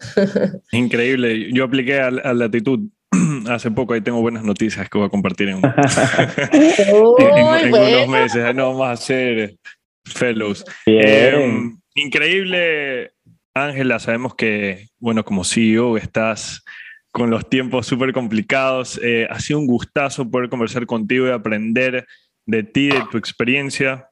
Increíble. 0.72 1.52
Yo 1.52 1.64
apliqué 1.64 2.00
a, 2.00 2.08
a 2.08 2.34
Latitud 2.34 2.80
hace 3.48 3.70
poco, 3.70 3.94
ahí 3.94 4.00
tengo 4.00 4.20
buenas 4.20 4.44
noticias 4.44 4.88
que 4.88 4.98
voy 4.98 5.06
a 5.06 5.10
compartir 5.10 5.48
en, 5.48 5.56
en, 5.64 7.66
en 7.66 7.74
unos 7.74 8.08
meses. 8.08 8.54
No, 8.54 8.68
vamos 8.68 8.86
a 8.86 8.92
hacer 8.92 9.56
fellows. 10.04 10.64
Eh, 10.86 11.70
increíble, 11.94 13.12
Ángela. 13.54 13.98
Sabemos 13.98 14.34
que, 14.34 14.88
bueno, 14.98 15.24
como 15.24 15.44
CEO 15.44 15.96
estás 15.96 16.64
con 17.12 17.30
los 17.30 17.48
tiempos 17.48 17.86
súper 17.86 18.12
complicados. 18.12 19.00
Eh, 19.02 19.26
ha 19.28 19.40
sido 19.40 19.58
un 19.58 19.66
gustazo 19.66 20.30
poder 20.30 20.48
conversar 20.48 20.86
contigo 20.86 21.26
y 21.26 21.30
aprender 21.30 22.06
de 22.46 22.62
ti, 22.62 22.88
de 22.88 23.02
tu 23.10 23.18
experiencia. 23.18 24.09